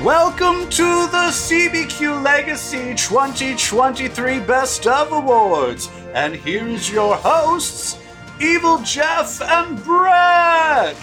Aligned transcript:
Welcome 0.00 0.68
to 0.70 1.06
the 1.12 1.28
CBQ 1.30 2.24
Legacy 2.24 2.92
2023 2.96 4.40
Best 4.40 4.84
of 4.88 5.12
Awards. 5.12 5.90
And 6.12 6.34
here's 6.34 6.90
your 6.90 7.14
hosts, 7.14 7.98
Evil 8.40 8.78
Jeff 8.78 9.40
and 9.40 9.80
Brett. 9.84 10.96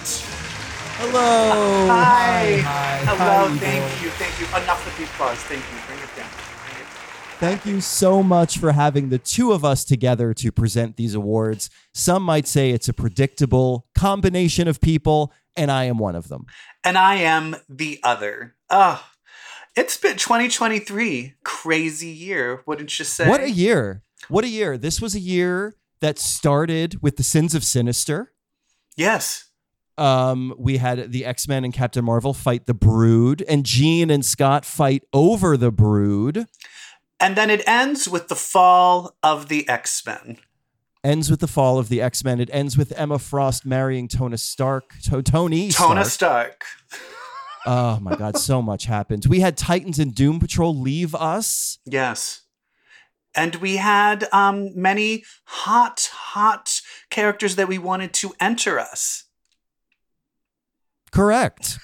Hello. 0.97 1.87
Hi. 1.87 2.57
Hi. 2.57 2.97
Hello. 3.05 3.47
Hi, 3.47 3.57
thank 3.59 3.85
Evil. 3.85 4.03
you. 4.03 4.09
Thank 4.09 4.37
you. 4.41 4.47
Enough 4.63 4.85
with 4.85 4.97
the 4.97 5.03
applause. 5.05 5.37
Thank 5.37 5.61
you. 5.61 5.77
Bring 5.87 5.99
it 5.99 6.17
down. 6.17 6.29
Bring 6.65 6.81
it 6.81 6.87
Thank 7.39 7.65
you 7.65 7.79
so 7.79 8.21
much 8.21 8.57
for 8.57 8.73
having 8.73 9.07
the 9.07 9.19
two 9.19 9.53
of 9.53 9.63
us 9.63 9.85
together 9.85 10.33
to 10.33 10.51
present 10.51 10.97
these 10.97 11.15
awards. 11.15 11.69
Some 11.93 12.23
might 12.23 12.47
say 12.47 12.71
it's 12.71 12.89
a 12.89 12.93
predictable 12.93 13.87
combination 13.95 14.67
of 14.67 14.81
people, 14.81 15.31
and 15.59 15.71
I 15.71 15.83
am 15.85 15.97
one 15.97 16.15
of 16.15 16.27
them. 16.29 16.45
and 16.83 16.97
I 16.97 17.15
am 17.15 17.55
the 17.67 17.99
other. 18.03 18.55
Oh, 18.69 19.03
it's 19.75 19.97
been 19.97 20.17
2023. 20.17 21.35
Crazy 21.43 22.07
year, 22.07 22.63
wouldn't 22.65 22.97
you 22.97 23.05
say? 23.05 23.27
What 23.27 23.41
a 23.41 23.51
year. 23.51 24.01
What 24.27 24.43
a 24.43 24.49
year. 24.49 24.77
This 24.77 25.01
was 25.01 25.15
a 25.15 25.19
year 25.19 25.75
that 26.01 26.17
started 26.17 27.01
with 27.01 27.17
the 27.17 27.23
Sins 27.23 27.53
of 27.53 27.63
Sinister. 27.63 28.31
Yes. 28.95 29.45
Um, 29.97 30.53
we 30.57 30.77
had 30.77 31.11
the 31.11 31.25
X 31.25 31.47
Men 31.47 31.65
and 31.65 31.73
Captain 31.73 32.05
Marvel 32.05 32.33
fight 32.33 32.65
the 32.65 32.73
Brood, 32.73 33.43
and 33.49 33.65
Jean 33.65 34.09
and 34.09 34.25
Scott 34.25 34.63
fight 34.65 35.03
over 35.13 35.57
the 35.57 35.71
Brood. 35.71 36.45
And 37.19 37.35
then 37.35 37.49
it 37.49 37.67
ends 37.67 38.07
with 38.07 38.29
the 38.29 38.35
fall 38.35 39.17
of 39.21 39.49
the 39.49 39.67
X 39.67 40.05
Men. 40.05 40.37
Ends 41.03 41.31
with 41.31 41.39
the 41.39 41.47
fall 41.47 41.77
of 41.79 41.87
the 41.87 42.01
X 42.01 42.23
Men. 42.23 42.41
It 42.41 42.49
ends 42.51 42.77
with 42.77 42.91
Emma 42.97 43.19
Frost 43.19 43.65
marrying 43.65 44.07
Tony 44.07 44.35
Stark. 44.37 44.95
To- 45.03 45.21
Tony 45.21 45.71
Stark. 45.71 46.05
Stark. 46.05 46.65
Oh 47.65 47.99
my 48.01 48.15
God, 48.15 48.37
so 48.37 48.61
much 48.61 48.85
happened. 48.85 49.25
We 49.27 49.39
had 49.39 49.57
Titans 49.57 49.99
and 49.99 50.13
Doom 50.13 50.39
Patrol 50.39 50.75
leave 50.75 51.15
us. 51.15 51.77
Yes. 51.85 52.41
And 53.35 53.55
we 53.55 53.77
had 53.77 54.27
um, 54.33 54.69
many 54.75 55.23
hot, 55.45 56.09
hot 56.11 56.81
characters 57.09 57.55
that 57.55 57.67
we 57.67 57.77
wanted 57.77 58.13
to 58.15 58.33
enter 58.39 58.79
us. 58.79 59.25
Correct. 61.11 61.77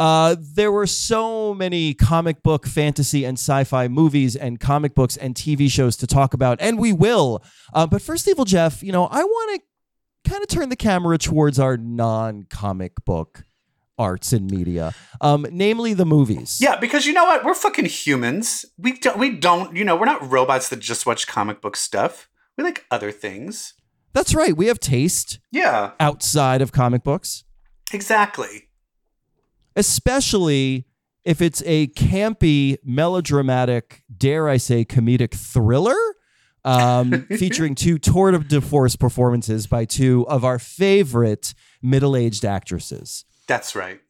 Uh, 0.00 0.34
there 0.40 0.72
were 0.72 0.86
so 0.86 1.52
many 1.52 1.92
comic 1.92 2.42
book, 2.42 2.66
fantasy, 2.66 3.22
and 3.24 3.38
sci 3.38 3.64
fi 3.64 3.86
movies 3.86 4.34
and 4.34 4.58
comic 4.58 4.94
books 4.94 5.16
and 5.18 5.34
TV 5.34 5.70
shows 5.70 5.94
to 5.98 6.06
talk 6.06 6.32
about, 6.32 6.58
and 6.60 6.78
we 6.78 6.90
will. 6.92 7.42
Uh, 7.74 7.86
but 7.86 8.00
first, 8.00 8.26
Evil 8.26 8.46
Jeff, 8.46 8.82
you 8.82 8.92
know, 8.92 9.06
I 9.06 9.22
want 9.22 9.60
to 9.60 10.30
kind 10.30 10.42
of 10.42 10.48
turn 10.48 10.70
the 10.70 10.76
camera 10.76 11.18
towards 11.18 11.58
our 11.58 11.76
non 11.76 12.44
comic 12.44 13.04
book 13.04 13.44
arts 13.98 14.32
and 14.32 14.50
media, 14.50 14.94
um, 15.20 15.44
namely 15.52 15.92
the 15.92 16.06
movies. 16.06 16.58
Yeah, 16.62 16.76
because 16.76 17.04
you 17.04 17.12
know 17.12 17.24
what? 17.26 17.44
We're 17.44 17.52
fucking 17.52 17.84
humans. 17.84 18.64
We 18.78 18.98
don't, 18.98 19.18
we 19.18 19.36
don't, 19.36 19.76
you 19.76 19.84
know, 19.84 19.96
we're 19.96 20.06
not 20.06 20.26
robots 20.30 20.70
that 20.70 20.80
just 20.80 21.04
watch 21.04 21.26
comic 21.26 21.60
book 21.60 21.76
stuff. 21.76 22.30
We 22.56 22.64
like 22.64 22.86
other 22.90 23.12
things. 23.12 23.74
That's 24.14 24.34
right. 24.34 24.56
We 24.56 24.68
have 24.68 24.80
taste 24.80 25.38
Yeah, 25.52 25.90
outside 26.00 26.62
of 26.62 26.72
comic 26.72 27.04
books. 27.04 27.44
exactly. 27.92 28.69
Especially 29.76 30.86
if 31.24 31.40
it's 31.40 31.62
a 31.66 31.88
campy, 31.88 32.78
melodramatic, 32.84 34.02
dare 34.16 34.48
I 34.48 34.56
say, 34.56 34.84
comedic 34.84 35.34
thriller, 35.34 35.96
um, 36.64 37.26
featuring 37.28 37.74
two 37.74 37.98
tour 37.98 38.32
de 38.32 38.60
force 38.60 38.96
performances 38.96 39.66
by 39.66 39.84
two 39.84 40.26
of 40.28 40.44
our 40.44 40.58
favorite 40.58 41.54
middle-aged 41.82 42.44
actresses. 42.44 43.24
That's 43.46 43.74
right. 43.74 44.00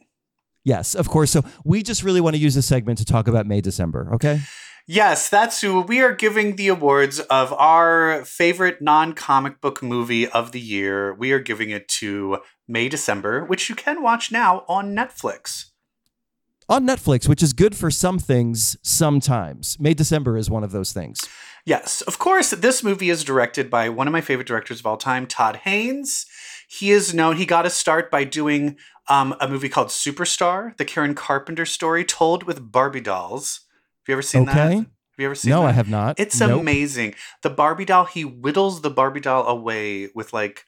Yes, 0.64 0.94
of 0.94 1.08
course. 1.08 1.30
So 1.30 1.42
we 1.64 1.83
just 1.83 2.02
really 2.02 2.20
want 2.20 2.36
to 2.36 2.41
use 2.41 2.55
this 2.55 2.67
segment 2.67 2.98
to 2.98 3.05
talk 3.05 3.28
about 3.28 3.47
May 3.47 3.61
December. 3.61 4.11
Okay. 4.14 4.41
Yes, 4.86 5.28
that's 5.28 5.61
who 5.61 5.81
we 5.81 6.00
are 6.00 6.14
giving 6.14 6.56
the 6.56 6.69
awards 6.69 7.20
of 7.20 7.53
our 7.53 8.25
favorite 8.25 8.83
non 8.83 9.13
comic 9.13 9.61
book 9.61 9.83
movie 9.83 10.27
of 10.27 10.52
the 10.52 10.61
year. 10.61 11.14
We 11.14 11.33
are 11.33 11.39
giving 11.39 11.70
it 11.70 11.89
to 11.89 12.39
May 12.67 12.89
December, 12.89 13.45
which 13.45 13.68
you 13.68 13.74
can 13.74 14.02
watch 14.02 14.33
now 14.33 14.64
on 14.68 14.95
Netflix. 14.95 15.67
On 16.68 16.86
Netflix, 16.86 17.29
which 17.29 17.42
is 17.42 17.52
good 17.52 17.77
for 17.77 17.91
some 17.91 18.18
things 18.18 18.77
sometimes. 18.83 19.77
May 19.80 19.92
December 19.92 20.36
is 20.36 20.48
one 20.48 20.63
of 20.63 20.70
those 20.70 20.92
things. 20.92 21.20
Yes, 21.67 22.01
of 22.02 22.18
course, 22.18 22.51
this 22.51 22.83
movie 22.83 23.11
is 23.11 23.24
directed 23.24 23.70
by 23.70 23.89
one 23.89 24.07
of 24.07 24.12
my 24.12 24.20
favorite 24.20 24.47
directors 24.47 24.80
of 24.80 24.86
all 24.86 24.97
time, 24.97 25.27
Todd 25.27 25.57
Haynes. 25.64 26.27
He 26.68 26.92
is 26.92 27.12
known, 27.12 27.36
he 27.36 27.45
got 27.45 27.67
a 27.67 27.70
start 27.70 28.11
by 28.11 28.24
doing 28.24 28.77
um, 29.08 29.35
a 29.41 29.48
movie 29.48 29.68
called 29.68 29.89
Superstar, 29.89 30.77
the 30.77 30.85
Karen 30.85 31.14
Carpenter 31.14 31.67
story 31.67 32.05
told 32.05 32.45
with 32.45 32.70
Barbie 32.70 33.01
dolls. 33.01 33.62
Have 34.11 34.15
you 34.15 34.15
ever 34.15 34.23
seen 34.23 34.45
that? 34.47 34.57
Okay. 34.57 34.77
Have 34.77 34.87
you 35.19 35.27
ever 35.27 35.35
seen 35.35 35.51
No, 35.51 35.61
that? 35.63 35.69
I 35.69 35.73
have 35.73 35.89
not. 35.89 36.19
It's 36.19 36.41
Nope. 36.41 36.61
amazing. 36.61 37.15
The 37.43 37.51
Barbie 37.51 37.85
doll, 37.85 38.05
he 38.07 38.23
whittles 38.23 38.81
the 38.83 38.91
Barbie 38.91 39.21
doll 39.21 39.47
away 39.47 40.09
with 40.15 40.33
like 40.33 40.65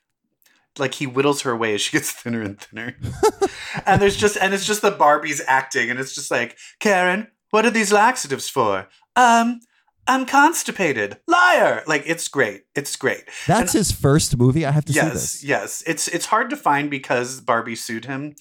like 0.79 0.95
he 0.95 1.05
whittles 1.05 1.43
her 1.43 1.51
away 1.51 1.75
as 1.75 1.81
she 1.83 1.93
gets 1.93 2.11
thinner 2.21 2.41
and 2.43 2.59
thinner. 2.61 2.97
and 3.87 4.01
there's 4.01 4.17
just 4.17 4.37
and 4.37 4.55
it's 4.55 4.67
just 4.67 4.83
the 4.83 4.93
Barbies 4.93 5.41
acting 5.47 5.91
and 5.91 5.99
it's 6.01 6.15
just 6.15 6.31
like, 6.31 6.57
"Karen, 6.81 7.29
what 7.51 7.67
are 7.67 7.71
these 7.71 7.93
laxatives 7.93 8.49
for?" 8.49 8.89
Um, 9.17 9.61
I'm 10.07 10.27
constipated. 10.27 11.19
Liar. 11.27 11.83
Like 11.87 12.03
it's 12.07 12.29
great. 12.29 12.63
It's 12.75 12.97
great. 12.97 13.25
That's 13.47 13.73
his 13.73 13.93
first 13.93 14.37
movie. 14.37 14.65
I 14.67 14.71
have 14.73 14.85
to 14.87 14.93
see 14.93 14.99
Yes, 14.99 15.13
this. 15.13 15.45
yes. 15.45 15.83
It's 15.87 16.09
it's 16.09 16.27
hard 16.27 16.51
to 16.51 16.57
find 16.57 16.91
because 16.91 17.41
Barbie 17.41 17.77
sued 17.77 18.05
him. 18.07 18.35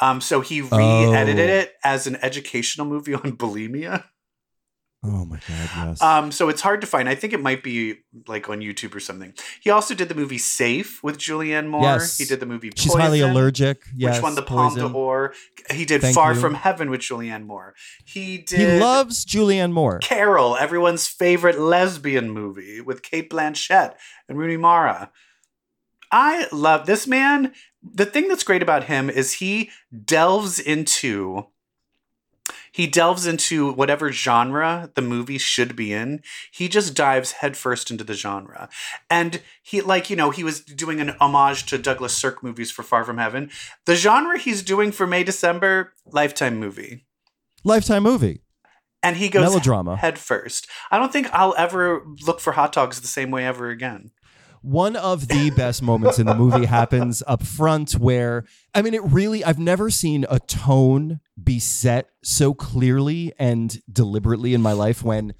Um, 0.00 0.20
so 0.20 0.40
he 0.40 0.60
re-edited 0.60 1.48
Oh. 1.50 1.52
it 1.54 1.72
as 1.84 2.06
an 2.08 2.16
educational 2.16 2.86
movie 2.86 3.14
on 3.14 3.32
bulimia. 3.36 4.04
Oh 5.06 5.26
my 5.26 5.36
God, 5.36 5.70
yes. 5.76 6.02
Um, 6.02 6.32
so 6.32 6.48
it's 6.48 6.62
hard 6.62 6.80
to 6.80 6.86
find. 6.86 7.08
I 7.08 7.14
think 7.14 7.34
it 7.34 7.40
might 7.40 7.62
be 7.62 7.98
like 8.26 8.48
on 8.48 8.60
YouTube 8.60 8.94
or 8.94 9.00
something. 9.00 9.34
He 9.60 9.68
also 9.68 9.94
did 9.94 10.08
the 10.08 10.14
movie 10.14 10.38
Safe 10.38 11.02
with 11.02 11.18
Julianne 11.18 11.68
Moore. 11.68 11.82
Yes. 11.82 12.16
He 12.16 12.24
did 12.24 12.40
the 12.40 12.46
movie 12.46 12.70
She's 12.74 12.94
highly 12.94 13.20
allergic. 13.20 13.82
Yes, 13.94 14.16
which 14.16 14.22
won 14.22 14.34
the 14.34 14.42
Palme 14.42 14.74
d'Or. 14.74 15.34
He 15.70 15.84
did 15.84 16.00
Thank 16.00 16.14
Far 16.14 16.32
you. 16.32 16.40
From 16.40 16.54
Heaven 16.54 16.88
with 16.88 17.00
Julianne 17.00 17.44
Moore. 17.44 17.74
He 18.04 18.38
did 18.38 18.60
He 18.60 18.80
loves 18.80 19.26
Julianne 19.26 19.72
Moore. 19.72 19.98
Carol, 19.98 20.56
everyone's 20.56 21.06
favorite 21.06 21.58
lesbian 21.60 22.30
movie 22.30 22.80
with 22.80 23.02
Cate 23.02 23.28
Blanchett 23.28 23.94
and 24.28 24.38
Rooney 24.38 24.56
Mara. 24.56 25.10
I 26.10 26.46
love 26.52 26.86
this 26.86 27.06
man. 27.06 27.52
The 27.82 28.06
thing 28.06 28.28
that's 28.28 28.44
great 28.44 28.62
about 28.62 28.84
him 28.84 29.10
is 29.10 29.34
he 29.34 29.70
delves 30.04 30.58
into 30.58 31.48
he 32.74 32.88
delves 32.88 33.24
into 33.24 33.70
whatever 33.72 34.10
genre 34.10 34.90
the 34.96 35.00
movie 35.00 35.38
should 35.38 35.76
be 35.76 35.92
in. 35.92 36.20
He 36.50 36.68
just 36.68 36.92
dives 36.96 37.30
headfirst 37.30 37.88
into 37.88 38.02
the 38.02 38.14
genre. 38.14 38.68
And 39.08 39.40
he 39.62 39.80
like, 39.80 40.10
you 40.10 40.16
know, 40.16 40.30
he 40.30 40.42
was 40.42 40.60
doing 40.60 41.00
an 41.00 41.10
homage 41.20 41.66
to 41.66 41.78
Douglas 41.78 42.16
Sirk 42.16 42.42
movies 42.42 42.72
for 42.72 42.82
Far 42.82 43.04
From 43.04 43.18
Heaven. 43.18 43.48
The 43.86 43.94
genre 43.94 44.36
he's 44.36 44.60
doing 44.64 44.90
for 44.90 45.06
May 45.06 45.22
December, 45.22 45.92
Lifetime 46.04 46.58
movie 46.58 47.06
Lifetime 47.62 48.02
movie. 48.02 48.42
and 49.04 49.18
he 49.18 49.28
goes 49.28 49.44
Melodrama. 49.44 49.94
head 49.94 50.18
first. 50.18 50.66
I 50.90 50.98
don't 50.98 51.12
think 51.12 51.28
I'll 51.32 51.54
ever 51.56 52.04
look 52.26 52.40
for 52.40 52.54
hot 52.54 52.72
dogs 52.72 53.00
the 53.00 53.06
same 53.06 53.30
way 53.30 53.46
ever 53.46 53.68
again. 53.70 54.10
One 54.64 54.96
of 54.96 55.28
the 55.28 55.50
best 55.50 55.82
moments 55.82 56.18
in 56.18 56.24
the 56.24 56.34
movie 56.34 56.64
happens 56.64 57.22
up 57.26 57.42
front 57.42 57.92
where, 57.92 58.46
I 58.74 58.80
mean, 58.80 58.94
it 58.94 59.04
really, 59.04 59.44
I've 59.44 59.58
never 59.58 59.90
seen 59.90 60.24
a 60.30 60.40
tone 60.40 61.20
be 61.40 61.58
set 61.58 62.08
so 62.22 62.54
clearly 62.54 63.34
and 63.38 63.78
deliberately 63.92 64.54
in 64.54 64.62
my 64.62 64.72
life 64.72 65.02
when 65.02 65.34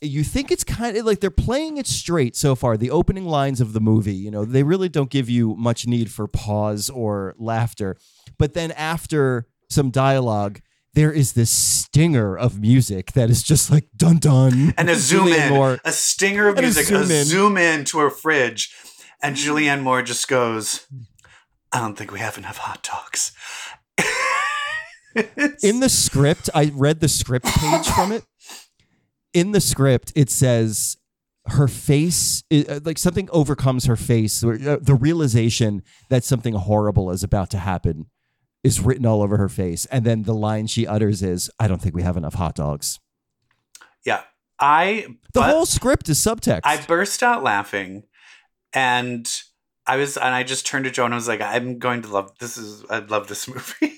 you 0.00 0.24
think 0.24 0.50
it's 0.50 0.64
kind 0.64 0.96
of 0.96 1.06
like 1.06 1.20
they're 1.20 1.30
playing 1.30 1.76
it 1.76 1.86
straight 1.86 2.34
so 2.34 2.56
far. 2.56 2.76
The 2.76 2.90
opening 2.90 3.26
lines 3.26 3.60
of 3.60 3.72
the 3.72 3.80
movie, 3.80 4.16
you 4.16 4.32
know, 4.32 4.44
they 4.44 4.64
really 4.64 4.88
don't 4.88 5.10
give 5.10 5.30
you 5.30 5.54
much 5.54 5.86
need 5.86 6.10
for 6.10 6.26
pause 6.26 6.90
or 6.90 7.36
laughter. 7.38 7.96
But 8.36 8.54
then 8.54 8.72
after 8.72 9.46
some 9.70 9.90
dialogue, 9.90 10.60
there 10.96 11.12
is 11.12 11.34
this 11.34 11.50
stinger 11.50 12.36
of 12.36 12.58
music 12.58 13.12
that 13.12 13.30
is 13.30 13.42
just 13.42 13.70
like 13.70 13.86
dun 13.96 14.16
dun. 14.18 14.74
And 14.76 14.90
a 14.90 14.94
zoom 15.08 15.28
Julianne 15.28 15.46
in, 15.48 15.52
Moore. 15.52 15.78
a 15.84 15.92
stinger 15.92 16.48
of 16.48 16.56
And 16.56 16.64
a 16.64 16.68
music, 16.68 16.84
a 16.86 16.86
zoom 16.88 17.10
in. 17.10 17.24
zoom 17.24 17.56
in 17.58 17.84
to 17.84 17.98
her 18.00 18.10
fridge, 18.10 18.74
and 19.22 19.36
Julianne 19.36 19.82
Moore 19.82 20.02
just 20.02 20.26
goes, 20.26 20.86
"I 21.72 21.78
don't 21.80 21.96
think 21.96 22.10
we 22.12 22.18
have 22.18 22.36
enough 22.38 22.56
hot 22.58 22.82
dogs." 22.82 23.32
In 25.62 25.80
the 25.80 25.88
script, 25.88 26.50
I 26.54 26.70
read 26.74 27.00
the 27.00 27.08
script 27.08 27.46
page 27.46 27.86
from 27.86 28.12
it. 28.12 28.22
In 29.32 29.52
the 29.52 29.60
script, 29.62 30.12
it 30.14 30.28
says 30.30 30.98
her 31.46 31.68
face, 31.68 32.42
like 32.84 32.98
something 32.98 33.28
overcomes 33.32 33.86
her 33.86 33.96
face. 33.96 34.44
uh, 34.44 34.76
The 34.80 34.94
realization 34.94 35.82
that 36.10 36.22
something 36.24 36.52
horrible 36.54 37.10
is 37.10 37.22
about 37.22 37.48
to 37.50 37.58
happen 37.58 38.06
is 38.66 38.80
written 38.80 39.06
all 39.06 39.22
over 39.22 39.36
her 39.36 39.48
face. 39.48 39.86
And 39.86 40.04
then 40.04 40.24
the 40.24 40.34
line 40.34 40.66
she 40.66 40.88
utters 40.88 41.22
is, 41.22 41.48
I 41.60 41.68
don't 41.68 41.80
think 41.80 41.94
we 41.94 42.02
have 42.02 42.16
enough 42.16 42.34
hot 42.34 42.56
dogs. 42.56 42.98
yeah, 44.04 44.22
I 44.58 45.06
The 45.32 45.42
whole 45.42 45.66
script 45.66 46.08
is 46.08 46.18
subtext. 46.18 46.62
I 46.64 46.84
burst 46.84 47.22
out 47.22 47.44
laughing, 47.44 48.02
and 48.72 49.30
I 49.86 49.96
was, 49.98 50.16
and 50.16 50.34
I 50.34 50.42
just 50.42 50.66
turned 50.66 50.84
to 50.86 50.90
Joe 50.90 51.04
and 51.04 51.14
I 51.14 51.16
was 51.16 51.28
like, 51.28 51.40
"I'm 51.40 51.78
going 51.78 52.02
to 52.02 52.08
love 52.08 52.32
this. 52.40 52.56
Is 52.56 52.84
I 52.90 52.98
love 52.98 53.28
this 53.28 53.46
movie." 53.46 53.94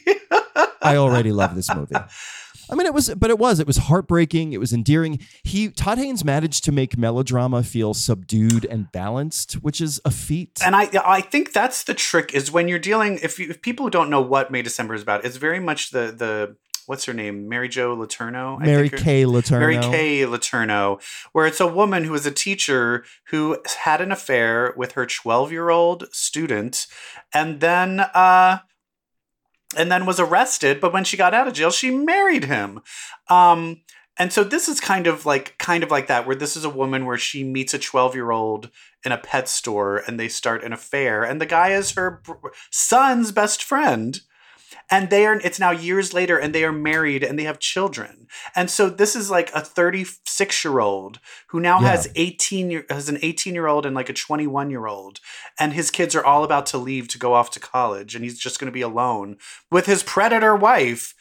I 0.82 0.96
already 0.96 1.32
love 1.32 1.54
this 1.54 1.74
movie. 1.74 1.94
I 2.70 2.74
mean, 2.74 2.86
it 2.86 2.94
was, 2.94 3.14
but 3.14 3.30
it 3.30 3.38
was, 3.38 3.60
it 3.60 3.66
was 3.66 3.76
heartbreaking. 3.76 4.52
It 4.52 4.58
was 4.58 4.72
endearing. 4.72 5.20
He, 5.42 5.68
Todd 5.70 5.98
Haynes 5.98 6.24
managed 6.24 6.64
to 6.64 6.72
make 6.72 6.96
melodrama 6.96 7.62
feel 7.62 7.94
subdued 7.94 8.64
and 8.64 8.90
balanced, 8.92 9.54
which 9.54 9.80
is 9.80 10.00
a 10.04 10.10
feat. 10.10 10.60
And 10.64 10.76
I, 10.76 10.88
I 11.04 11.20
think 11.20 11.52
that's 11.52 11.84
the 11.84 11.94
trick 11.94 12.34
is 12.34 12.50
when 12.50 12.68
you're 12.68 12.78
dealing. 12.78 13.18
If, 13.22 13.38
you, 13.38 13.48
if 13.50 13.62
people 13.62 13.88
don't 13.90 14.10
know 14.10 14.20
what 14.20 14.50
May 14.50 14.62
December 14.62 14.94
is 14.94 15.02
about, 15.02 15.24
it's 15.24 15.36
very 15.36 15.60
much 15.60 15.90
the 15.90 16.12
the 16.16 16.56
what's 16.88 17.04
her 17.04 17.12
name, 17.12 17.48
Mary 17.48 17.68
Jo 17.68 17.94
Letourneau, 17.94 18.60
I 18.60 18.64
Mary 18.64 18.88
Kay 18.88 19.24
Letourneau. 19.24 19.60
Mary 19.60 19.78
Kay 19.78 20.20
Letourneau, 20.22 21.00
where 21.32 21.46
it's 21.46 21.60
a 21.60 21.66
woman 21.66 22.04
who 22.04 22.14
is 22.14 22.24
a 22.24 22.30
teacher 22.30 23.04
who 23.26 23.58
had 23.84 24.00
an 24.00 24.10
affair 24.10 24.72
with 24.74 24.92
her 24.92 25.04
12 25.04 25.52
year 25.52 25.68
old 25.68 26.08
student 26.12 26.86
and 27.34 27.60
then, 27.60 28.00
uh, 28.00 28.60
and 29.76 29.90
then 29.90 30.06
was 30.06 30.20
arrested. 30.20 30.80
But 30.80 30.92
when 30.92 31.04
she 31.04 31.16
got 31.16 31.34
out 31.34 31.48
of 31.48 31.54
jail, 31.54 31.70
she 31.70 31.90
married 31.90 32.44
him. 32.44 32.80
Um, 33.28 33.82
and 34.18 34.32
so 34.32 34.42
this 34.42 34.68
is 34.68 34.80
kind 34.80 35.06
of 35.06 35.26
like 35.26 35.56
kind 35.58 35.82
of 35.82 35.90
like 35.90 36.08
that, 36.08 36.26
where 36.26 36.36
this 36.36 36.56
is 36.56 36.64
a 36.64 36.70
woman 36.70 37.06
where 37.06 37.18
she 37.18 37.44
meets 37.44 37.72
a 37.74 37.78
12 37.78 38.14
year 38.14 38.30
old 38.30 38.70
in 39.04 39.12
a 39.12 39.18
pet 39.18 39.48
store 39.48 40.02
and 40.06 40.18
they 40.18 40.28
start 40.28 40.64
an 40.64 40.72
affair, 40.72 41.22
and 41.22 41.40
the 41.40 41.46
guy 41.46 41.70
is 41.70 41.92
her 41.92 42.22
son's 42.70 43.30
best 43.30 43.62
friend 43.62 44.20
and 44.90 45.10
they 45.10 45.26
are 45.26 45.34
it's 45.40 45.58
now 45.60 45.70
years 45.70 46.12
later 46.14 46.38
and 46.38 46.54
they 46.54 46.64
are 46.64 46.72
married 46.72 47.22
and 47.22 47.38
they 47.38 47.44
have 47.44 47.58
children 47.58 48.26
and 48.56 48.70
so 48.70 48.88
this 48.88 49.14
is 49.16 49.30
like 49.30 49.50
a 49.54 49.60
36 49.60 50.64
year 50.64 50.80
old 50.80 51.20
who 51.48 51.60
now 51.60 51.80
Yeah. 51.80 51.88
has 51.90 52.08
18 52.16 52.70
year 52.70 52.84
has 52.90 53.08
an 53.08 53.18
18 53.22 53.54
year 53.54 53.66
old 53.66 53.84
and 53.86 53.94
like 53.94 54.08
a 54.08 54.12
21 54.14 54.70
year 54.70 54.86
old 54.86 55.20
and 55.58 55.72
his 55.72 55.90
kids 55.90 56.14
are 56.14 56.24
all 56.24 56.44
about 56.44 56.66
to 56.66 56.78
leave 56.78 57.08
to 57.08 57.18
go 57.18 57.34
off 57.34 57.50
to 57.52 57.60
college 57.60 58.14
and 58.14 58.24
he's 58.24 58.38
just 58.38 58.58
going 58.58 58.66
to 58.66 58.72
be 58.72 58.82
alone 58.82 59.36
with 59.70 59.86
his 59.86 60.02
predator 60.02 60.54
wife 60.56 61.14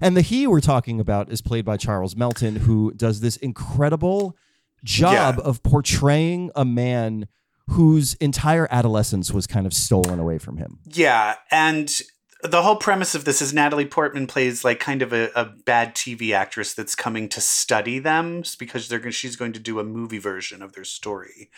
And 0.00 0.16
the 0.16 0.22
he 0.22 0.46
we're 0.46 0.60
talking 0.60 1.00
about 1.00 1.30
is 1.30 1.40
played 1.40 1.64
by 1.64 1.76
Charles 1.76 2.14
Melton, 2.16 2.56
who 2.56 2.92
does 2.94 3.20
this 3.20 3.36
incredible 3.36 4.36
job 4.84 5.36
Yeah. 5.38 5.42
of 5.44 5.62
portraying 5.62 6.50
a 6.54 6.64
man 6.64 7.26
whose 7.70 8.14
entire 8.14 8.66
adolescence 8.70 9.30
was 9.32 9.46
kind 9.46 9.66
of 9.66 9.74
stolen 9.74 10.18
away 10.18 10.38
from 10.38 10.56
him. 10.56 10.78
yeah 10.86 11.34
and 11.50 12.00
the 12.42 12.62
whole 12.62 12.76
premise 12.76 13.16
of 13.16 13.24
this 13.24 13.42
is 13.42 13.52
Natalie 13.52 13.84
Portman 13.84 14.28
plays 14.28 14.64
like 14.64 14.78
kind 14.78 15.02
of 15.02 15.12
a, 15.12 15.30
a 15.34 15.44
bad 15.44 15.96
TV 15.96 16.32
actress 16.32 16.72
that's 16.72 16.94
coming 16.94 17.28
to 17.30 17.40
study 17.40 17.98
them 17.98 18.44
because 18.60 18.88
they're 18.88 19.00
going 19.00 19.10
she's 19.12 19.34
going 19.34 19.52
to 19.54 19.58
do 19.60 19.80
a 19.80 19.84
movie 19.84 20.18
version 20.18 20.62
of 20.62 20.72
their 20.72 20.84
story. 20.84 21.50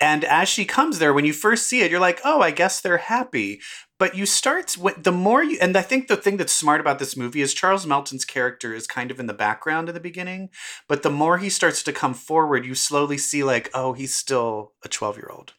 And 0.00 0.24
as 0.24 0.48
she 0.48 0.64
comes 0.64 0.98
there, 0.98 1.12
when 1.12 1.24
you 1.24 1.32
first 1.32 1.66
see 1.68 1.82
it, 1.82 1.90
you're 1.90 2.00
like, 2.00 2.20
oh, 2.24 2.40
I 2.40 2.50
guess 2.50 2.80
they're 2.80 2.96
happy. 2.98 3.60
But 3.98 4.16
you 4.16 4.26
start 4.26 4.76
the 4.98 5.12
more 5.12 5.42
you, 5.42 5.58
and 5.60 5.76
I 5.76 5.82
think 5.82 6.06
the 6.08 6.16
thing 6.16 6.36
that's 6.36 6.52
smart 6.52 6.80
about 6.80 6.98
this 6.98 7.16
movie 7.16 7.40
is 7.40 7.54
Charles 7.54 7.86
Melton's 7.86 8.24
character 8.24 8.72
is 8.74 8.86
kind 8.86 9.10
of 9.10 9.18
in 9.20 9.26
the 9.26 9.34
background 9.34 9.88
in 9.88 9.94
the 9.94 10.00
beginning, 10.00 10.50
but 10.88 11.02
the 11.02 11.10
more 11.10 11.38
he 11.38 11.48
starts 11.48 11.82
to 11.84 11.92
come 11.92 12.14
forward, 12.14 12.64
you 12.64 12.74
slowly 12.76 13.18
see 13.18 13.42
like, 13.42 13.70
oh, 13.74 13.92
he's 13.92 14.14
still 14.14 14.72
a 14.84 14.88
12 14.88 15.16
year 15.16 15.30
old. 15.32 15.54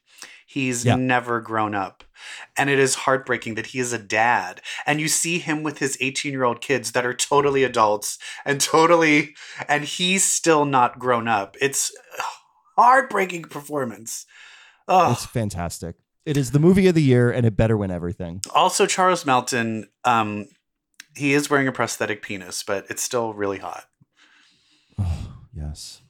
He's 0.45 0.85
Yeah. 0.85 0.95
never 0.95 1.41
grown 1.41 1.75
up. 1.75 2.03
And 2.57 2.69
it 2.69 2.79
is 2.79 2.95
heartbreaking 2.95 3.55
that 3.55 3.67
he 3.67 3.79
is 3.79 3.93
a 3.93 3.97
dad. 3.97 4.61
And 4.85 4.99
you 4.99 5.07
see 5.07 5.39
him 5.39 5.63
with 5.63 5.79
his 5.79 5.97
18 6.01 6.31
year 6.31 6.43
old 6.43 6.61
kids 6.61 6.91
that 6.93 7.05
are 7.05 7.13
totally 7.13 7.63
adults 7.63 8.17
and 8.45 8.59
totally, 8.59 9.35
and 9.67 9.83
he's 9.83 10.23
still 10.23 10.65
not 10.65 10.99
grown 10.99 11.27
up. 11.27 11.55
It's 11.61 11.91
heartbreaking 12.77 13.43
performance. 13.43 14.25
Oh, 14.87 15.11
It's 15.11 15.25
fantastic. 15.25 15.95
It 16.25 16.37
is 16.37 16.51
the 16.51 16.59
movie 16.59 16.87
of 16.87 16.95
the 16.95 17.01
year, 17.01 17.31
and 17.31 17.45
it 17.45 17.55
better 17.57 17.75
win 17.77 17.91
everything. 17.91 18.41
also 18.53 18.85
Charles 18.85 19.25
Melton, 19.25 19.87
um, 20.03 20.47
he 21.15 21.33
is 21.33 21.49
wearing 21.49 21.67
a 21.67 21.71
prosthetic 21.71 22.21
penis, 22.21 22.61
but 22.63 22.85
it's 22.89 23.01
still 23.01 23.33
really 23.33 23.57
hot. 23.57 23.85
yes. 25.53 26.01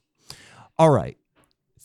All 0.77 0.89
right. 0.89 1.17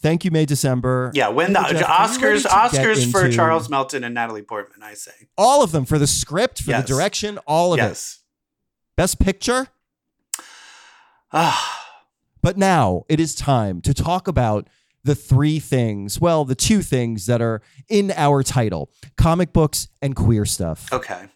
Thank 0.04 0.22
you, 0.26 0.30
May 0.30 0.44
December. 0.44 1.10
Yeah, 1.14 1.28
when 1.28 1.54
the 1.54 1.60
Oscars, 1.60 2.44
Oscars 2.44 3.10
for 3.10 3.24
into 3.24 3.34
Charles 3.34 3.70
Melton 3.70 4.04
and 4.04 4.14
Natalie 4.14 4.42
Portman, 4.42 4.82
I 4.82 4.92
say. 4.92 5.12
All 5.38 5.62
of 5.62 5.72
them 5.72 5.86
for 5.86 5.98
the 5.98 6.06
script, 6.06 6.60
for 6.60 6.72
Yes. 6.72 6.82
the 6.82 6.88
direction, 6.94 7.38
all 7.46 7.72
of 7.72 7.80
it. 7.80 8.16
Best 8.98 9.18
picture. 9.18 9.68
Ah, 11.32 11.86
But 12.42 12.58
now 12.58 13.04
it 13.08 13.18
is 13.18 13.34
time 13.34 13.80
to 13.80 13.94
talk 13.94 14.28
about 14.28 14.68
the 15.04 15.14
three 15.14 15.58
things, 15.58 16.20
well, 16.20 16.44
the 16.44 16.54
two 16.54 16.82
things 16.82 17.24
that 17.24 17.40
are 17.40 17.62
in 17.88 18.12
our 18.14 18.42
title 18.42 18.90
comic 19.16 19.54
books 19.54 19.88
and 20.02 20.14
queer 20.14 20.44
stuff. 20.44 20.92
okay. 20.92 21.28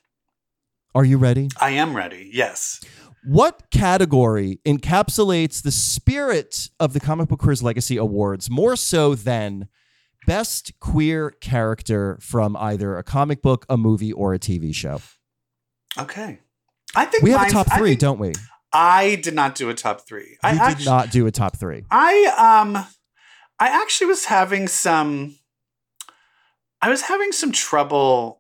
Are 0.95 1.07
you 1.07 1.17
ready? 1.17 1.49
I 1.59 1.71
am 1.71 1.97
ready. 1.97 2.31
Yes. 2.35 2.81
What 3.25 3.71
category 3.71 4.61
encapsulates 4.67 5.63
the 5.63 5.71
spirit 5.73 6.71
of 6.81 6.93
the 6.93 7.01
Comic 7.01 7.29
Book 7.29 7.41
Queers 7.41 7.63
Legacy 7.63 7.97
Awards 7.97 8.49
more 8.51 8.77
so 8.77 9.15
than 9.15 9.69
best 10.27 10.79
queer 10.81 11.31
character 11.31 12.19
from 12.21 12.57
either 12.57 12.97
a 12.97 13.03
comic 13.03 13.43
book, 13.43 13.67
a 13.69 13.77
movie, 13.77 14.13
or 14.13 14.35
a 14.35 14.39
TV 14.39 14.75
show? 14.75 15.01
Okay. 15.99 16.39
I 16.95 17.05
think 17.07 17.23
We 17.23 17.31
have 17.33 17.49
a 17.49 17.51
top 17.51 17.67
three, 17.77 17.91
think- 17.91 18.01
don't 18.01 18.19
we? 18.19 18.33
I 18.73 19.17
did 19.17 19.35
not 19.35 19.55
do 19.55 19.71
a 19.71 19.75
top 19.75 20.07
three. 20.07 20.37
I 20.43 20.53
We 20.53 20.59
actu- 20.59 20.77
did 20.79 20.85
not 20.87 21.11
do 21.11 21.27
a 21.27 21.31
top 21.31 21.57
three. 21.57 21.85
I 21.91 22.63
um 22.63 22.77
I 23.59 23.69
actually 23.69 24.09
was 24.09 24.27
having 24.27 24.69
some 24.69 25.37
I 26.83 26.91
was 26.91 27.03
having 27.03 27.33
some 27.33 27.51
trouble 27.51 28.38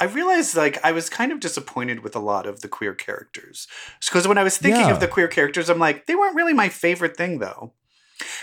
I 0.00 0.04
realized 0.04 0.56
like 0.56 0.78
I 0.84 0.92
was 0.92 1.10
kind 1.10 1.32
of 1.32 1.40
disappointed 1.40 2.00
with 2.04 2.14
a 2.14 2.20
lot 2.20 2.46
of 2.46 2.60
the 2.60 2.68
queer 2.68 2.94
characters. 2.94 3.66
Because 4.04 4.28
when 4.28 4.38
I 4.38 4.44
was 4.44 4.56
thinking 4.56 4.82
Yeah. 4.86 4.92
of 4.92 5.00
the 5.00 5.08
queer 5.08 5.28
characters, 5.28 5.68
I'm 5.68 5.78
like, 5.80 6.06
they 6.06 6.14
weren't 6.14 6.36
really 6.36 6.54
my 6.54 6.68
favorite 6.68 7.16
thing 7.16 7.38
though. 7.40 7.74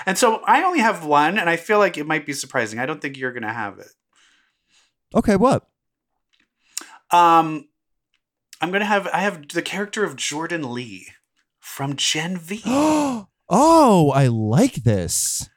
And 0.06 0.18
so 0.18 0.42
I 0.46 0.64
only 0.64 0.80
have 0.80 1.06
one, 1.06 1.38
and 1.38 1.50
I 1.50 1.58
feel 1.58 1.80
like 1.80 1.98
it 1.98 2.08
might 2.08 2.26
be 2.26 2.34
surprising. 2.34 2.80
I 2.80 2.86
don't 2.86 3.02
think 3.02 3.18
you're 3.18 3.34
gonna 3.34 3.54
have 3.54 3.80
it. 3.80 3.92
Okay, 5.14 5.36
what? 5.36 5.66
Um 7.12 7.70
I'm 8.62 8.72
gonna 8.72 8.86
have 8.86 9.08
I 9.14 9.20
have 9.20 9.48
the 9.50 9.62
character 9.62 10.04
of 10.04 10.16
Jordan 10.16 10.74
Lee 10.74 11.08
from 11.60 11.96
Gen 11.96 12.38
V. 12.38 12.62
oh, 12.66 14.12
I 14.14 14.28
like 14.28 14.76
this. 14.76 15.50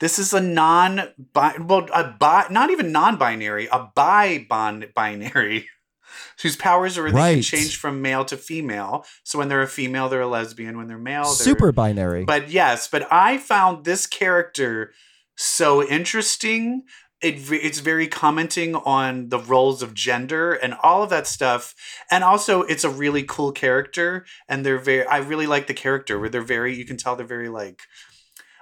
This 0.00 0.18
is 0.18 0.32
a 0.32 0.40
non 0.40 1.08
well 1.34 1.86
a 1.94 2.04
bi 2.18 2.46
not 2.50 2.70
even 2.70 2.92
non-binary, 2.92 3.68
a 3.72 3.88
bi-binary 3.94 5.68
whose 6.42 6.56
powers 6.56 6.98
are 6.98 7.10
they 7.10 7.16
Right. 7.16 7.34
can 7.34 7.42
change 7.42 7.76
from 7.76 8.02
male 8.02 8.24
to 8.26 8.36
female. 8.36 9.04
So 9.24 9.38
when 9.38 9.48
they're 9.48 9.62
a 9.62 9.66
female, 9.68 10.08
they're 10.08 10.20
a 10.20 10.26
lesbian. 10.26 10.76
When 10.76 10.86
they're 10.88 10.98
male, 10.98 11.24
they're 11.24 11.32
Super 11.32 11.72
binary. 11.72 12.24
But 12.24 12.50
yes, 12.50 12.88
but 12.88 13.10
I 13.10 13.38
found 13.38 13.84
this 13.84 14.06
character 14.06 14.92
so 15.36 15.82
interesting. 15.86 16.82
It, 17.22 17.50
it's 17.50 17.78
very 17.78 18.06
commenting 18.08 18.74
on 18.74 19.30
the 19.30 19.38
roles 19.38 19.82
of 19.82 19.94
gender 19.94 20.52
and 20.52 20.74
all 20.82 21.02
of 21.02 21.08
that 21.10 21.26
stuff. 21.26 21.74
And 22.10 22.22
also, 22.22 22.62
it's 22.62 22.84
a 22.84 22.90
really 22.90 23.22
cool 23.22 23.52
character. 23.52 24.26
And 24.48 24.66
they're 24.66 24.78
very, 24.78 25.06
I 25.06 25.18
really 25.18 25.46
like 25.46 25.66
the 25.66 25.74
character 25.74 26.18
where 26.18 26.28
they're 26.28 26.42
very, 26.42 26.74
you 26.76 26.84
can 26.84 26.98
tell 26.98 27.16
they're 27.16 27.26
very 27.26 27.48
like, 27.48 27.80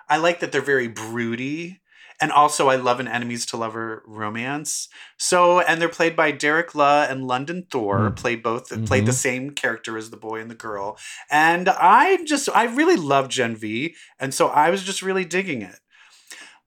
I 0.08 0.16
like 0.18 0.40
that 0.40 0.52
they're 0.52 0.60
very 0.60 0.88
broody. 0.88 1.80
And 2.20 2.30
also, 2.30 2.68
I 2.68 2.76
love 2.76 3.00
an 3.00 3.08
enemies 3.08 3.44
to 3.46 3.56
lover 3.56 4.04
romance. 4.06 4.88
So, 5.18 5.58
and 5.60 5.80
they're 5.80 5.88
played 5.88 6.14
by 6.14 6.30
Derek 6.30 6.72
Luh 6.72 7.06
and 7.10 7.26
London 7.26 7.66
Thor, 7.68 8.10
Mm. 8.10 8.16
played 8.16 8.42
both, 8.42 8.68
played 8.86 9.02
Mhm. 9.02 9.06
the 9.06 9.12
same 9.12 9.50
character 9.50 9.98
as 9.98 10.10
the 10.10 10.16
boy 10.16 10.40
and 10.40 10.48
the 10.48 10.54
girl. 10.54 10.96
And 11.28 11.68
I 11.68 12.24
just, 12.24 12.48
I 12.54 12.64
really 12.64 12.94
love 12.96 13.28
Gen 13.28 13.56
V. 13.56 13.96
And 14.20 14.32
so 14.32 14.46
I 14.48 14.70
was 14.70 14.84
just 14.84 15.02
really 15.02 15.24
digging 15.24 15.60
it. 15.62 15.80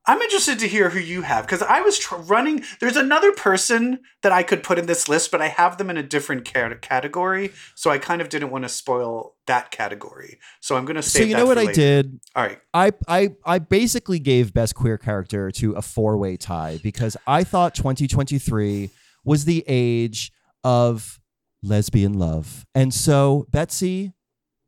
I'm 0.07 0.21
interested 0.21 0.57
to 0.59 0.67
hear 0.69 0.89
who 0.89 0.99
you 0.99 1.21
have 1.23 1.45
because 1.45 1.61
I 1.61 1.81
was 1.81 1.99
tr- 1.99 2.15
running. 2.15 2.63
There's 2.79 2.95
another 2.95 3.33
person 3.33 3.99
that 4.23 4.31
I 4.31 4.41
could 4.41 4.63
put 4.63 4.79
in 4.79 4.85
this 4.85 5.09
list, 5.09 5.31
but 5.31 5.41
I 5.41 5.49
have 5.49 5.77
them 5.77 5.89
in 5.89 5.97
a 5.97 6.03
different 6.03 6.45
cat- 6.45 6.81
category. 6.81 7.51
So 7.75 7.91
I 7.91 7.97
kind 7.97 8.21
of 8.21 8.29
didn't 8.29 8.49
want 8.49 8.63
to 8.63 8.69
spoil 8.69 9.35
that 9.47 9.69
category. 9.69 10.39
So 10.61 10.77
I'm 10.77 10.85
going 10.85 10.95
to 10.95 11.01
say. 11.01 11.19
so 11.19 11.25
you 11.25 11.35
know 11.35 11.45
what 11.45 11.57
I 11.57 11.73
did? 11.73 12.21
All 12.35 12.43
right. 12.43 12.59
I, 12.73 12.91
I 13.07 13.35
I 13.45 13.59
basically 13.59 14.19
gave 14.19 14.53
best 14.53 14.75
queer 14.75 14.97
character 14.97 15.51
to 15.51 15.73
a 15.73 15.81
four 15.81 16.17
way 16.17 16.37
tie 16.37 16.79
because 16.81 17.17
I 17.27 17.43
thought 17.43 17.75
2023 17.75 18.89
was 19.25 19.43
the 19.43 19.65
age 19.67 20.31
of 20.63 21.19
lesbian 21.61 22.13
love, 22.13 22.65
and 22.73 22.93
so 22.93 23.45
Betsy, 23.51 24.13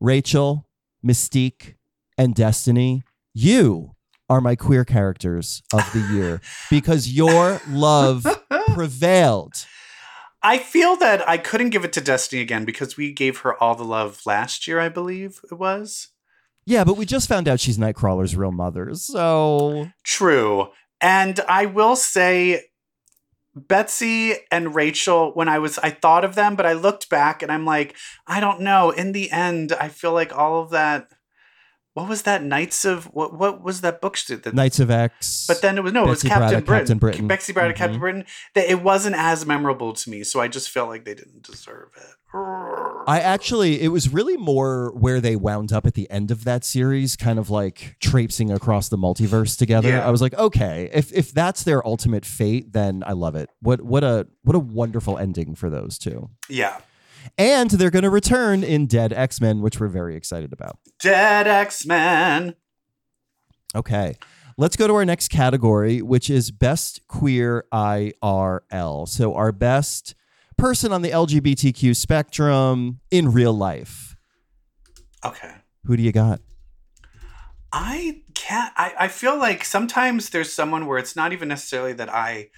Rachel, 0.01 0.67
Mystique, 1.05 1.75
and 2.17 2.35
Destiny, 2.35 3.03
you 3.33 3.95
are 4.29 4.41
my 4.41 4.55
queer 4.55 4.85
characters 4.85 5.63
of 5.73 5.91
the 5.93 6.01
year 6.13 6.41
because 6.69 7.11
your 7.11 7.61
love 7.67 8.25
prevailed. 8.73 9.65
I 10.41 10.57
feel 10.57 10.95
that 10.97 11.27
I 11.27 11.37
couldn't 11.37 11.71
give 11.71 11.83
it 11.83 11.91
to 11.93 12.01
Destiny 12.01 12.41
again 12.41 12.63
because 12.63 12.95
we 12.95 13.11
gave 13.11 13.39
her 13.39 13.61
all 13.61 13.75
the 13.75 13.83
love 13.83 14.21
last 14.25 14.67
year, 14.67 14.79
I 14.79 14.89
believe 14.89 15.41
it 15.51 15.55
was. 15.55 16.09
Yeah, 16.65 16.83
but 16.83 16.97
we 16.97 17.05
just 17.05 17.27
found 17.27 17.47
out 17.47 17.59
she's 17.59 17.77
Nightcrawler's 17.77 18.35
real 18.35 18.51
mother, 18.51 18.93
so 18.93 19.89
True. 20.03 20.69
And 21.01 21.39
I 21.47 21.65
will 21.65 21.95
say 21.95 22.65
Betsy 23.55 24.35
and 24.51 24.75
Rachel, 24.75 25.31
when 25.33 25.49
I 25.49 25.59
was, 25.59 25.77
I 25.79 25.89
thought 25.89 26.23
of 26.23 26.35
them, 26.35 26.55
but 26.55 26.65
I 26.65 26.73
looked 26.73 27.09
back 27.09 27.41
and 27.41 27.51
I'm 27.51 27.65
like, 27.65 27.95
I 28.27 28.39
don't 28.39 28.61
know. 28.61 28.91
In 28.91 29.11
the 29.11 29.31
end, 29.31 29.73
I 29.73 29.87
feel 29.89 30.13
like 30.13 30.37
all 30.37 30.61
of 30.61 30.69
that. 30.71 31.09
What 31.95 32.07
was 32.07 32.21
that? 32.23 32.43
Knights 32.43 32.85
of 32.85 33.05
what? 33.05 33.33
What 33.37 33.63
was 33.63 33.81
that 33.81 33.99
book? 33.99 34.17
That, 34.27 34.53
Knights 34.53 34.79
of 34.79 34.89
X. 34.91 35.45
but 35.47 35.61
then 35.61 35.77
it 35.77 35.83
was 35.83 35.91
no, 35.91 36.05
it 36.05 36.09
was 36.09 36.21
Captain 36.23 36.39
Braddock, 36.39 36.65
Britain. 36.65 36.81
Captain 36.85 36.97
Britain. 36.99 37.27
Betsy 37.27 37.53
Braddock, 37.53 37.75
Captain 37.77 37.97
Mhm. 37.97 38.01
Britain. 38.01 38.25
That 38.55 38.69
it 38.69 38.81
wasn't 38.83 39.15
as 39.17 39.45
memorable 39.45 39.93
to 39.93 40.09
me, 40.09 40.23
so 40.23 40.39
I 40.39 40.47
just 40.47 40.69
felt 40.69 40.87
like 40.89 41.03
they 41.05 41.15
didn't 41.15 41.43
deserve 41.43 41.89
it. 41.97 42.15
I 43.07 43.19
actually, 43.23 43.81
it 43.81 43.87
was 43.87 44.13
really 44.13 44.37
more 44.37 44.91
where 44.95 45.19
they 45.19 45.35
wound 45.35 45.73
up 45.73 45.87
at 45.87 45.95
the 45.95 46.09
end 46.11 46.29
of 46.29 46.43
that 46.43 46.63
series, 46.63 47.15
kind 47.15 47.39
of 47.39 47.49
like 47.49 47.95
traipsing 47.99 48.51
across 48.51 48.87
the 48.89 48.97
multiverse 48.97 49.57
together. 49.57 49.89
Yeah. 49.89 50.07
I 50.07 50.11
was 50.11 50.21
like, 50.21 50.35
okay, 50.35 50.91
if 50.93 51.11
if 51.11 51.33
that's 51.33 51.63
their 51.63 51.85
ultimate 51.87 52.25
fate, 52.25 52.71
then 52.71 53.03
I 53.05 53.13
love 53.13 53.35
it. 53.35 53.49
What 53.61 53.81
what 53.81 54.03
a 54.03 54.27
what 54.43 54.55
a 54.55 54.59
wonderful 54.59 55.17
ending 55.17 55.55
for 55.55 55.69
those 55.71 55.97
two. 55.97 56.29
yeah, 56.49 56.77
And 57.37 57.69
they're 57.71 57.89
going 57.89 58.03
to 58.03 58.09
return 58.09 58.63
in 58.63 58.85
Dead 58.87 59.13
X 59.13 59.39
Men, 59.41 59.61
which 59.61 59.79
we're 59.79 59.87
very 59.87 60.15
excited 60.15 60.53
about. 60.53 60.79
Dead 61.01 61.47
X 61.47 61.85
Men. 61.85 62.55
Okay. 63.75 64.15
Let's 64.57 64.75
go 64.75 64.87
to 64.87 64.95
our 64.95 65.05
next 65.05 65.29
category, 65.29 66.01
which 66.01 66.29
is 66.29 66.51
Best 66.51 67.07
Queer 67.07 67.65
IRL. 67.73 69.07
So, 69.07 69.33
our 69.33 69.53
best 69.53 70.15
person 70.57 70.91
on 70.91 71.01
the 71.01 71.11
LGBTQ 71.11 71.95
spectrum 71.95 72.99
in 73.09 73.31
real 73.31 73.53
life. 73.53 74.17
Okay. 75.23 75.53
Who 75.85 75.95
do 75.95 76.03
you 76.03 76.11
got? 76.11 76.41
I 77.71 78.23
can't. 78.33 78.73
I, 78.75 78.93
I 78.99 79.07
feel 79.07 79.37
like 79.37 79.63
sometimes 79.63 80.31
there's 80.31 80.51
someone 80.51 80.87
where 80.87 80.97
it's 80.97 81.15
not 81.15 81.31
even 81.31 81.47
necessarily 81.47 81.93
that 81.93 82.13
I 82.13 82.49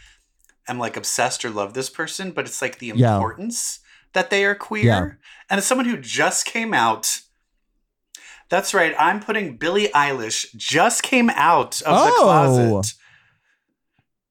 am 0.67 0.79
like 0.79 0.97
obsessed 0.97 1.45
or 1.45 1.49
love 1.49 1.73
this 1.73 1.89
person, 1.89 2.31
but 2.31 2.45
it's 2.45 2.61
like 2.61 2.79
the 2.79 2.89
importance 2.89 3.80
that 4.13 4.29
they 4.29 4.45
are 4.45 4.55
queer. 4.55 4.83
Yeah. 4.85 5.01
And 5.49 5.57
as 5.57 5.65
someone 5.65 5.85
who 5.87 5.97
just 5.97 6.45
came 6.45 6.73
out, 6.73 7.19
that's 8.49 8.73
right. 8.73 8.93
I'm 8.99 9.19
putting 9.21 9.57
Billie 9.57 9.87
Eilish 9.89 10.53
just 10.55 11.03
came 11.03 11.29
out 11.31 11.81
of 11.83 11.95
the 12.05 12.13
Oh. 12.17 12.21
closet. 12.23 12.93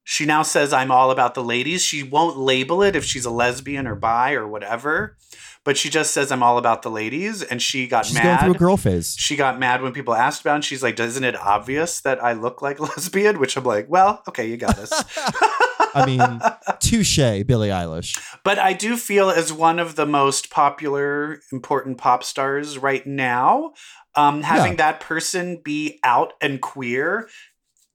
She 0.04 0.26
now 0.26 0.42
says 0.42 0.72
I'm 0.72 0.90
all 0.90 1.10
about 1.10 1.34
the 1.34 1.42
ladies. 1.44 1.82
She 1.84 2.02
won't 2.02 2.36
label 2.36 2.82
it 2.82 2.96
if 2.96 3.04
she's 3.04 3.24
a 3.24 3.30
lesbian 3.30 3.86
or 3.86 3.94
bi 3.94 4.32
or 4.32 4.46
whatever, 4.48 5.16
but 5.62 5.76
she 5.76 5.88
just 5.88 6.12
says 6.12 6.32
I'm 6.32 6.42
all 6.42 6.58
about 6.58 6.82
the 6.82 6.90
ladies. 6.90 7.42
And 7.44 7.62
she 7.62 7.86
got 7.86 8.06
She's 8.06 8.14
mad 8.16 8.24
going 8.24 8.38
through 8.38 8.54
a 8.56 8.58
girl 8.58 8.76
phase. 8.76 9.14
she 9.16 9.36
got 9.36 9.60
mad 9.60 9.82
when 9.82 9.92
people 9.92 10.14
asked 10.14 10.40
about 10.40 10.52
it. 10.52 10.56
And 10.56 10.64
she's 10.64 10.82
like, 10.82 10.98
Isn't 10.98 11.22
it 11.22 11.36
obvious 11.36 12.00
that 12.00 12.22
I 12.24 12.32
look 12.32 12.60
like 12.60 12.80
a 12.80 12.82
lesbian? 12.96 13.38
Which 13.38 13.56
I'm 13.56 13.64
like, 13.64 13.86
Well, 13.88 14.22
okay, 14.28 14.48
you 14.48 14.56
got 14.56 14.78
us. 14.78 14.90
I 15.94 16.06
mean, 16.06 16.40
touche, 16.80 17.16
Billie 17.46 17.68
Eilish. 17.68 18.18
but 18.44 18.58
I 18.58 18.72
do 18.72 18.96
feel 18.96 19.30
as 19.30 19.52
one 19.52 19.78
of 19.78 19.96
the 19.96 20.06
most 20.06 20.50
popular, 20.50 21.40
important 21.52 21.98
pop 21.98 22.24
stars 22.24 22.78
right 22.78 23.06
now, 23.06 23.72
um, 24.14 24.42
having 24.42 24.76
that 24.76 25.00
person 25.00 25.60
be 25.64 25.98
out 26.04 26.32
and 26.40 26.60
queer 26.60 27.28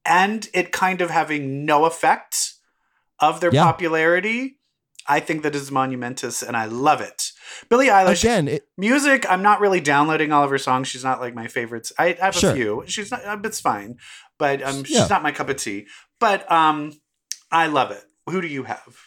and 0.05 0.47
it 0.53 0.71
kind 0.71 1.01
of 1.01 1.09
having 1.09 1.65
no 1.65 1.85
effect 1.85 2.53
of 3.19 3.39
their 3.41 3.51
Yeah. 3.53 3.63
popularity, 3.63 4.59
I 5.07 5.19
think 5.19 5.43
that 5.43 5.55
is 5.55 5.71
monumentous 5.71 6.41
and 6.43 6.55
I 6.57 6.65
love 6.65 6.99
it. 7.01 7.31
Billie 7.69 7.87
Eilish, 7.87 8.23
Again, 8.23 8.47
it, 8.47 8.63
music 8.77 9.25
i'm 9.31 9.41
not 9.41 9.61
really 9.61 9.79
downloading 9.79 10.33
all 10.33 10.43
of 10.43 10.49
her 10.49 10.57
songs 10.57 10.85
she's 10.89 11.03
not 11.03 11.21
like 11.21 11.33
my 11.33 11.47
favorites 11.47 11.93
i, 11.97 12.07
I 12.21 12.25
have 12.25 12.35
Sure. 12.35 12.51
a 12.51 12.53
few 12.53 12.83
she's 12.87 13.09
not 13.09 13.23
uh, 13.23 13.37
it's 13.45 13.61
fine 13.61 13.95
but 14.37 14.61
um 14.61 14.83
she's 14.83 14.97
Yeah. 14.97 15.07
not 15.09 15.23
my 15.23 15.31
cup 15.31 15.47
of 15.47 15.55
tea 15.55 15.87
but 16.19 16.49
um 16.51 16.91
i 17.51 17.67
love 17.67 17.91
it 17.91 18.03
who 18.29 18.41
do 18.41 18.47
you 18.47 18.63
have 18.63 18.97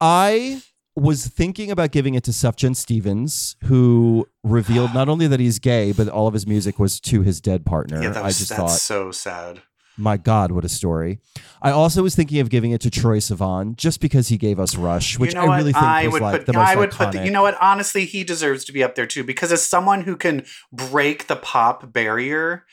I 0.00 0.60
was 0.96 1.28
thinking 1.28 1.70
about 1.70 1.92
giving 1.92 2.14
it 2.14 2.24
to 2.24 2.30
Sufjan 2.30 2.76
Stevens, 2.76 3.56
who 3.64 4.28
revealed 4.42 4.92
not 4.92 5.08
only 5.08 5.26
that 5.28 5.40
he's 5.40 5.58
gay, 5.58 5.92
but 5.92 6.08
all 6.08 6.26
of 6.26 6.34
his 6.34 6.46
music 6.46 6.78
was 6.78 7.00
to 7.00 7.22
his 7.22 7.40
dead 7.40 7.64
partner. 7.64 8.02
yeah 8.02 8.10
that 8.10 8.24
I 8.24 8.28
just 8.28 8.50
that's 8.50 8.58
thought, 8.58 8.70
so 8.70 9.12
sad 9.12 9.62
my 9.96 10.16
God, 10.16 10.50
what 10.50 10.64
a 10.64 10.68
story. 10.68 11.20
I 11.62 11.70
also 11.70 12.02
was 12.02 12.14
thinking 12.14 12.40
of 12.40 12.50
giving 12.50 12.72
it 12.72 12.80
to 12.82 12.90
Troye 12.90 13.18
Sivan 13.18 13.76
just 13.76 14.00
because 14.00 14.28
he 14.28 14.36
gave 14.36 14.58
us 14.58 14.76
Rush, 14.76 15.18
which 15.18 15.34
you 15.34 15.40
know 15.40 15.46
I 15.46 15.56
really 15.56 15.72
think 15.72 15.84
I 15.84 16.06
was 16.06 16.14
would 16.14 16.22
like 16.22 16.36
put 16.38 16.46
the 16.46 16.52
most 16.52 16.68
I 16.68 16.76
would 16.76 16.90
iconic. 16.90 16.96
put 16.96 17.12
the, 17.12 17.24
you 17.24 17.30
know 17.30 17.42
what 17.42 17.56
honestly 17.60 18.04
he 18.04 18.24
deserves 18.24 18.64
to 18.64 18.72
be 18.72 18.82
up 18.82 18.94
there 18.94 19.06
too 19.06 19.24
because 19.24 19.52
as 19.52 19.64
someone 19.64 20.02
who 20.02 20.16
can 20.16 20.44
break 20.72 21.26
the 21.26 21.36
pop 21.36 21.92
barrier 21.92 22.64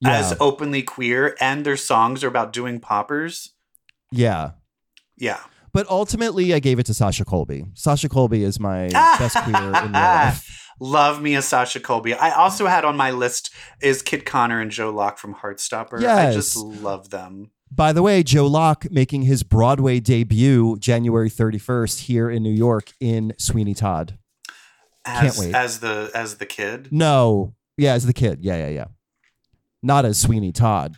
yeah, 0.00 0.18
as 0.18 0.36
openly 0.38 0.82
queer 0.82 1.36
and 1.40 1.64
their 1.64 1.76
songs 1.76 2.22
are 2.22 2.28
about 2.28 2.52
doing 2.52 2.78
poppers 2.78 3.54
yeah. 4.10 4.52
yeah 5.16 5.40
But 5.72 5.88
ultimately, 5.88 6.54
I 6.54 6.58
gave 6.58 6.78
it 6.78 6.86
to 6.86 6.94
Sasha 6.94 7.24
Colby. 7.24 7.64
Sasha 7.74 8.08
Colby 8.08 8.42
is 8.42 8.58
my 8.58 8.88
best 8.88 9.36
queer 9.44 9.56
in 9.56 9.72
real 9.72 9.90
life. 9.92 10.66
Love 10.80 11.20
me 11.20 11.34
a 11.34 11.42
Sasha 11.42 11.80
Colby. 11.80 12.14
I 12.14 12.30
also 12.30 12.66
had 12.66 12.84
on 12.84 12.96
my 12.96 13.10
list 13.10 13.52
is 13.82 14.00
Kit 14.00 14.24
Connor 14.24 14.60
and 14.60 14.70
Joe 14.70 14.90
Locke 14.90 15.18
from 15.18 15.34
Heartstopper. 15.34 16.00
Yes. 16.00 16.32
I 16.32 16.32
just 16.32 16.56
love 16.56 17.10
them. 17.10 17.50
By 17.70 17.92
the 17.92 18.02
way, 18.02 18.22
Joe 18.22 18.46
Locke 18.46 18.90
making 18.90 19.22
his 19.22 19.42
Broadway 19.42 20.00
debut 20.00 20.76
January 20.78 21.28
31st 21.28 22.00
here 22.00 22.30
in 22.30 22.42
New 22.42 22.52
York 22.52 22.92
in 23.00 23.34
Sweeney 23.38 23.74
Todd. 23.74 24.18
As, 25.04 25.36
Can't 25.36 25.46
wait. 25.46 25.54
As 25.54 25.80
the 25.80 26.10
as 26.14 26.36
the 26.36 26.46
kid. 26.46 26.88
No, 26.90 27.54
yeah, 27.76 27.94
as 27.94 28.06
the 28.06 28.12
kid. 28.12 28.40
Yeah, 28.42 28.56
yeah, 28.56 28.68
yeah. 28.68 28.84
Not 29.82 30.04
as 30.04 30.18
Sweeney 30.18 30.52
Todd. 30.52 30.96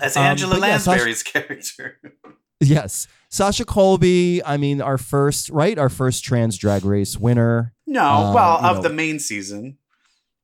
As 0.00 0.16
Um, 0.16 0.22
Angela 0.24 0.58
but 0.60 0.66
yeah, 0.68 0.78
Sasha- 0.78 0.90
Lansbury's 0.90 1.22
character. 1.22 2.00
Yes. 2.58 3.06
Sasha 3.28 3.66
Colby, 3.66 4.42
I 4.42 4.56
mean, 4.56 4.80
our 4.80 4.96
first, 4.96 5.50
right? 5.50 5.78
Our 5.78 5.90
first 5.90 6.24
trans 6.24 6.56
drag 6.56 6.86
race 6.86 7.18
winner 7.18 7.74
No, 7.86 8.02
Um, 8.02 8.34
well, 8.34 8.64
of 8.64 8.76
know, 8.76 8.82
the 8.82 8.88
main 8.94 9.18
season. 9.18 9.76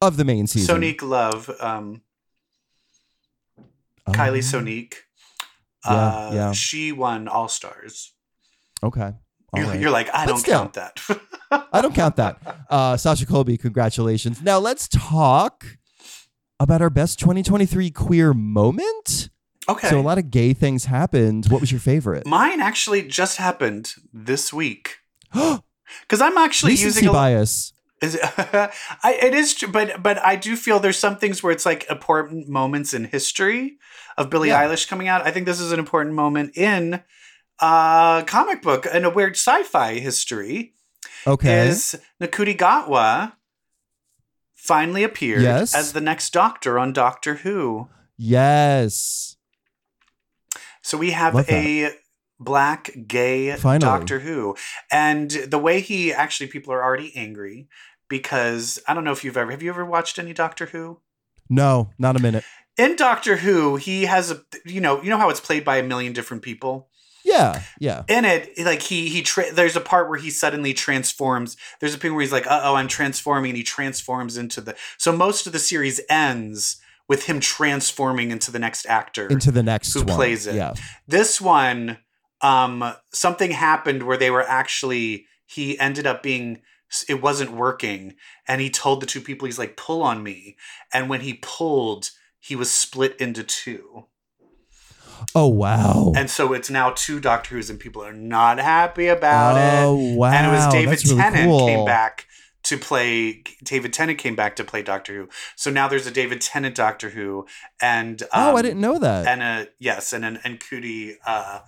of 0.03 0.19
the 0.19 0.25
main 0.27 0.47
season. 0.47 0.77
Sonique 0.83 1.01
Love, 1.01 1.51
um, 1.59 2.03
Oh, 4.07 4.13
Kylie 4.13 4.43
Sonique. 4.43 4.95
Yeah, 5.87 5.91
uh, 5.93 6.31
yeah. 6.35 6.53
She 6.53 6.93
won 6.93 7.29
All 7.29 7.49
Stars. 7.49 8.13
Okay. 8.83 9.13
You're, 9.57 9.67
right. 9.67 9.81
you're 9.81 9.91
like, 9.91 10.09
I 10.13 10.27
But 10.27 10.33
don't 10.33 10.39
still. 10.41 10.59
count 10.61 10.75
that. 10.75 11.01
I 11.73 11.81
don't 11.81 11.95
count 11.95 12.17
that. 12.17 12.39
Uh, 12.69 12.99
Sasha 12.99 13.25
Colby, 13.25 13.57
congratulations. 13.57 14.43
Now 14.43 14.59
let's 14.59 14.87
talk 14.89 15.65
about 16.61 16.83
our 16.83 16.91
best 16.91 17.19
2023 17.21 17.91
queer 17.91 18.35
moment. 18.35 19.31
Okay. 19.69 19.89
So 19.89 19.99
a 19.99 20.03
lot 20.03 20.19
of 20.19 20.31
gay 20.31 20.53
things 20.53 20.87
happened. 20.87 21.47
What 21.47 21.61
was 21.61 21.71
your 21.71 21.81
favorite? 21.81 22.27
Mine 22.27 22.61
actually 22.61 23.03
just 23.03 23.37
happened 23.37 23.95
this 24.13 24.53
week. 24.53 24.99
Because 26.03 26.21
I'm 26.21 26.39
actually 26.39 26.73
Recency 26.73 27.01
using 27.01 27.09
a, 27.09 27.13
bias. 27.13 27.73
Is 28.01 28.15
it, 28.15 28.21
I, 29.03 29.19
it 29.21 29.35
is, 29.35 29.55
true, 29.55 29.69
but 29.71 30.03
but 30.03 30.19
I 30.25 30.37
do 30.37 30.57
feel 30.57 30.81
there's 30.81 30.99
some 30.99 31.17
things 31.17 31.43
where 31.43 31.53
it's 31.53 31.67
like 31.67 31.89
important 31.91 32.49
moments 32.49 32.95
in 32.95 33.05
history 33.05 33.77
of 34.17 34.31
Billie 34.31 34.49
Yeah. 34.49 34.65
Eilish 34.67 34.89
coming 34.89 35.09
out. 35.09 35.27
I 35.27 35.31
think 35.31 35.47
this 35.47 35.61
is 35.61 35.73
an 35.73 35.79
important 35.79 36.15
moment 36.15 36.57
in 36.57 37.03
uh 37.61 38.23
comic 38.25 38.63
book 38.63 38.87
and 38.91 39.05
a 39.05 39.11
weird 39.11 39.35
sci-fi 39.37 39.95
history. 39.99 40.73
Okay. 41.27 41.69
Is 41.69 42.01
Ncuti 42.21 42.57
Gatwa 42.57 43.33
finally 44.55 45.05
appeared 45.05 45.43
Yes. 45.43 45.75
as 45.75 45.93
the 45.93 46.01
next 46.01 46.33
Doctor 46.33 46.79
on 46.79 46.93
Doctor 46.93 47.37
Who? 47.37 47.89
yes. 48.17 49.32
So 50.83 50.99
we 50.99 51.13
have 51.13 51.35
Love 51.35 51.47
that. 51.47 51.55
a 51.55 51.95
black 52.39 52.91
gay 53.07 53.55
Finally. 53.57 53.81
Doctor 53.81 54.21
Who. 54.21 54.57
And 54.91 55.31
the 55.31 55.59
way 55.59 55.81
he 55.81 56.13
actually 56.13 56.49
people 56.49 56.73
are 56.73 56.83
already 56.83 57.13
angry 57.17 57.69
because 58.09 58.81
I 58.87 58.95
don't 58.95 59.05
know 59.05 59.13
if 59.13 59.25
you've 59.25 59.37
ever 59.37 59.51
have 59.51 59.63
you 59.63 59.71
ever 59.71 59.85
watched 59.85 60.19
any 60.19 60.33
Doctor 60.33 60.67
Who? 60.67 61.01
No, 61.49 61.91
not 61.99 62.17
a 62.17 62.23
minute. 62.23 62.45
In 62.77 62.97
Doctor 62.97 63.37
Who, 63.37 63.77
he 63.77 64.05
has 64.05 64.31
a 64.31 64.43
you 64.65 64.81
know, 64.81 65.03
you 65.03 65.11
know 65.11 65.19
how 65.19 65.31
it's 65.31 65.41
played 65.41 65.65
by 65.65 65.77
a 65.77 65.83
million 65.83 66.13
different 66.13 66.43
people? 66.43 66.89
Yeah, 67.25 67.63
yeah. 67.79 68.03
In 68.09 68.25
it, 68.25 68.59
like 68.59 68.83
he 68.83 69.09
he 69.09 69.23
tra- 69.23 69.53
there's 69.53 69.77
a 69.77 69.81
part 69.81 70.09
where 70.09 70.19
he 70.19 70.31
suddenly 70.31 70.75
transforms. 70.75 71.57
There's 71.79 71.95
a 71.95 71.99
thing 71.99 72.13
where 72.15 72.23
he's 72.23 72.33
like, 72.33 72.47
"Uh-oh, 72.47 72.75
I'm 72.75 72.89
transforming." 72.89 73.51
And 73.51 73.57
he 73.57 73.63
transforms 73.63 74.37
into 74.37 74.61
the 74.61 74.75
So 74.99 75.13
most 75.13 75.47
of 75.47 75.53
the 75.53 75.61
series 75.61 76.01
ends 76.11 76.79
with 77.09 77.25
him 77.27 77.41
transforming 77.41 78.31
into 78.31 78.51
the 78.51 78.59
next 78.59 78.87
actor. 78.87 79.27
Into 79.29 79.51
the 79.51 79.63
next 79.63 79.93
Who 79.95 80.03
one. 80.05 80.15
plays 80.15 80.47
it. 80.47 80.55
Yeah. 80.55 80.75
This 81.07 81.41
one, 81.41 81.99
um, 82.41 82.95
something 83.13 83.51
happened 83.51 84.03
where 84.05 84.17
they 84.17 84.31
were 84.31 84.43
actually 84.49 85.27
he 85.47 85.79
ended 85.79 86.07
up 86.07 86.23
being 86.23 86.63
it 87.09 87.23
wasn't 87.23 87.53
working, 87.53 88.15
and 88.47 88.61
he 88.61 88.69
told 88.69 89.01
the 89.01 89.07
two 89.07 89.21
people 89.21 89.47
he's 89.47 89.59
like 89.59 89.77
pull 89.77 90.03
on 90.03 90.23
me, 90.23 90.57
and 90.93 91.09
when 91.09 91.21
he 91.23 91.35
pulled, 91.43 92.11
he 92.39 92.55
was 92.55 92.71
split 92.71 93.17
into 93.19 93.43
two, 93.43 94.07
Oh 95.35 95.49
wow. 95.49 96.13
and 96.17 96.29
so 96.29 96.53
it's 96.53 96.69
now 96.69 96.91
two 96.95 97.19
Doctor 97.21 97.55
Who's, 97.55 97.71
and 97.71 97.79
people 97.81 98.05
are 98.05 98.13
not 98.13 98.59
happy 98.59 99.07
about 99.07 99.57
it. 99.57 99.85
oh 99.87 100.15
wow. 100.17 100.33
And 100.33 100.47
it 100.47 100.51
was 100.51 100.67
David 100.73 100.91
That's 100.93 101.07
really 101.09 101.23
Tennant 101.23 101.45
cool. 101.45 101.67
came 101.67 101.85
back 101.87 102.27
to 102.65 102.79
play. 102.79 103.43
David 103.63 103.93
Tennant 103.93 104.19
came 104.19 104.35
back 104.35 104.57
to 104.57 104.65
play 104.65 104.83
Doctor 104.83 105.15
Who, 105.15 105.29
so 105.57 105.71
now 105.71 105.89
there's 105.89 106.07
a 106.07 106.11
David 106.11 106.41
Tennant 106.41 106.75
Doctor 106.75 107.11
Who, 107.11 107.47
and 107.81 108.23
oh, 108.33 108.57
I 108.57 108.59
um, 108.59 108.63
didn't 108.63 108.81
know 108.81 108.99
that. 108.99 109.27
and 109.27 109.43
a 109.43 109.69
yes, 109.79 110.13
and 110.13 110.25
an 110.25 110.39
and 110.45 110.61
Ncuti 110.61 111.17
uh, 111.27 111.61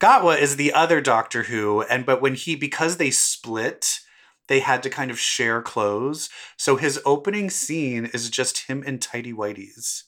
Gatwa 0.00 0.38
is 0.38 0.56
the 0.56 0.72
other 0.72 1.00
Doctor 1.00 1.44
Who, 1.44 1.82
and 1.82 2.04
but 2.04 2.20
when 2.20 2.34
he 2.34 2.56
because 2.56 2.96
they 2.96 3.10
split, 3.10 4.00
they 4.48 4.60
had 4.60 4.82
to 4.82 4.90
kind 4.90 5.10
of 5.10 5.18
share 5.18 5.62
clothes. 5.62 6.28
So 6.56 6.76
his 6.76 7.00
opening 7.04 7.50
scene 7.50 8.06
is 8.06 8.28
just 8.28 8.68
him 8.68 8.82
in 8.82 8.98
tidy 8.98 9.32
whities 9.32 10.04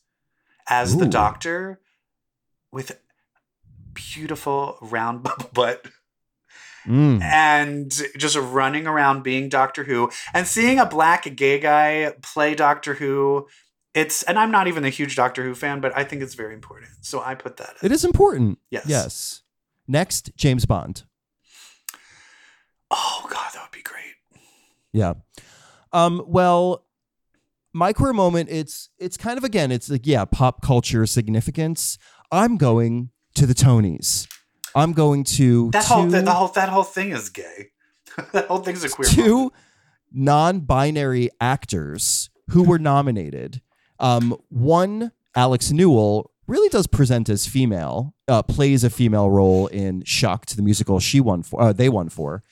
as 0.68 0.96
the 0.96 1.06
Doctor 1.06 1.80
with 2.72 3.00
beautiful 3.92 4.78
round 4.80 5.22
bubble 5.22 5.50
butt 5.52 5.86
Mm. 6.86 7.22
and 7.22 7.90
just 8.16 8.36
running 8.36 8.86
around 8.86 9.22
being 9.22 9.48
Doctor 9.48 9.84
Who 9.84 10.10
and 10.34 10.46
seeing 10.46 10.78
a 10.78 10.84
black 10.84 11.34
gay 11.34 11.58
guy 11.58 12.12
play 12.22 12.54
Doctor 12.54 12.94
Who. 12.94 13.46
It's 13.94 14.22
and 14.24 14.38
I'm 14.38 14.50
not 14.50 14.66
even 14.66 14.84
a 14.84 14.90
huge 14.90 15.16
Doctor 15.16 15.42
Who 15.44 15.54
fan, 15.54 15.80
but 15.80 15.96
I 15.96 16.04
think 16.04 16.20
it's 16.22 16.34
very 16.34 16.52
important. 16.52 16.90
So 17.00 17.22
I 17.22 17.34
put 17.34 17.56
that. 17.56 17.76
In. 17.80 17.86
It 17.86 17.92
is 17.92 18.04
important. 18.04 18.58
Yes. 18.70 18.84
Yes. 18.86 19.42
Next, 19.86 20.30
James 20.36 20.66
Bond. 20.66 21.04
Oh 22.90 23.26
God, 23.30 23.50
that 23.54 23.62
would 23.62 23.70
be 23.72 23.82
great. 23.82 24.14
Yeah. 24.92 25.14
Um, 25.92 26.22
well, 26.26 26.84
my 27.72 27.92
queer 27.92 28.12
moment, 28.12 28.48
it's 28.50 28.88
it's 28.98 29.16
kind 29.16 29.36
of 29.36 29.44
again, 29.44 29.72
it's 29.72 29.90
like, 29.90 30.06
yeah, 30.06 30.24
pop 30.24 30.62
culture 30.62 31.06
significance. 31.06 31.98
I'm 32.30 32.56
going 32.56 33.10
to 33.34 33.46
the 33.46 33.54
Tonys. 33.54 34.28
I'm 34.75 34.93
going 34.93 35.25
to 35.25 35.71
That 35.71 35.85
whole 35.85 36.11
th- 36.11 36.25
the 36.25 36.33
whole 36.33 36.49
that 36.49 36.69
whole 36.69 36.83
thing 36.85 37.11
is 37.11 37.28
gay. 37.31 37.71
that 38.33 38.47
whole 38.47 38.59
thing's 38.59 38.85
a 38.85 38.88
queer. 38.88 39.09
two 39.09 39.37
moment. 39.37 39.52
non-binary 40.12 41.31
actors 41.40 42.31
who 42.50 42.62
were 42.62 42.78
nominated. 42.78 43.61
Um, 43.99 44.37
one, 44.49 45.12
Alex 45.35 45.71
Newell, 45.71 46.31
really 46.47 46.69
does 46.69 46.87
present 46.87 47.28
as 47.28 47.47
female, 47.47 48.14
uh, 48.28 48.43
plays 48.43 48.85
a 48.85 48.90
female 48.90 49.31
role 49.31 49.66
in 49.69 50.02
Shucked, 50.02 50.57
the 50.57 50.62
musical 50.62 51.00
she 51.00 51.21
won 51.21 51.43
for, 51.43 51.61
uh, 51.62 51.73
they 51.73 51.88
won 51.88 52.09
for, 52.09 52.43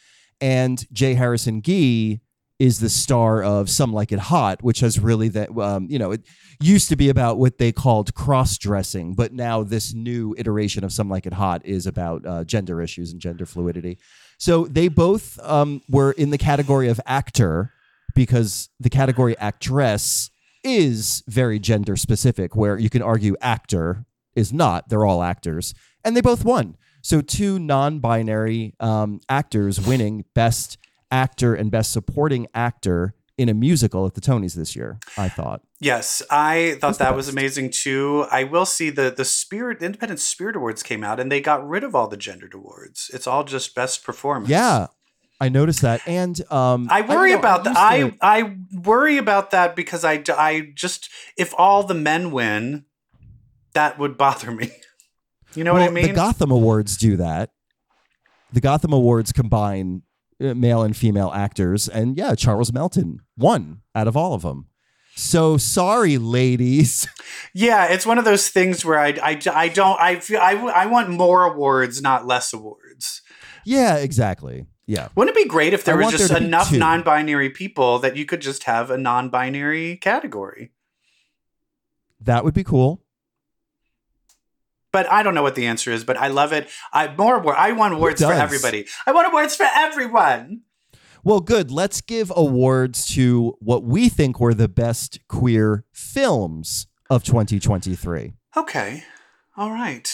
and 0.41 0.87
J. 0.93 1.15
Harrison 1.15 1.61
Ghee 1.61 2.21
is 2.59 2.81
the 2.81 2.89
star 2.89 3.43
of 3.43 3.69
Some 3.69 3.93
Like 3.93 4.13
It 4.13 4.19
Hot, 4.19 4.63
which 4.63 4.81
has 4.81 4.99
really 5.01 5.29
that 5.31 5.57
um, 5.59 5.87
you 5.91 5.99
know 5.99 6.13
it 6.13 6.23
used 6.61 6.89
to 6.91 6.97
be 6.97 7.09
about 7.09 7.39
what 7.39 7.59
they 7.59 7.73
called 7.73 8.15
cross 8.15 8.59
dressing, 8.59 9.15
but 9.15 9.33
now 9.33 9.63
this 9.63 9.93
new 9.93 10.35
iteration 10.39 10.85
of 10.85 10.93
Some 10.93 11.09
Like 11.09 11.27
It 11.27 11.33
Hot 11.33 11.65
is 11.65 11.87
about 11.87 12.27
uh, 12.27 12.45
gender 12.45 12.81
issues 12.81 13.13
and 13.13 13.21
gender 13.21 13.47
fluidity. 13.47 13.99
So 14.39 14.67
they 14.67 14.89
both 14.89 15.39
um, 15.43 15.83
were 15.89 16.13
in 16.13 16.31
the 16.31 16.39
category 16.39 16.89
of 16.89 17.01
actor 17.07 17.73
because 18.15 18.69
the 18.79 18.91
category 18.91 19.37
actress 19.39 20.31
is 20.65 21.23
very 21.27 21.59
gender 21.59 21.97
specific, 21.97 22.55
where 22.55 22.79
you 22.79 22.91
can 22.91 23.03
argue 23.03 23.37
actor 23.41 24.05
is 24.35 24.53
not. 24.53 24.89
They're 24.89 25.05
all 25.05 25.23
actors, 25.23 25.75
and 26.05 26.17
they 26.17 26.21
both 26.21 26.45
won. 26.45 26.77
So 27.03 27.21
two 27.21 27.59
non-binary 27.59 28.75
um, 28.79 29.21
actors 29.29 29.85
winning 29.85 30.25
best 30.35 30.79
actor 31.13 31.55
and 31.55 31.71
best 31.71 31.93
supporting 31.93 32.49
actor 32.55 33.15
in 33.39 33.49
a 33.49 33.55
musical 33.55 34.07
at 34.07 34.15
the 34.15 34.21
Tonys 34.21 34.55
this 34.55 34.75
year. 34.75 34.99
I 35.17 35.29
thought. 35.29 35.63
Yes, 35.81 36.23
I 36.31 36.77
thought 36.81 36.99
that 36.99 37.15
was 37.15 37.29
amazing 37.29 37.71
too. 37.71 38.27
I 38.31 38.45
will 38.45 38.67
see 38.67 38.91
the 38.91 39.13
the 39.17 39.25
Spirit 39.25 39.81
the 39.81 39.87
Independent 39.87 40.21
Spirit 40.21 40.57
Awards 40.57 40.83
came 40.83 41.05
out 41.05 41.21
and 41.21 41.31
they 41.31 41.41
got 41.41 41.67
rid 41.67 41.85
of 41.85 41.95
all 41.95 42.09
the 42.09 42.17
gendered 42.17 42.55
awards. 42.55 43.11
It's 43.13 43.27
all 43.27 43.45
just 43.45 43.75
best 43.75 44.05
performance. 44.05 44.49
Yeah, 44.49 44.89
I 45.41 45.49
noticed 45.49 45.83
that, 45.83 46.01
and 46.07 46.41
um, 46.53 46.89
I 46.91 47.03
worry 47.03 47.31
you 47.31 47.37
know, 47.37 47.41
about 47.41 47.65
that. 47.65 47.77
I 47.77 48.15
I 48.21 48.57
worry 48.73 49.19
about 49.19 49.51
that 49.51 49.77
because 49.77 50.05
I 50.05 50.23
I 50.29 50.73
just 50.75 51.09
if 51.37 51.53
all 51.59 51.83
the 51.83 51.95
men 51.95 52.31
win, 52.31 52.85
that 53.75 53.99
would 53.99 54.17
bother 54.17 54.51
me. 54.51 54.73
You 55.55 55.65
know 55.65 55.75
what 55.75 55.83
I 55.83 55.91
mean? 55.91 56.07
The 56.07 56.13
Gotham 56.15 56.51
Awards 56.51 56.97
do 56.97 57.19
that. 57.19 57.51
The 58.55 58.63
Gotham 58.63 58.95
Awards 58.95 59.33
combine 59.33 60.01
Uh, 60.43 60.55
male 60.55 60.83
and 60.83 60.97
female 60.97 61.31
actors, 61.35 61.89
and 61.89 62.17
yeah, 62.17 62.35
Charles 62.35 62.73
Melton 62.73 63.21
won 63.37 63.83
out 63.95 64.09
of 64.09 64.17
all 64.17 64.35
of 64.35 64.43
them. 64.43 64.67
So 65.15 65.57
sorry, 65.57 66.19
ladies. 66.19 67.07
yeah, 67.55 67.87
it's 67.87 68.07
one 68.07 68.19
of 68.19 68.25
those 68.25 68.49
things 68.49 68.85
where 68.85 68.99
I 68.99 69.09
I, 69.23 69.41
I 69.53 69.69
don't 69.69 70.01
I 70.01 70.19
feel 70.21 70.41
I, 70.41 70.53
I 70.53 70.87
want 70.87 71.11
more 71.11 71.45
awards, 71.45 72.03
not 72.03 72.27
less 72.27 72.53
awards. 72.53 73.23
yeah, 73.65 73.97
exactly. 73.97 74.67
Yeah, 74.87 75.09
Wouldn't 75.15 75.37
it 75.37 75.45
be 75.45 75.49
great 75.49 75.75
if 75.75 75.85
there 75.85 75.95
I 75.95 76.05
was 76.05 76.11
just 76.11 76.29
there 76.31 76.43
enough 76.43 76.73
non-binary 76.73 77.51
people 77.51 78.01
that 78.01 78.17
you 78.17 78.27
could 78.27 78.41
just 78.41 78.65
have 78.65 78.91
a 78.91 78.99
non-binary 78.99 79.97
category? 79.99 80.73
that 82.21 82.45
would 82.45 82.55
be 82.55 82.65
cool. 82.65 83.01
But 84.93 85.11
I 85.11 85.23
don't 85.23 85.35
know 85.35 85.43
what 85.43 85.55
the 85.55 85.67
answer 85.67 85.91
is. 85.91 86.05
But 86.05 86.17
I 86.17 86.29
love 86.29 86.53
it. 86.53 86.69
I 86.93 87.15
more 87.17 87.57
I 87.57 87.73
want 87.73 87.95
awards 87.95 88.23
for 88.23 88.33
everybody. 88.33 88.87
I 89.07 89.13
want 89.13 89.27
awards 89.29 89.57
for 89.57 89.67
everyone. 89.75 90.63
Well, 91.25 91.41
good. 91.41 91.71
Let's 91.71 92.01
give 92.01 92.33
awards 92.35 93.07
to 93.15 93.57
what 93.61 93.85
we 93.85 94.09
think 94.09 94.41
were 94.41 94.55
the 94.55 94.69
best 94.69 95.21
queer 95.29 95.85
films 95.93 96.89
of 97.09 97.23
2023. 97.23 98.33
Okay, 98.57 99.05
all 99.57 99.71
right. 99.71 100.09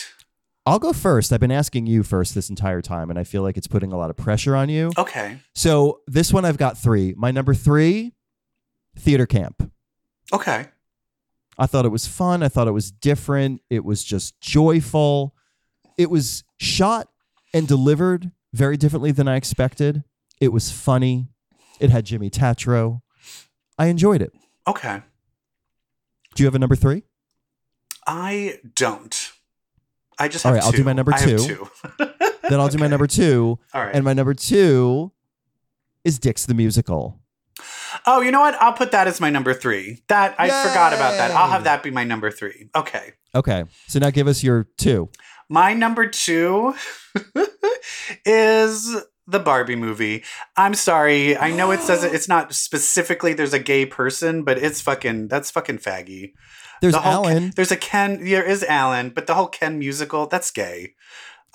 I'll 0.67 0.79
go 0.79 0.93
first. 0.93 1.33
I've 1.33 1.41
been 1.41 1.51
asking 1.51 1.87
you 1.87 2.03
first 2.03 2.35
this 2.35 2.51
entire 2.51 2.83
time, 2.83 3.09
and 3.09 3.19
I 3.19 3.25
feel 3.25 3.41
like 3.43 3.57
it's 3.57 3.67
putting 3.67 3.91
a 3.91 3.97
lot 3.97 4.11
of 4.11 4.19
pressure 4.19 4.55
on 4.55 4.69
you. 4.69 4.93
Okay, 4.99 5.39
So 5.55 6.01
this 6.07 6.31
one 6.31 6.45
I've 6.45 6.59
got 6.59 6.77
three. 6.77 7.15
My 7.17 7.31
number 7.31 7.55
three, 7.55 8.13
theater 8.99 9.25
camp. 9.27 9.73
okay. 10.33 10.67
I 11.59 11.67
thought 11.67 11.85
it 11.85 11.91
was 11.91 12.07
fun. 12.07 12.43
I 12.43 12.49
thought 12.49 12.69
it 12.69 12.73
was 12.73 12.91
different. 12.91 13.63
It 13.69 13.85
was 13.85 14.05
just 14.05 14.41
joyful. 14.41 15.35
It 15.97 16.11
was 16.11 16.45
shot 16.59 17.09
and 17.53 17.67
delivered 17.67 18.31
very 18.53 18.77
differently 18.77 19.11
than 19.11 19.27
I 19.27 19.37
expected. 19.37 20.05
It 20.41 20.53
was 20.53 20.71
funny. 20.71 21.29
It 21.81 21.91
had 21.91 22.05
Jimmy 22.07 22.31
Tatro. 22.31 23.03
I 23.79 23.87
enjoyed 23.87 24.23
it. 24.23 24.33
Okay. 24.67 25.03
Do 26.35 26.43
you 26.43 26.47
have 26.47 26.55
a 26.55 26.59
number 26.59 26.77
three? 26.77 27.03
I 28.07 28.61
don't. 28.75 29.33
I 30.19 30.29
just 30.29 30.47
All 30.47 30.53
right, 30.53 30.63
I'll 30.63 30.73
do 30.73 30.85
my 30.85 30.93
number 30.93 31.13
I 31.15 31.21
have 31.21 31.29
two. 31.29 31.39
two. 31.39 31.69
Then 32.49 32.61
I'll 32.61 32.69
do 32.69 32.79
my 32.79 32.87
number 32.95 33.07
two. 33.07 33.59
All 33.75 33.85
right. 33.85 33.95
And 33.95 34.05
my 34.05 34.13
number 34.13 34.35
two 34.35 35.13
is 36.05 36.19
Dick's 36.19 36.47
the 36.47 36.55
Musical. 36.55 37.21
Oh, 38.07 38.21
you 38.21 38.31
know 38.31 38.41
what? 38.41 38.55
I'll 38.61 38.73
put 38.73 38.93
that 38.93 39.07
as 39.07 39.21
my 39.21 39.31
number 39.31 39.55
three. 39.55 40.03
That 40.09 40.35
I 40.39 40.49
forgot 40.49 40.93
about 40.93 41.13
that. 41.19 41.31
I'll 41.33 41.51
have 41.51 41.65
that 41.65 41.83
be 41.83 41.91
my 41.91 42.05
number 42.05 42.31
three. 42.31 42.71
Okay. 42.75 43.13
Okay. 43.35 43.65
So 43.87 43.99
now 43.99 44.11
give 44.11 44.27
us 44.29 44.43
your 44.43 44.67
two. 44.79 45.11
My 45.49 45.73
number 45.75 46.07
two 46.07 46.75
is 48.25 48.97
the 49.27 49.39
Barbie 49.39 49.77
movie. 49.77 50.25
I'm 50.57 50.75
sorry. 50.75 51.37
I 51.37 51.51
know 51.51 51.71
it 51.71 51.81
says 51.81 52.05
it, 52.05 52.15
it's 52.15 52.29
not 52.29 52.55
specifically 52.55 53.35
there's 53.35 53.53
a 53.55 53.59
gay 53.59 53.87
person, 53.87 54.43
but 54.45 54.59
it's 54.59 54.81
fucking 54.81 55.29
that's 55.29 55.51
fucking 55.51 55.79
faggy. 55.79 56.33
There's 56.81 56.95
The 56.95 57.05
Alan. 57.07 57.39
Ken, 57.45 57.53
there's 57.57 57.73
a 57.73 57.77
Ken. 57.77 58.25
There 58.25 58.45
is 58.45 58.63
Alan, 58.65 59.11
but 59.11 59.27
the 59.27 59.35
whole 59.35 59.49
Ken 59.49 59.79
musical 59.79 60.27
that's 60.27 60.51
gay. 60.51 60.95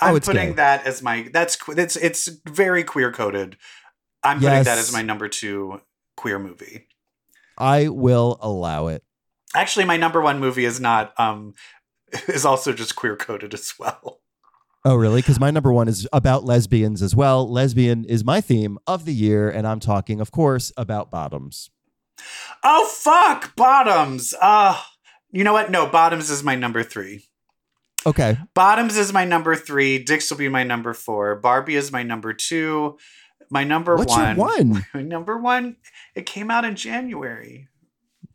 Oh, 0.01 0.07
I'm 0.07 0.15
Oh, 0.15 0.19
putting 0.19 0.49
gay. 0.49 0.53
that 0.55 0.85
as 0.85 1.01
my 1.01 1.29
that's 1.31 1.57
it's 1.69 1.95
it's 1.95 2.29
very 2.47 2.83
queer 2.83 3.11
coded. 3.11 3.57
I'm 4.23 4.39
putting 4.39 4.63
that 4.63 4.77
as 4.77 4.91
my 4.93 5.01
number 5.01 5.27
two 5.27 5.81
queer 6.17 6.39
movie. 6.39 6.87
I 7.57 7.89
will 7.89 8.37
allow 8.41 8.87
it. 8.87 9.03
Actually, 9.55 9.85
my 9.85 9.97
number 9.97 10.21
one 10.21 10.39
movie 10.39 10.65
is 10.65 10.79
not 10.79 11.17
um 11.19 11.53
is 12.27 12.45
also 12.45 12.73
just 12.73 12.95
queer 12.95 13.15
coded 13.15 13.53
as 13.53 13.73
well. 13.79 14.19
Oh, 14.85 14.95
really? 14.95 15.21
Because 15.21 15.39
my 15.39 15.49
number 15.49 15.71
one 15.71 15.87
is 15.87 16.07
about 16.11 16.43
lesbians 16.43 17.01
as 17.01 17.15
well. 17.15 17.49
Lesbian 17.49 18.03
is 18.03 18.25
my 18.25 18.41
theme 18.41 18.77
of 18.85 19.05
the 19.05 19.13
year, 19.13 19.49
and 19.49 19.65
I'm 19.65 19.79
talking, 19.79 20.19
of 20.19 20.31
course, 20.31 20.73
about 20.75 21.09
bottoms. 21.09 21.69
Oh 22.63 22.85
fuck, 22.87 23.55
Bottoms. 23.55 24.33
Uh 24.41 24.79
you 25.31 25.43
know 25.43 25.53
what? 25.53 25.71
No, 25.71 25.87
Bottoms 25.87 26.29
is 26.29 26.43
my 26.43 26.55
number 26.55 26.83
three. 26.83 27.25
Okay. 28.05 28.37
Bottoms 28.53 28.97
is 28.97 29.13
my 29.13 29.25
number 29.25 29.55
three. 29.55 29.97
Dicks 30.03 30.29
will 30.29 30.37
be 30.37 30.49
my 30.49 30.63
number 30.63 30.93
four. 30.93 31.35
Barbie 31.35 31.75
is 31.75 31.91
my 31.91 32.03
number 32.03 32.33
two. 32.33 32.97
My 33.53 33.63
number 33.63 33.95
What's 33.95 34.11
one. 34.11 34.35
your 34.35 34.45
one? 34.47 34.85
My 34.95 35.03
number 35.03 35.37
one. 35.37 35.75
It 36.15 36.25
came 36.25 36.49
out 36.49 36.65
in 36.65 36.75
January, 36.75 37.67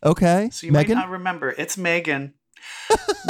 Okay. 0.01 0.49
so 0.49 0.65
you 0.65 0.71
Megan. 0.71 0.95
might 0.95 1.01
not 1.03 1.09
remember. 1.09 1.49
It's 1.57 1.77
Megan. 1.77 2.35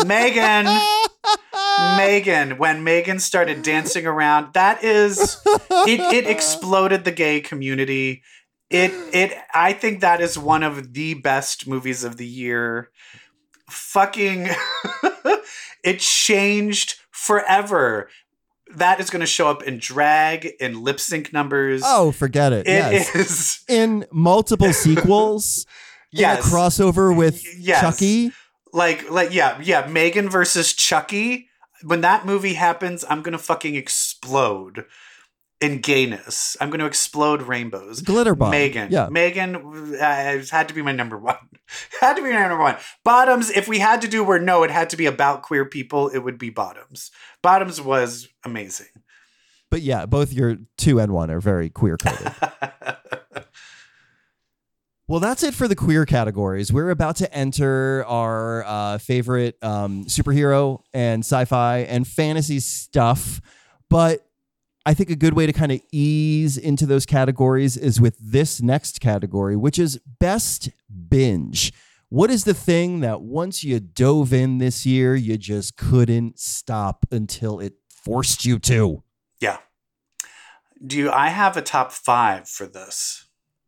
Megan. 0.06 0.67
Megan. 1.97 2.60
When 2.60 2.84
Megan 2.84 3.17
started 3.19 3.63
dancing 3.63 4.06
around, 4.06 4.54
that 4.54 4.84
is 4.84 5.41
it. 5.88 5.99
It 6.13 6.28
exploded 6.36 7.06
the 7.06 7.12
gay 7.12 7.41
community. 7.41 8.21
It. 8.69 8.91
It. 9.12 9.36
I 9.56 9.73
think 9.73 10.02
that 10.02 10.21
is 10.21 10.38
one 10.38 10.62
of 10.62 10.93
the 10.93 11.15
best 11.15 11.67
movies 11.67 12.04
of 12.04 12.17
the 12.17 12.28
year. 12.28 12.91
Fucking. 13.67 14.47
it 15.84 15.99
changed 16.02 16.97
forever. 17.10 18.10
That 18.75 18.99
is 18.99 19.10
going 19.10 19.21
to 19.21 19.25
show 19.25 19.49
up 19.49 19.63
in 19.63 19.79
drag, 19.79 20.45
in 20.60 20.84
lip 20.84 20.99
sync 20.99 21.34
numbers. 21.34 21.82
Oh, 21.84 22.12
forget 22.12 22.53
it. 22.53 22.67
It 22.67 22.71
yes. 22.71 23.15
is- 23.15 23.60
In 23.67 24.05
multiple 24.12 24.71
sequels, 24.73 25.65
yes. 26.12 26.39
in 26.45 26.51
a 26.51 26.55
crossover 26.55 27.15
with 27.15 27.43
yes. 27.58 27.82
Chucky. 27.82 28.32
like 28.73 29.10
like 29.10 29.34
yeah 29.34 29.60
yeah 29.62 29.88
Megan 29.88 30.29
versus 30.29 30.73
Chucky. 30.73 31.47
when 31.84 32.01
that 32.01 32.25
movie 32.25 32.53
happens, 32.53 33.03
I'm 33.10 33.21
gonna 33.23 33.38
fucking 33.39 33.75
explode 33.75 34.86
in 35.62 35.80
gayness. 35.80 36.56
I'm 36.60 36.69
gonna 36.69 36.86
explode 36.86 37.41
rainbows. 37.41 38.02
Glitter 38.02 38.36
bomb. 38.36 38.52
Megan. 38.52 38.91
Yeah. 38.91 39.10
Megan 39.10 39.56
uh, 39.95 40.43
had 40.50 40.67
to 40.69 40.74
be 40.74 40.82
my 40.82 40.91
number 40.91 41.17
one. 41.17 41.38
had 42.02 42.15
to 42.15 42.24
be 42.24 42.32
my 42.32 42.48
number 42.48 42.63
one. 42.63 42.78
Bottoms, 43.04 43.50
if 43.50 43.67
we 43.67 43.80
had 43.80 44.02
to 44.02 44.08
do 44.08 44.24
where 44.24 44.39
no, 44.39 44.63
it 44.63 44.72
had 44.72 44.89
to 44.91 44.98
be 44.98 45.06
about 45.06 45.43
queer 45.43 45.65
people, 45.65 46.10
it 46.10 46.19
would 46.19 46.38
be 46.38 46.50
Bottoms. 46.50 47.12
Bottoms 47.41 47.82
was 47.82 48.28
amazing. 48.43 48.88
But 49.69 49.82
yeah, 49.82 50.06
both 50.06 50.34
your 50.34 50.58
two 50.78 51.00
and 51.00 51.12
one 51.12 51.30
are 51.30 51.39
very 51.39 51.69
queer 51.69 51.98
coded. 51.98 52.34
Well, 55.10 55.19
that's 55.19 55.41
it 55.41 55.56
for 55.56 55.67
the 55.67 55.76
queer 55.76 56.06
categories. 56.06 56.72
We're 56.72 56.91
about 56.91 57.15
to 57.15 57.34
enter 57.34 58.06
our 58.06 58.63
uh, 58.63 58.98
favorite 59.00 59.58
um, 59.63 60.06
superhero 60.06 60.84
and 60.93 61.22
sci 61.22 61.45
fi 61.45 61.80
and 61.80 62.08
fantasy 62.08 62.60
stuff. 62.60 63.41
But 63.89 64.28
I 64.85 64.93
think 64.93 65.09
a 65.09 65.15
good 65.15 65.33
way 65.33 65.45
to 65.45 65.53
kind 65.53 65.71
of 65.71 65.81
ease 65.91 66.57
into 66.57 66.85
those 66.85 67.05
categories 67.05 67.75
is 67.77 67.99
with 67.99 68.17
this 68.19 68.61
next 68.61 69.01
category, 69.01 69.55
which 69.55 69.77
is 69.77 69.99
best 70.19 70.69
binge. 71.09 71.73
What 72.09 72.31
is 72.31 72.43
the 72.45 72.53
thing 72.53 73.01
that 73.01 73.21
once 73.21 73.63
you 73.63 73.79
dove 73.79 74.33
in 74.33 74.57
this 74.57 74.85
year, 74.85 75.15
you 75.15 75.37
just 75.37 75.77
couldn't 75.77 76.39
stop 76.39 77.05
until 77.11 77.59
it 77.59 77.73
forced 77.89 78.45
you 78.45 78.57
to? 78.59 79.03
yeah. 79.39 79.57
Do 80.85 80.97
you, 80.97 81.11
I 81.11 81.27
have 81.27 81.57
a 81.57 81.61
top 81.61 81.91
five 81.91 82.47
for 82.47 82.65
this? 82.65 83.25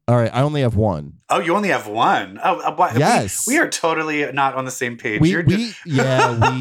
All 0.07 0.15
right, 0.15 0.31
I 0.33 0.41
only 0.41 0.61
have 0.61 0.75
one. 0.75 1.15
Oh, 1.29 1.39
you 1.39 1.53
only 1.55 1.67
have 1.69 1.85
one. 1.85 2.39
Oh, 2.41 2.59
uh, 2.61 2.73
why, 2.73 2.93
we- 2.93 2.99
Yes. 2.99 3.45
We, 3.45 3.57
are 3.57 3.69
totally 3.69 4.31
not 4.31 4.55
on 4.55 4.63
the 4.63 4.71
same 4.71 4.97
page. 4.97 5.19
We, 5.19 5.35
we 5.43 5.73
yeah, 5.85 6.51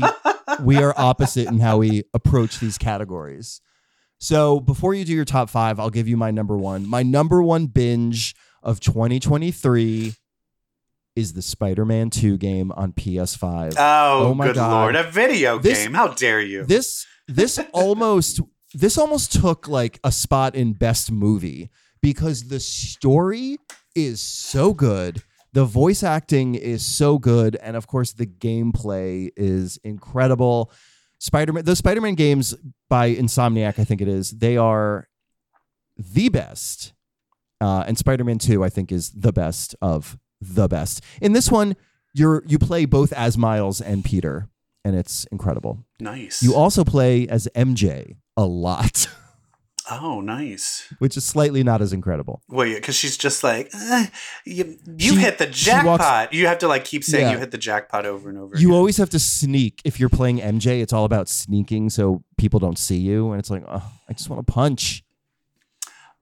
we 0.58 0.64
we 0.64 0.76
are 0.82 0.92
opposite 0.96 1.46
in 1.46 1.60
how 1.60 1.78
we 1.78 2.02
approach 2.12 2.58
these 2.58 2.78
categories. 2.78 3.60
So 4.20 4.60
before 4.60 4.92
you 4.94 5.04
do 5.04 5.12
your 5.14 5.24
top 5.24 5.48
five, 5.48 5.80
I'll 5.80 5.90
give 5.90 6.06
you 6.06 6.16
my 6.16 6.30
number 6.30 6.56
one. 6.56 6.86
My 6.86 7.02
number 7.02 7.42
one 7.42 7.66
binge 7.66 8.34
of 8.62 8.78
2023 8.80 10.12
is 11.16 11.32
the 11.32 11.42
Spider-Man 11.42 12.10
2 12.10 12.36
game 12.36 12.70
on 12.72 12.92
PS5. 12.92 13.74
oh, 13.78 14.26
Oh 14.26 14.34
my 14.34 14.46
good 14.48 14.56
God. 14.56 14.70
lord. 14.70 14.96
A 14.96 15.10
video 15.10 15.58
This- 15.58 15.82
game. 15.84 15.94
How 15.94 16.08
dare 16.08 16.40
you? 16.40 16.64
this 16.64 17.06
this 17.26 17.58
almost 17.72 18.40
this 18.74 18.98
almost 18.98 19.32
took 19.32 19.66
like 19.68 19.98
a 20.04 20.12
spot 20.12 20.54
in 20.54 20.72
best 20.74 21.10
movie 21.10 21.70
because 22.02 22.48
the 22.48 22.60
story 22.60 23.56
is 23.94 24.20
so 24.20 24.72
good 24.74 25.22
the 25.52 25.64
voice 25.64 26.04
acting 26.04 26.54
is 26.54 26.84
so 26.86 27.18
good 27.18 27.56
and 27.56 27.76
of 27.76 27.86
course 27.88 28.12
the 28.12 28.26
gameplay 28.26 29.30
is 29.36 29.78
incredible 29.82 30.70
spider-man 31.20 31.64
the 31.64 31.76
spider-man 31.76 32.16
games 32.16 32.54
by 32.88 33.14
insomniac 33.14 33.78
i 33.78 33.84
think 33.84 34.00
it 34.00 34.08
is 34.08 34.30
they 34.32 34.56
are 34.56 35.08
the 35.96 36.28
best 36.28 36.92
uh, 37.60 37.84
and 37.86 37.96
spider-man 37.96 38.38
2 38.38 38.64
i 38.64 38.68
think 38.68 38.90
is 38.90 39.10
the 39.12 39.32
best 39.32 39.76
of 39.80 40.18
the 40.40 40.68
best. 40.68 41.02
In 41.20 41.32
this 41.32 41.50
one 41.50 41.76
you're 42.14 42.42
you 42.46 42.58
play 42.58 42.86
both 42.86 43.12
as 43.12 43.36
miles 43.38 43.80
and 43.80 44.04
peter 44.04 44.48
and 44.84 44.96
it's 44.96 45.24
incredible. 45.26 45.84
Nice. 46.00 46.42
you 46.42 46.54
also 46.54 46.84
play 46.84 47.28
as 47.28 47.46
MJ 47.54 48.16
a 48.36 48.44
lot, 48.44 49.06
oh, 49.90 50.20
nice. 50.20 50.92
which 50.98 51.16
is 51.16 51.24
slightly 51.24 51.62
not 51.62 51.80
as 51.82 51.92
incredible. 51.92 52.42
Well, 52.48 52.66
yeah, 52.66 52.76
because 52.76 52.94
she's 52.96 53.16
just 53.16 53.42
like, 53.44 53.70
eh, 53.74 54.06
you, 54.44 54.78
you 54.86 55.12
She- 55.14 55.16
hit 55.20 55.38
the 55.38 55.52
she 55.52 55.70
walks- 55.84 56.04
jackpot. 56.04 56.32
you 56.32 56.46
have 56.46 56.58
to 56.58 56.68
like 56.68 56.84
keep 56.84 57.04
saying 57.04 57.26
Yeah. 57.26 57.32
you 57.32 57.38
hit 57.38 57.50
the 57.50 57.58
jackpot 57.58 58.06
over 58.06 58.28
and 58.28 58.38
over. 58.38 58.56
You 58.56 58.68
again. 58.68 58.76
always 58.78 58.96
have 58.98 59.10
to 59.10 59.18
sneak 59.18 59.80
if 59.84 59.98
you're 60.00 60.08
playing 60.08 60.38
MJ. 60.40 60.80
It's 60.80 60.92
all 60.92 61.04
about 61.04 61.28
sneaking 61.28 61.90
so 61.90 62.22
people 62.38 62.60
don't 62.60 62.78
see 62.78 62.98
you, 62.98 63.30
and 63.32 63.38
it's 63.40 63.50
like, 63.50 63.64
oh, 63.68 63.92
I 64.08 64.12
just 64.12 64.28
want 64.30 64.46
to 64.46 64.52
punch. 64.52 65.02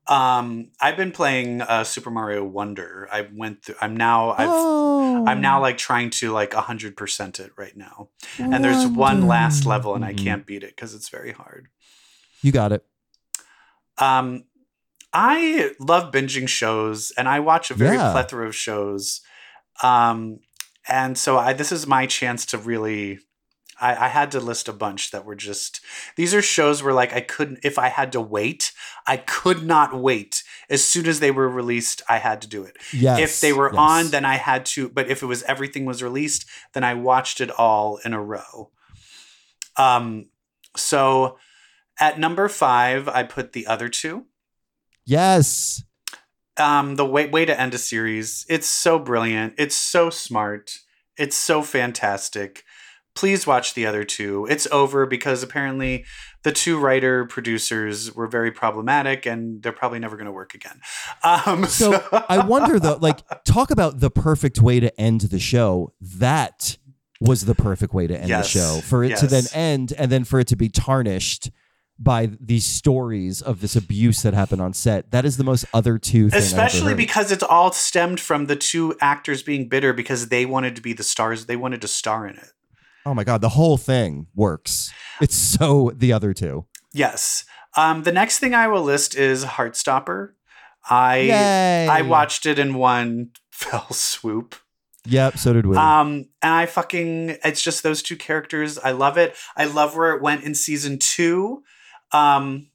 Um, 0.07 0.71
I've 0.81 0.97
been 0.97 1.13
playing 1.13 1.61
uh, 1.61 1.85
Super 1.85 2.11
Mario 2.11 2.43
Wonder. 2.43 3.07
I 3.13 3.29
went 3.31 3.63
through. 3.63 3.75
I'm 3.81 3.95
now. 3.95 4.31
I've. 4.31 4.49
oh, 4.51 5.27
I'm 5.27 5.43
now 5.43 5.61
like 5.61 5.77
trying 5.77 6.09
to 6.11 6.33
like 6.33 6.55
hundred 6.55 6.97
percent 6.97 7.39
it 7.41 7.51
right 7.59 7.77
now, 7.77 8.09
and 8.39 8.65
there's 8.65 8.87
one 8.87 9.27
last 9.27 9.67
level, 9.67 9.95
and 9.95 10.05
I 10.07 10.15
can't 10.15 10.47
beat 10.47 10.63
it 10.63 10.71
because 10.75 10.95
it's 10.95 11.11
very 11.11 11.33
hard. 11.33 11.69
You 12.41 12.53
got 12.53 12.73
it. 12.73 12.87
Um, 14.01 14.45
I 15.13 15.73
love 15.81 16.13
binging 16.13 16.49
shows, 16.49 17.13
and 17.17 17.29
I 17.29 17.41
watch 17.41 17.71
a 17.71 17.75
very 17.75 17.97
Yeah. 17.97 18.13
plethora 18.13 18.47
of 18.47 18.55
shows. 18.55 19.21
Um, 19.83 20.41
and 20.87 21.17
so 21.17 21.39
I 21.39 21.53
this 21.53 21.73
is 21.73 21.87
my 21.87 22.07
chance 22.07 22.45
to 22.47 22.59
really. 22.59 23.19
I, 23.81 24.07
I 24.07 24.09
had 24.09 24.33
to 24.33 24.41
list 24.41 24.67
a 24.69 24.73
bunch 24.73 25.13
that 25.13 25.25
were 25.25 25.37
just 25.37 25.81
these 26.17 26.35
are 26.35 26.43
shows 26.43 26.83
where 26.83 26.93
like 26.93 27.13
I 27.13 27.21
couldn't 27.21 27.61
if 27.63 27.79
I 27.79 27.91
had 27.91 28.11
to 28.11 28.21
wait 28.21 28.73
I 29.07 29.19
could 29.19 29.63
not 29.63 29.95
wait 29.97 30.43
as 30.69 30.83
soon 30.83 31.07
as 31.07 31.21
they 31.21 31.31
were 31.31 31.49
released 31.49 32.03
I 32.09 32.19
had 32.19 32.43
to 32.43 32.49
do 32.49 32.65
it 32.65 32.77
Yes. 32.93 33.21
if 33.21 33.41
they 33.41 33.53
were 33.53 33.69
yes. 33.73 33.79
on 33.79 34.09
then 34.11 34.25
I 34.25 34.35
had 34.35 34.67
to 34.75 34.89
but 34.89 35.09
if 35.09 35.23
it 35.23 35.27
was 35.27 35.45
everything 35.45 35.85
was 35.85 36.03
released 36.03 36.45
then 36.73 36.83
I 36.83 36.95
watched 36.95 37.41
it 37.41 37.53
all 37.53 37.99
in 38.05 38.13
a 38.13 38.21
row 38.21 38.73
um 39.77 40.27
so 40.77 41.39
at 42.01 42.19
number 42.19 42.49
5 42.49 43.09
I 43.09 43.23
put 43.25 43.53
the 43.53 43.67
other 43.67 43.89
two. 43.89 44.27
Yes. 45.05 45.83
um 46.57 46.97
the 46.97 47.07
way 47.07 47.29
way 47.29 47.45
to 47.45 47.59
end 47.59 47.75
a 47.75 47.79
series. 47.79 48.45
It's 48.49 48.67
so 48.69 48.99
brilliant. 48.99 49.55
It's 49.59 49.77
so 49.77 50.11
smart. 50.11 50.79
It's 51.17 51.37
so 51.37 51.63
fantastic. 51.63 52.65
Please 53.15 53.47
watch 53.49 53.75
the 53.75 53.85
other 53.85 54.05
two. 54.05 54.47
It's 54.49 54.69
over 54.71 55.05
because 55.05 55.43
apparently 55.43 56.05
the 56.45 56.53
two 56.53 56.79
writer 56.79 57.25
producers 57.25 58.15
were 58.15 58.29
very 58.29 58.53
problematic 58.53 59.27
and 59.27 59.61
they're 59.61 59.73
probably 59.73 59.99
never 59.99 60.17
going 60.17 60.27
to 60.27 60.33
work 60.33 60.55
again. 60.55 60.81
Um 61.25 61.65
So 61.67 62.01
I 62.29 62.45
wonder 62.45 62.79
though, 62.79 62.99
like, 63.01 63.21
talk 63.45 63.71
about 63.73 63.99
the 63.99 64.11
perfect 64.11 64.61
way 64.61 64.79
to 64.79 65.01
end 65.01 65.23
the 65.23 65.41
show. 65.41 65.93
That 66.01 66.77
was 67.21 67.45
the 67.47 67.57
perfect 67.57 67.93
way 67.93 68.07
to 68.07 68.17
end 68.17 68.29
Yes, 68.29 68.53
the 68.53 68.59
show. 68.61 68.81
For 68.83 69.03
it 69.03 69.17
to 69.17 69.27
then 69.27 69.45
end 69.53 69.93
and 69.99 70.13
then 70.13 70.23
for 70.23 70.39
it 70.39 70.47
to 70.49 70.57
be 70.57 70.69
tarnished 70.69 71.51
by 71.99 72.31
these 72.41 72.65
stories 72.65 73.43
of 73.43 73.61
this 73.61 73.75
abuse 73.75 74.23
that 74.23 74.33
happened 74.35 74.63
on 74.63 74.73
set. 74.73 75.11
That 75.11 75.25
is 75.25 75.37
the 75.37 75.45
most 75.45 75.65
other 75.75 75.99
two 75.99 76.31
thing. 76.31 76.37
I've 76.39 76.53
ever 76.53 76.65
especially 76.67 76.95
because 76.95 77.33
it's 77.33 77.43
all 77.43 77.73
stemmed 77.73 78.21
from 78.21 78.47
the 78.47 78.57
two 78.57 78.97
actors 79.01 79.43
being 79.43 79.69
bitter 79.69 79.93
because 79.93 80.29
they 80.29 80.47
wanted 80.47 80.77
to 80.77 80.83
be 80.83 80.93
the 80.93 81.03
stars 81.03 81.47
they 81.47 81.57
wanted 81.57 81.81
to 81.83 81.89
star 81.89 82.27
in 82.27 82.37
it 82.37 82.53
Oh 83.07 83.15
my 83.15 83.25
god, 83.25 83.41
the 83.41 83.49
whole 83.51 83.79
thing 83.79 84.27
works. 84.35 84.93
It's 85.21 85.35
so 85.37 85.91
the 85.97 86.13
other 86.13 86.33
two. 86.35 86.67
yes 86.93 87.45
um 87.77 88.03
the 88.05 88.13
next 88.13 88.39
thing 88.39 88.55
i 88.55 88.67
will 88.67 88.83
list 88.83 89.15
is 89.15 89.45
heartstopper 89.45 90.31
i 90.89 91.17
Yay! 91.19 91.87
I 91.89 92.03
watched 92.03 92.47
it 92.47 92.59
in 92.59 92.75
one 92.75 93.31
fell 93.51 93.91
swoop. 93.93 94.55
Yep, 95.07 95.39
so 95.39 95.53
did 95.53 95.67
we. 95.67 95.77
Um, 95.77 96.29
and 96.43 96.53
I 96.53 96.67
fucking, 96.67 97.39
it's 97.43 97.63
just 97.63 97.83
those 97.83 98.03
two 98.03 98.17
characters. 98.17 98.79
I 98.79 98.91
love 98.93 99.17
it. 99.17 99.35
I 99.57 99.65
love 99.65 99.97
where 99.97 100.15
it 100.15 100.23
went 100.23 100.45
in 100.45 100.55
season 100.55 100.99
two. 100.99 101.63
Um, 102.13 102.69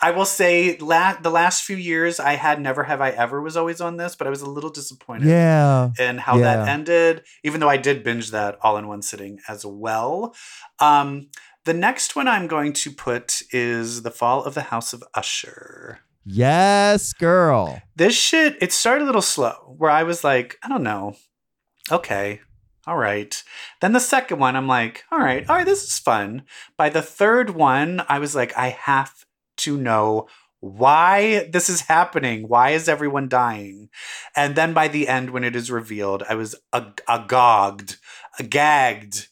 I 0.00 0.12
will 0.12 0.24
say, 0.24 0.76
la- 0.78 1.18
the 1.20 1.30
last 1.30 1.64
few 1.64 1.76
years, 1.76 2.20
I 2.20 2.34
had 2.34 2.60
Never 2.60 2.84
Have 2.84 3.00
I 3.00 3.10
Ever 3.10 3.42
was 3.42 3.56
always 3.56 3.80
on 3.80 3.96
this, 3.96 4.14
but 4.14 4.28
I 4.28 4.30
was 4.30 4.42
a 4.42 4.48
little 4.48 4.70
disappointed 4.70 5.26
yeah. 5.26 5.90
in 5.98 6.18
how 6.18 6.38
that 6.38 6.68
ended, 6.68 7.24
even 7.42 7.60
though 7.60 7.68
I 7.68 7.78
did 7.78 8.04
binge 8.04 8.30
that 8.30 8.58
all 8.62 8.76
in 8.76 8.86
one 8.86 9.02
sitting 9.02 9.40
as 9.48 9.66
well. 9.66 10.36
Um, 10.78 11.30
the 11.64 11.74
next 11.74 12.14
one 12.14 12.28
I'm 12.28 12.46
going 12.46 12.72
to 12.74 12.92
put 12.92 13.42
is 13.50 14.02
The 14.02 14.12
Fall 14.12 14.44
of 14.44 14.54
the 14.54 14.62
House 14.62 14.92
of 14.92 15.02
Usher 15.14 16.00
Yes, 16.30 17.12
girl. 17.14 17.80
this 17.96 18.14
shit 18.14 18.56
it 18.60 18.72
started 18.72 19.04
a 19.04 19.06
little 19.06 19.22
slow 19.22 19.74
where 19.78 19.90
i 19.90 20.02
was 20.02 20.22
like 20.22 20.56
i 20.62 20.68
don't 20.68 20.82
know 20.82 21.16
okay 21.90 22.40
all 22.88 22.96
right. 22.96 23.42
Then 23.80 23.92
the 23.92 24.00
second 24.00 24.38
one 24.38 24.56
i'm 24.56 24.66
like 24.66 25.04
all 25.12 25.18
right 25.18 25.48
all 25.48 25.56
right 25.56 25.66
this 25.66 25.84
is 25.84 25.98
fun. 25.98 26.44
By 26.76 26.88
the 26.88 27.02
third 27.02 27.50
one 27.50 28.02
i 28.08 28.18
was 28.18 28.34
like 28.34 28.56
i 28.56 28.68
have 28.70 29.12
to 29.58 29.76
know 29.76 30.28
why 30.60 31.48
this 31.52 31.68
is 31.68 31.82
happening. 31.82 32.48
Why 32.48 32.70
is 32.70 32.88
everyone 32.88 33.28
dying? 33.28 33.90
And 34.34 34.56
then 34.56 34.72
by 34.72 34.88
the 34.88 35.06
end 35.06 35.30
when 35.30 35.44
it 35.44 35.54
is 35.54 35.70
revealed 35.70 36.22
i 36.28 36.34
was 36.34 36.54
ag- 36.72 37.02
agogged 37.08 37.98
gagged 38.48 39.28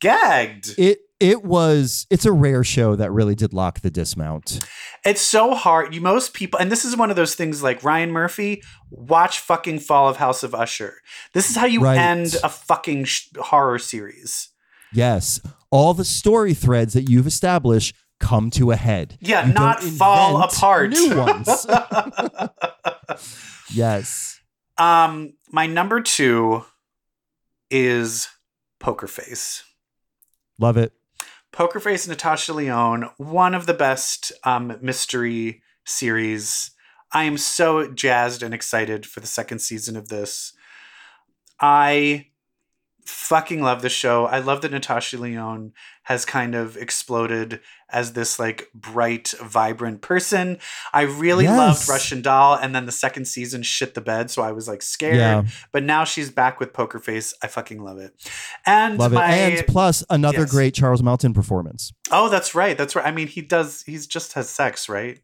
gagged. 0.00 0.74
It 0.78 0.98
it 1.18 1.44
was 1.44 2.06
it's 2.10 2.26
a 2.26 2.32
rare 2.32 2.62
show 2.64 2.94
that 2.96 3.10
really 3.10 3.34
did 3.34 3.52
lock 3.54 3.80
the 3.80 3.90
dismount. 3.90 4.60
It's 5.04 5.20
so 5.22 5.54
hard. 5.54 5.94
You 5.94 6.00
most 6.00 6.34
people, 6.34 6.58
and 6.60 6.70
this 6.70 6.84
is 6.84 6.96
one 6.96 7.10
of 7.10 7.16
those 7.16 7.34
things 7.34 7.62
like 7.62 7.82
Ryan 7.84 8.10
Murphy. 8.10 8.62
Watch 8.90 9.38
fucking 9.40 9.78
Fall 9.80 10.08
of 10.08 10.16
House 10.18 10.42
of 10.42 10.54
Usher. 10.54 10.94
This 11.32 11.48
is 11.50 11.56
how 11.56 11.66
you 11.66 11.80
Right. 11.80 11.98
end 11.98 12.36
a 12.44 12.48
fucking 12.48 13.04
sh- 13.04 13.28
horror 13.38 13.78
series. 13.78 14.48
Yes. 14.92 15.40
All 15.70 15.94
the 15.94 16.04
story 16.04 16.54
threads 16.54 16.92
that 16.94 17.08
you've 17.08 17.26
established 17.26 17.94
come 18.20 18.50
to 18.50 18.70
a 18.70 18.76
head. 18.76 19.16
Yeah, 19.20 19.46
You 19.46 19.52
not 19.52 19.82
fall 19.82 20.42
apart. 20.42 20.90
New 20.90 21.16
ones. 21.16 21.48
yes. 23.72 24.40
um, 24.78 25.32
my 25.50 25.66
number 25.66 26.00
two 26.00 26.64
is 27.70 28.28
Poker 28.78 29.06
Face. 29.06 29.62
Love 30.58 30.76
it. 30.76 30.92
Poker 31.56 31.80
Face 31.80 32.06
Natasha 32.06 32.52
Lyonne, 32.52 33.08
one 33.16 33.54
of 33.54 33.64
the 33.64 33.72
best 33.72 34.30
um, 34.44 34.76
mystery 34.82 35.62
series. 35.86 36.72
I 37.12 37.24
am 37.24 37.38
so 37.38 37.90
jazzed 37.90 38.42
and 38.42 38.52
excited 38.52 39.06
for 39.06 39.20
the 39.20 39.26
second 39.26 39.60
season 39.60 39.96
of 39.96 40.08
this. 40.08 40.52
I 41.58 42.26
fucking 43.06 43.62
love 43.62 43.80
the 43.80 43.88
show. 43.88 44.26
I 44.26 44.38
love 44.38 44.60
that 44.60 44.70
Natasha 44.70 45.16
Lyonne 45.16 45.72
has 46.06 46.24
kind 46.24 46.54
of 46.54 46.76
exploded 46.76 47.60
as 47.90 48.12
this 48.12 48.38
like 48.38 48.68
bright, 48.74 49.34
vibrant 49.42 50.00
person. 50.02 50.58
I 50.92 51.02
really 51.02 51.44
Yes. 51.44 51.56
loved 51.58 51.88
Russian 51.88 52.22
Doll, 52.22 52.54
and 52.54 52.74
then 52.74 52.86
the 52.86 52.92
second 52.92 53.26
season 53.26 53.62
shit 53.64 53.94
the 53.94 54.00
bed, 54.00 54.30
so 54.30 54.40
I 54.42 54.52
was 54.52 54.68
like 54.68 54.82
scared. 54.82 55.16
Yeah. 55.16 55.42
But 55.72 55.82
now 55.82 56.04
she's 56.04 56.30
back 56.30 56.60
with 56.60 56.72
Poker 56.72 57.00
Face. 57.00 57.34
I 57.42 57.48
fucking 57.48 57.82
love 57.82 57.98
it. 57.98 58.12
And 58.64 58.98
Love 58.98 59.12
it. 59.14 59.18
And 59.18 59.66
plus 59.66 60.04
another 60.08 60.42
Yes. 60.42 60.50
great 60.50 60.74
Charles 60.74 61.02
Melton 61.02 61.34
performance. 61.34 61.92
oh, 62.12 62.28
that's 62.28 62.54
right, 62.54 62.78
that's 62.78 62.94
right. 62.94 63.04
I 63.04 63.10
mean, 63.10 63.26
he 63.26 63.40
does. 63.42 63.82
He's 63.82 64.06
just 64.06 64.34
has 64.34 64.48
sex, 64.48 64.88
right? 64.88 65.18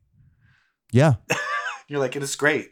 Yeah. 0.90 1.14
You're 1.88 2.00
like, 2.00 2.16
it 2.16 2.22
is 2.22 2.34
great. 2.36 2.70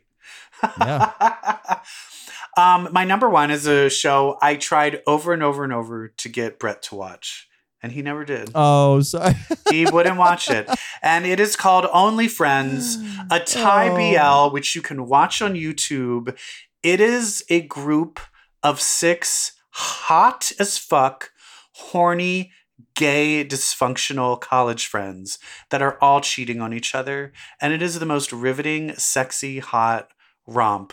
Yeah. 0.81 1.13
um, 2.57 2.89
my 2.93 3.05
number 3.05 3.29
one 3.31 3.51
is 3.51 3.67
a 3.67 3.89
show 3.89 4.37
I 4.43 4.57
tried 4.57 5.01
over 5.07 5.33
and 5.33 5.43
over 5.43 5.65
and 5.65 5.73
over 5.73 6.09
to 6.09 6.29
get 6.29 6.59
Brett 6.59 6.83
to 6.83 6.95
watch, 6.97 7.49
and 7.83 7.93
he 7.93 8.03
never 8.03 8.25
did. 8.25 8.51
Oh, 8.55 9.01
sorry. 9.01 9.35
he 9.71 9.87
wouldn't 9.87 10.19
watch 10.19 10.51
it. 10.51 10.69
And 11.03 11.27
it 11.27 11.41
is 11.41 11.57
called 11.57 11.87
Only 11.93 12.29
Friends, 12.29 12.99
a 13.31 13.41
Thai 13.41 13.89
Oh. 13.91 14.49
BL, 14.49 14.53
which 14.55 14.75
you 14.75 14.83
can 14.83 15.07
watch 15.07 15.41
on 15.41 15.55
YouTube. 15.55 16.37
It 16.83 17.01
is 17.01 17.45
a 17.49 17.63
group 17.63 18.21
of 18.63 18.81
six 18.81 19.53
hot 19.71 20.53
as 20.59 20.79
fuck, 20.79 21.31
horny, 21.73 22.53
gay, 22.95 23.45
dysfunctional 23.45 24.41
college 24.41 24.87
friends 24.87 25.39
that 25.71 25.83
are 25.83 25.97
all 26.01 26.21
cheating 26.21 26.61
on 26.61 26.73
each 26.73 26.95
other. 26.95 27.33
And 27.61 27.73
it 27.73 27.83
is 27.83 27.99
the 27.99 28.07
most 28.07 28.33
riveting, 28.33 28.95
sexy, 28.97 29.59
hot 29.59 30.09
romp 30.47 30.93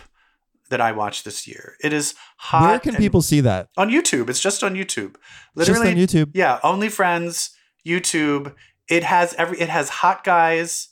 that 0.69 0.81
I 0.81 0.91
watched 0.91 1.25
this 1.25 1.47
year. 1.47 1.75
It 1.83 1.93
is 1.93 2.13
hot. 2.37 2.61
Where 2.69 2.79
can 2.79 2.95
people 2.95 3.21
see 3.21 3.41
that? 3.41 3.69
on 3.77 3.89
YouTube? 3.89 4.29
It's 4.29 4.39
just 4.39 4.63
on 4.63 4.75
YouTube. 4.75 5.15
Just 5.15 5.69
Literally, 5.69 5.91
on 5.91 5.95
YouTube. 5.95 6.31
yeah, 6.33 6.59
Only 6.63 6.89
Friends, 6.89 7.51
YouTube. 7.85 8.53
It 8.89 9.03
has 9.03 9.33
every. 9.35 9.59
It 9.59 9.69
has 9.69 9.89
hot 9.89 10.23
guys. 10.23 10.89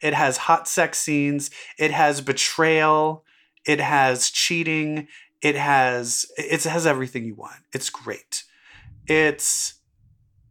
It 0.00 0.14
has 0.14 0.36
hot 0.36 0.68
sex 0.68 0.98
scenes. 0.98 1.50
It 1.78 1.90
has 1.90 2.20
betrayal. 2.20 3.24
It 3.66 3.80
has 3.80 4.30
cheating. 4.30 5.08
It 5.42 5.56
has. 5.56 6.26
It 6.36 6.64
has 6.64 6.86
everything 6.86 7.24
you 7.24 7.34
want. 7.34 7.56
It's 7.72 7.90
great. 7.90 8.44
It's 9.06 9.74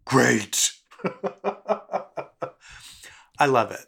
great. 0.05 0.71
I 3.39 3.45
love 3.47 3.71
it. 3.71 3.85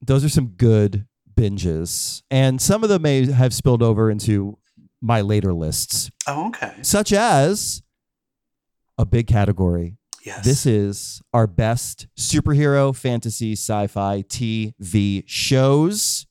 Those 0.00 0.24
are 0.24 0.28
some 0.28 0.48
good 0.48 1.06
binges. 1.34 2.22
And 2.30 2.60
some 2.60 2.82
of 2.82 2.88
them 2.88 3.02
may 3.02 3.30
have 3.30 3.52
spilled 3.54 3.82
over 3.82 4.10
into 4.10 4.58
my 5.00 5.20
later 5.20 5.52
lists, 5.52 6.10
Oh, 6.26 6.48
okay. 6.48 6.74
such 6.82 7.12
as 7.12 7.82
a 8.98 9.04
big 9.04 9.26
category. 9.26 9.96
Yes. 10.24 10.44
This 10.44 10.66
is 10.66 11.20
our 11.32 11.48
best 11.48 12.06
superhero, 12.16 12.94
fantasy, 12.94 13.52
sci 13.54 13.88
fi 13.88 14.22
TV 14.22 15.24
shows. 15.26 16.26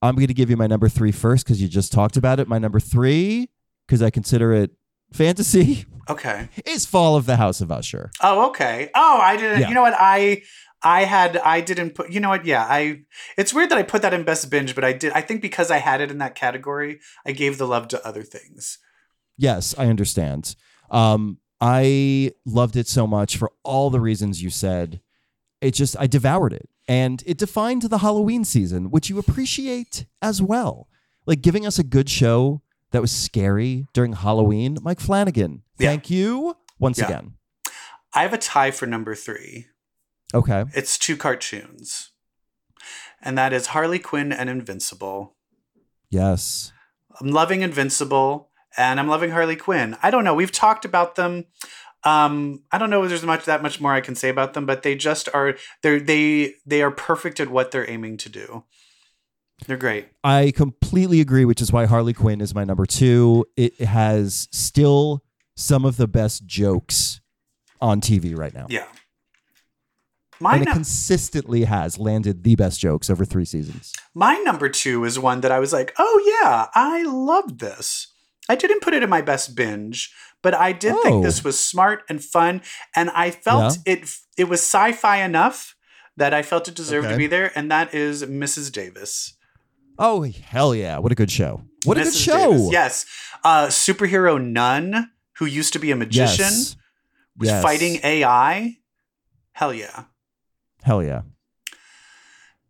I'm 0.00 0.14
going 0.14 0.28
to 0.28 0.34
give 0.34 0.50
you 0.50 0.56
my 0.56 0.66
number 0.68 0.88
three 0.88 1.10
first 1.10 1.44
because 1.44 1.60
you 1.60 1.66
just 1.66 1.90
talked 1.92 2.16
about 2.16 2.38
it. 2.38 2.46
My 2.46 2.58
number 2.58 2.78
three, 2.78 3.48
because 3.86 4.02
I 4.02 4.10
consider 4.10 4.52
it 4.52 4.70
fantasy, 5.12 5.86
okay. 6.08 6.48
is 6.66 6.86
Fall 6.86 7.16
of 7.16 7.26
the 7.26 7.36
House 7.36 7.60
of 7.60 7.72
Usher. 7.72 8.10
Oh, 8.22 8.48
okay. 8.50 8.90
Oh, 8.94 9.18
I 9.20 9.36
didn't. 9.36 9.62
Yeah. 9.62 9.68
You 9.70 9.74
know 9.74 9.82
what? 9.82 9.94
I 9.98 10.42
I 10.84 11.04
had 11.04 11.38
I 11.38 11.60
didn't 11.60 11.90
put. 11.94 12.12
You 12.12 12.20
know 12.20 12.28
what? 12.28 12.44
Yeah, 12.44 12.66
I. 12.68 13.02
It's 13.38 13.54
weird 13.54 13.70
that 13.70 13.78
I 13.78 13.82
put 13.82 14.02
that 14.02 14.12
in 14.14 14.22
best 14.24 14.50
binge, 14.50 14.74
but 14.74 14.84
I 14.84 14.92
did. 14.92 15.12
I 15.12 15.22
think 15.22 15.40
because 15.42 15.70
I 15.70 15.78
had 15.78 16.00
it 16.00 16.10
in 16.10 16.18
that 16.18 16.34
category, 16.34 17.00
I 17.26 17.32
gave 17.32 17.58
the 17.58 17.66
love 17.66 17.88
to 17.88 18.06
other 18.06 18.22
things. 18.22 18.78
Yes, 19.36 19.74
I 19.78 19.86
understand. 19.86 20.54
Um, 20.90 21.38
I 21.60 22.32
loved 22.44 22.76
it 22.76 22.86
so 22.86 23.06
much 23.06 23.36
for 23.36 23.50
all 23.62 23.88
the 23.90 24.00
reasons 24.00 24.42
you 24.42 24.50
said. 24.50 25.00
It 25.60 25.72
just, 25.72 25.96
I 25.98 26.06
devoured 26.06 26.52
it. 26.52 26.68
And 26.86 27.22
it 27.26 27.38
defined 27.38 27.82
the 27.82 27.98
Halloween 27.98 28.44
season, 28.44 28.90
which 28.90 29.08
you 29.08 29.18
appreciate 29.18 30.04
as 30.20 30.42
well. 30.42 30.88
Like 31.26 31.40
giving 31.40 31.66
us 31.66 31.78
a 31.78 31.82
good 31.84 32.10
show 32.10 32.60
that 32.90 33.00
was 33.00 33.10
scary 33.10 33.86
during 33.94 34.12
Halloween. 34.12 34.76
Mike 34.82 35.00
Flanagan, 35.00 35.62
Yeah. 35.78 35.88
thank 35.88 36.10
you 36.10 36.56
once 36.78 36.98
Yeah. 36.98 37.06
again. 37.06 37.34
I 38.12 38.22
have 38.22 38.34
a 38.34 38.38
tie 38.38 38.70
for 38.70 38.86
number 38.86 39.14
three. 39.14 39.66
Okay. 40.34 40.64
It's 40.74 40.98
two 40.98 41.16
cartoons, 41.16 42.10
and 43.22 43.38
that 43.38 43.52
is 43.52 43.68
Harley 43.68 43.98
Quinn 43.98 44.32
and 44.32 44.50
Invincible. 44.50 45.36
Yes. 46.10 46.72
I'm 47.20 47.28
loving 47.28 47.62
Invincible, 47.62 48.50
and 48.76 48.98
I'm 48.98 49.08
loving 49.08 49.30
Harley 49.30 49.56
Quinn. 49.56 49.96
I 50.02 50.10
don't 50.10 50.24
know. 50.24 50.34
We've 50.34 50.52
talked 50.52 50.84
about 50.84 51.14
them. 51.14 51.44
Um, 52.02 52.64
I 52.70 52.78
don't 52.78 52.90
know 52.90 53.02
if 53.02 53.08
there's 53.08 53.22
much 53.22 53.44
that 53.46 53.62
much 53.62 53.80
more 53.80 53.92
I 53.92 54.00
can 54.00 54.14
say 54.14 54.28
about 54.28 54.54
them, 54.54 54.66
but 54.66 54.82
they 54.82 54.94
just 54.94 55.28
are. 55.32 55.56
They're 55.82 56.00
they 56.00 56.54
they 56.66 56.82
are 56.82 56.90
perfect 56.90 57.40
at 57.40 57.50
what 57.50 57.70
they're 57.70 57.88
aiming 57.88 58.18
to 58.18 58.28
do. 58.28 58.64
They're 59.66 59.76
great. 59.76 60.08
I 60.22 60.52
completely 60.54 61.20
agree, 61.20 61.44
which 61.44 61.62
is 61.62 61.72
why 61.72 61.86
Harley 61.86 62.12
Quinn 62.12 62.40
is 62.40 62.54
my 62.54 62.64
number 62.64 62.86
two. 62.86 63.46
It 63.56 63.80
has 63.80 64.48
still 64.50 65.22
some 65.56 65.84
of 65.84 65.96
the 65.96 66.08
best 66.08 66.44
jokes 66.44 67.20
on 67.80 68.00
TV 68.00 68.36
right 68.36 68.52
now. 68.52 68.66
Yeah. 68.68 68.86
My, 70.40 70.54
and 70.54 70.62
it 70.62 70.66
nu- 70.66 70.72
consistently 70.74 71.64
has 71.64 71.98
landed 71.98 72.42
the 72.44 72.56
best 72.56 72.80
jokes 72.80 73.08
over 73.08 73.24
three 73.24 73.44
seasons. 73.44 73.92
my 74.14 74.34
number 74.38 74.68
two 74.68 75.04
is 75.04 75.18
one 75.18 75.40
that 75.42 75.52
I 75.52 75.58
was 75.60 75.72
like, 75.72 75.94
oh 75.98 76.40
yeah, 76.42 76.66
I 76.74 77.02
loved 77.04 77.60
this. 77.60 78.08
I 78.48 78.56
didn't 78.56 78.82
put 78.82 78.92
it 78.94 79.02
in 79.02 79.08
my 79.08 79.22
best 79.22 79.54
binge, 79.54 80.12
but 80.42 80.52
I 80.54 80.72
did 80.72 80.92
Oh. 80.94 81.02
think 81.02 81.24
this 81.24 81.42
was 81.44 81.58
smart 81.58 82.02
and 82.08 82.22
fun, 82.22 82.62
and 82.94 83.10
I 83.10 83.30
felt 83.30 83.78
it 83.86 84.10
it 84.36 84.48
was 84.48 84.60
sci-fi 84.60 85.18
enough 85.24 85.76
that 86.16 86.34
I 86.34 86.42
felt 86.42 86.68
it 86.68 86.74
deserved 86.74 87.08
to 87.08 87.16
be 87.16 87.26
there, 87.26 87.50
and 87.56 87.70
that 87.70 87.94
is 87.94 88.22
Mrs. 88.24 88.70
Davis. 88.72 89.34
Oh 89.98 90.24
hell 90.24 90.74
yeah! 90.74 90.98
What 90.98 91.12
a 91.12 91.14
good 91.14 91.30
show! 91.30 91.62
What 91.84 91.96
a 91.98 92.02
good 92.02 92.12
show! 92.14 92.50
Davis. 92.50 92.72
Yes, 92.72 93.06
uh, 93.44 93.66
superhero 93.68 94.42
nun 94.44 95.10
who 95.38 95.46
used 95.46 95.72
to 95.72 95.78
be 95.78 95.90
a 95.90 95.96
magician 95.96 96.44
Yes. 96.52 96.76
was 97.38 97.48
Yes. 97.48 97.62
fighting 97.62 98.00
AI. 98.04 98.76
Hell 99.52 99.72
yeah! 99.72 100.04
Hell 100.84 101.02
yeah! 101.02 101.22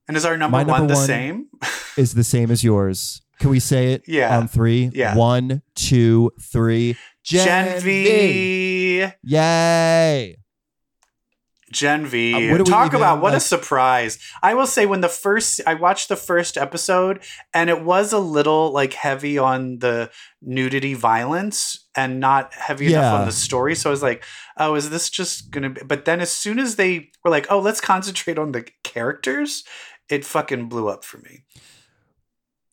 And 0.07 0.17
is 0.17 0.25
our 0.25 0.37
number, 0.37 0.59
number 0.59 0.73
one 0.73 0.87
the 0.87 0.95
one- 0.95 1.07
same? 1.07 1.47
Is 1.97 2.15
the 2.15 2.25
same 2.25 2.51
as 2.51 2.65
yours. 2.65 3.23
Can 3.39 3.51
we 3.51 3.61
say 3.61 3.93
it? 3.93 4.03
Yeah. 4.09 4.37
On 4.37 4.49
three. 4.49 4.91
Yeah. 4.93 5.17
One, 5.17 5.63
two, 5.77 6.33
three. 6.41 6.97
Gen 7.23 7.81
V. 7.81 9.07
Yay! 9.23 10.37
Gen 11.75 12.07
V. 12.07 12.51
Uh, 12.51 12.65
Talk 12.65 12.87
even, 12.87 12.97
about 12.97 13.21
what 13.21 13.35
a 13.35 13.41
surprise. 13.41 14.19
I 14.43 14.55
will 14.55 14.67
say 14.67 14.87
when 14.87 15.01
the 15.01 15.09
first 15.09 15.61
I 15.67 15.75
watched 15.75 16.09
the 16.09 16.17
first 16.17 16.57
episode 16.57 17.21
and 17.53 17.69
it 17.69 17.83
was 17.83 18.13
a 18.13 18.19
little 18.19 18.71
like 18.71 18.95
heavy 18.95 19.37
on 19.37 19.81
the 19.81 20.11
nudity 20.41 20.95
violence 20.95 21.87
and 21.97 22.21
not 22.21 22.55
heavy 22.55 22.87
enough 22.87 23.21
on 23.21 23.27
the 23.27 23.33
story. 23.33 23.75
So 23.75 23.91
I 23.91 23.93
was 23.93 24.03
like, 24.03 24.25
oh, 24.57 24.75
is 24.77 24.91
this 24.91 25.11
just 25.11 25.51
gonna 25.51 25.71
be 25.71 25.83
but 25.85 26.05
then 26.05 26.21
as 26.21 26.31
soon 26.31 26.59
as 26.59 26.77
they 26.77 27.11
were 27.25 27.31
like, 27.31 27.47
oh, 27.51 27.59
let's 27.59 27.81
concentrate 27.81 28.39
on 28.39 28.53
the 28.53 28.67
characters, 28.85 29.65
it 30.09 30.25
fucking 30.25 30.69
blew 30.69 30.89
up 30.89 31.05
for 31.05 31.19
me. 31.19 31.45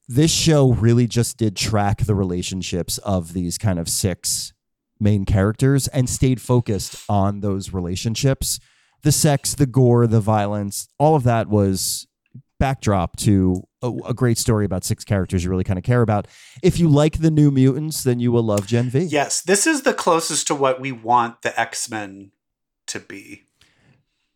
This 0.07 0.31
show 0.31 0.73
really 0.73 1.07
just 1.07 1.37
did 1.37 1.55
track 1.55 2.05
the 2.05 2.15
relationships 2.15 2.97
of 2.99 3.33
these 3.33 3.57
kind 3.57 3.79
of 3.79 3.89
six 3.89 4.53
main 4.99 5.25
characters 5.25 5.87
and 5.87 6.09
stayed 6.09 6.39
focused 6.39 6.95
on 7.09 7.39
those 7.39 7.73
relationships. 7.73 8.59
The 9.03 9.11
sex, 9.11 9.55
the 9.55 9.65
gore, 9.65 10.05
the 10.07 10.21
violence, 10.21 10.87
all 10.99 11.15
of 11.15 11.23
that 11.23 11.47
was 11.49 12.07
backdrop 12.59 13.17
to 13.17 13.63
a, 13.81 13.91
a 14.09 14.13
great 14.13 14.37
story 14.37 14.65
about 14.65 14.83
six 14.83 15.03
characters 15.03 15.43
you 15.43 15.49
really 15.49 15.63
kind 15.63 15.79
of 15.79 15.83
care 15.83 16.03
about. 16.03 16.27
If 16.61 16.79
you 16.79 16.87
like 16.87 17.17
the 17.19 17.31
New 17.31 17.49
Mutants, 17.49 18.03
then 18.03 18.19
you 18.19 18.31
will 18.31 18.43
love 18.43 18.67
Gen 18.67 18.89
V. 18.91 18.99
Yes, 18.99 19.41
this 19.41 19.65
is 19.65 19.81
the 19.81 19.93
closest 19.95 20.45
to 20.47 20.55
what 20.55 20.79
we 20.79 20.91
want 20.91 21.41
the 21.41 21.59
X-Men 21.59 22.31
to 22.87 22.99
be. 22.99 23.47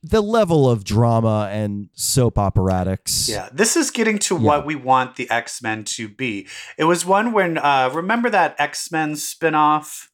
The 0.02 0.22
level 0.22 0.70
of 0.70 0.84
drama 0.84 1.50
and 1.52 1.90
soap 1.94 2.36
operatics. 2.36 3.28
Yeah, 3.30 3.50
this 3.52 3.76
is 3.76 3.92
getting 3.92 4.18
to 4.20 4.36
Yeah. 4.36 4.42
what 4.42 4.66
we 4.66 4.76
want 4.76 5.16
the 5.16 5.30
X 5.30 5.62
Men 5.62 5.84
to 5.84 6.08
be. 6.08 6.48
It 6.78 6.84
was 6.86 7.06
one 7.06 7.32
when 7.32 7.58
uh, 7.60 7.92
remember 7.94 8.30
that 8.32 8.56
X 8.60 8.92
Men 8.92 9.14
spinoff 9.14 10.08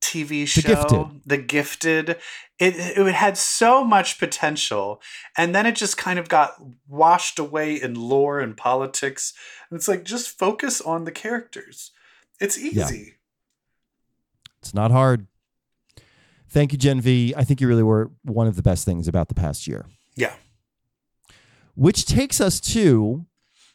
TV 0.00 0.46
show, 0.46 0.60
The 0.62 0.68
Gifted. 0.74 1.20
The 1.26 1.36
Gifted. 1.38 2.16
It 2.60 2.76
it 2.76 3.14
had 3.14 3.38
so 3.38 3.82
much 3.82 4.18
potential, 4.18 5.00
and 5.36 5.54
then 5.54 5.64
it 5.66 5.74
just 5.74 5.96
kind 5.96 6.18
of 6.18 6.28
got 6.28 6.52
washed 6.86 7.38
away 7.38 7.80
in 7.80 7.94
lore 7.94 8.38
and 8.38 8.54
politics. 8.56 9.32
And 9.70 9.76
it's 9.78 9.88
like 9.88 10.04
just 10.04 10.38
focus 10.38 10.80
on 10.80 11.04
the 11.04 11.10
characters. 11.12 11.90
It's 12.38 12.58
Yeah. 12.58 12.84
easy. 12.84 13.14
It's 14.60 14.74
not 14.74 14.90
hard. 14.90 15.26
Thank 16.50 16.72
you, 16.72 16.78
Gen 16.78 17.00
V. 17.00 17.32
I 17.36 17.44
think 17.44 17.60
you 17.60 17.68
really 17.68 17.82
were 17.82 18.10
one 18.24 18.46
of 18.46 18.56
the 18.56 18.62
best 18.62 18.84
things 18.84 19.08
about 19.08 19.28
the 19.28 19.34
past 19.34 19.66
year. 19.66 19.86
Yeah. 20.14 20.34
Which 21.74 22.04
takes 22.04 22.40
us 22.42 22.60
to 22.60 23.24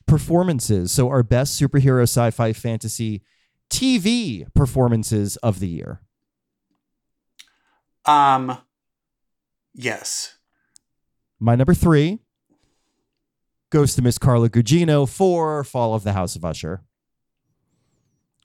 performances. 0.05 0.91
So, 0.91 1.09
our 1.09 1.23
best 1.23 1.59
superhero 1.59 2.03
sci 2.03 2.29
fi 2.31 2.53
fantasy 2.53 3.23
TV 3.71 4.45
performances 4.53 5.37
of 5.37 5.59
the 5.59 5.67
year. 5.69 6.01
Um. 8.05 8.57
Yes. 9.75 10.37
My 11.39 11.55
number 11.55 11.73
three 11.73 12.19
goes 13.69 13.93
to 13.95 14.01
Miss 14.01 14.17
Carla 14.17 14.49
Gugino 14.49 15.07
for 15.07 15.63
Fall 15.65 15.93
of 15.93 16.03
the 16.03 16.13
House 16.13 16.35
of 16.35 16.45
Usher. 16.45 16.81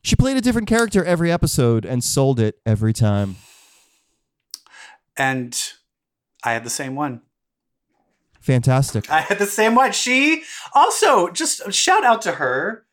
She 0.03 0.17
played 0.17 0.37
a 0.37 0.41
different 0.41 0.67
character 0.67 1.05
every 1.05 1.31
episode 1.31 1.85
and 1.85 2.03
sold 2.03 2.41
it 2.41 2.57
every 2.67 2.93
time. 2.93 3.37
And 5.17 5.57
I 6.43 6.53
had 6.53 6.65
the 6.65 6.71
same 6.71 6.97
one. 6.97 7.21
Fantastic. 8.41 9.11
I 9.11 9.21
had 9.21 9.39
the 9.39 9.47
same 9.47 9.75
one. 9.75 9.93
She 9.93 10.43
also 10.75 11.29
just 11.29 11.73
shout 11.73 12.05
out 12.05 12.23
to 12.23 12.33
her 12.33 12.87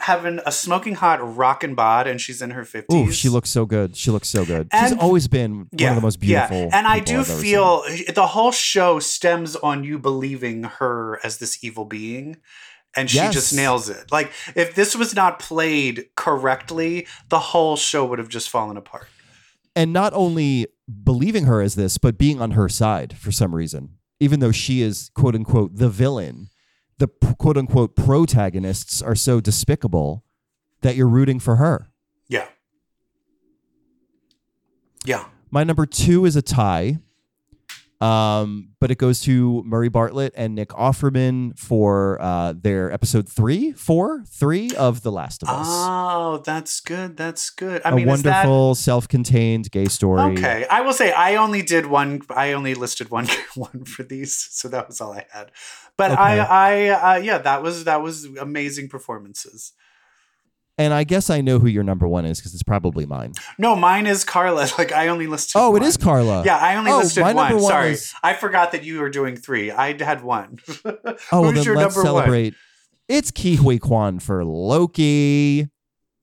having 0.00 0.40
a 0.46 0.52
smoking 0.52 0.94
hot 0.96 1.18
rockin' 1.36 1.74
bod 1.74 2.06
and 2.06 2.20
she's 2.20 2.42
in 2.42 2.50
her 2.50 2.62
50s. 2.62 2.92
Ooh, 2.92 3.12
she 3.12 3.28
looks 3.28 3.50
so 3.50 3.66
good. 3.66 3.96
She 3.96 4.10
looks 4.10 4.28
so 4.28 4.44
good. 4.44 4.68
She's 4.78 4.92
always 4.98 5.28
been 5.28 5.68
one 5.70 5.88
of 5.90 5.94
the 5.96 6.00
most 6.00 6.20
beautiful. 6.20 6.56
Yeah. 6.56 6.70
And 6.72 6.86
I 6.86 7.00
do 7.00 7.20
I've 7.20 7.26
feel 7.40 7.82
the 8.14 8.26
whole 8.28 8.52
show 8.52 8.98
stems 8.98 9.56
on 9.56 9.84
you 9.84 9.98
believing 9.98 10.64
her 10.64 11.20
as 11.24 11.38
this 11.38 11.62
evil 11.62 11.84
being. 11.84 12.38
And 12.96 13.08
she 13.08 13.18
Yes. 13.18 13.32
just 13.34 13.54
nails 13.54 13.88
it. 13.88 14.10
Like, 14.10 14.32
if 14.56 14.74
this 14.74 14.96
was 14.96 15.14
not 15.14 15.38
played 15.38 16.06
correctly, 16.16 17.06
the 17.28 17.38
whole 17.38 17.76
show 17.76 18.04
would 18.04 18.18
have 18.18 18.28
just 18.28 18.50
fallen 18.50 18.76
apart. 18.76 19.06
and 19.76 19.92
not 19.92 20.12
only 20.14 20.66
believing 21.04 21.44
her 21.44 21.60
as 21.62 21.76
this, 21.76 21.96
but 21.96 22.18
being 22.18 22.40
on 22.42 22.50
her 22.52 22.68
side 22.68 23.16
for 23.16 23.30
some 23.30 23.54
reason, 23.54 23.90
even 24.18 24.40
though 24.40 24.50
she 24.50 24.82
is 24.82 25.10
quote 25.14 25.36
unquote 25.36 25.76
the 25.76 25.88
villain. 25.88 26.48
The 27.00 27.08
quote 27.08 27.56
unquote 27.56 27.96
protagonists 27.96 29.00
are 29.00 29.14
so 29.14 29.40
despicable 29.40 30.22
that 30.82 30.96
you're 30.96 31.08
rooting 31.08 31.40
for 31.40 31.56
her. 31.56 31.90
Yeah. 32.28 32.46
Yeah. 35.06 35.24
My 35.50 35.64
number 35.64 35.86
two 35.86 36.26
is 36.26 36.36
a 36.36 36.42
tie, 36.42 36.98
um, 38.00 38.70
but 38.80 38.90
it 38.90 38.96
goes 38.96 39.20
to 39.22 39.62
Murray 39.64 39.90
Bartlett 39.90 40.32
and 40.34 40.54
Nick 40.54 40.70
Offerman 40.70 41.58
for 41.58 42.20
uh, 42.20 42.54
their 42.56 42.90
episode 42.90 43.28
three, 43.28 43.72
four, 43.72 44.24
three 44.26 44.70
of 44.76 45.02
The 45.02 45.12
Last 45.12 45.42
of 45.42 45.50
Us. 45.50 45.66
Oh, 45.68 46.42
that's 46.44 46.80
good. 46.80 47.16
That's 47.16 47.50
good. 47.50 47.82
I 47.84 47.90
a 47.90 47.94
mean, 47.94 48.08
is 48.08 48.22
that 48.22 48.46
wonderful, 48.46 48.74
self-contained 48.74 49.70
gay 49.70 49.86
story. 49.86 50.32
Okay, 50.32 50.66
I 50.70 50.80
will 50.80 50.94
say 50.94 51.12
I 51.12 51.36
only 51.36 51.62
did 51.62 51.86
one. 51.86 52.22
I 52.30 52.52
only 52.52 52.74
listed 52.74 53.10
one 53.10 53.26
one 53.54 53.84
for 53.84 54.02
these, 54.02 54.34
so 54.50 54.68
that 54.68 54.88
was 54.88 55.00
all 55.00 55.12
I 55.12 55.26
had. 55.30 55.50
But 55.98 56.12
Okay. 56.12 56.20
I, 56.20 56.38
I, 56.38 56.88
uh, 56.88 57.18
yeah, 57.18 57.38
that 57.38 57.62
was 57.62 57.84
that 57.84 58.00
was 58.02 58.24
amazing 58.24 58.88
performances. 58.88 59.74
And 60.80 60.94
I 60.94 61.04
guess 61.04 61.28
I 61.30 61.40
know 61.42 61.58
who 61.58 61.66
your 61.68 61.82
number 61.82 62.08
one 62.08 62.24
is 62.24 62.38
because 62.38 62.54
it's 62.54 62.62
probably 62.62 63.04
mine. 63.06 63.32
No, 63.58 63.76
mine 63.76 64.06
is 64.06 64.24
Carla. 64.24 64.66
Like 64.78 64.92
I 64.92 65.08
only 65.08 65.26
listed. 65.26 65.60
Oh, 65.60 65.76
it 65.76 65.82
is 65.82 65.96
Carla. 65.96 66.42
Yeah, 66.44 66.56
I 66.56 66.76
only 66.76 66.90
Oh, 66.90 66.98
listed 66.98 67.22
my 67.22 67.34
one. 67.34 67.48
number 67.50 67.62
one 67.62 67.70
Sorry, 67.70 67.90
is- 67.92 68.14
I 68.22 68.32
forgot 68.34 68.72
that 68.72 68.82
you 68.84 69.00
were 69.00 69.10
doing 69.10 69.36
three. 69.36 69.70
I 69.70 69.96
had 70.02 70.22
one. 70.22 70.58
Oh, 71.32 71.42
well, 71.42 71.52
then 71.52 71.62
your 71.64 71.76
let's 71.76 71.94
number 71.96 72.10
one? 72.12 72.22
celebrate. 72.22 72.54
It's 73.08 73.30
Ke 73.30 73.58
Huy 73.58 73.78
Quan 73.78 74.18
for 74.20 74.44
Loki. 74.44 75.68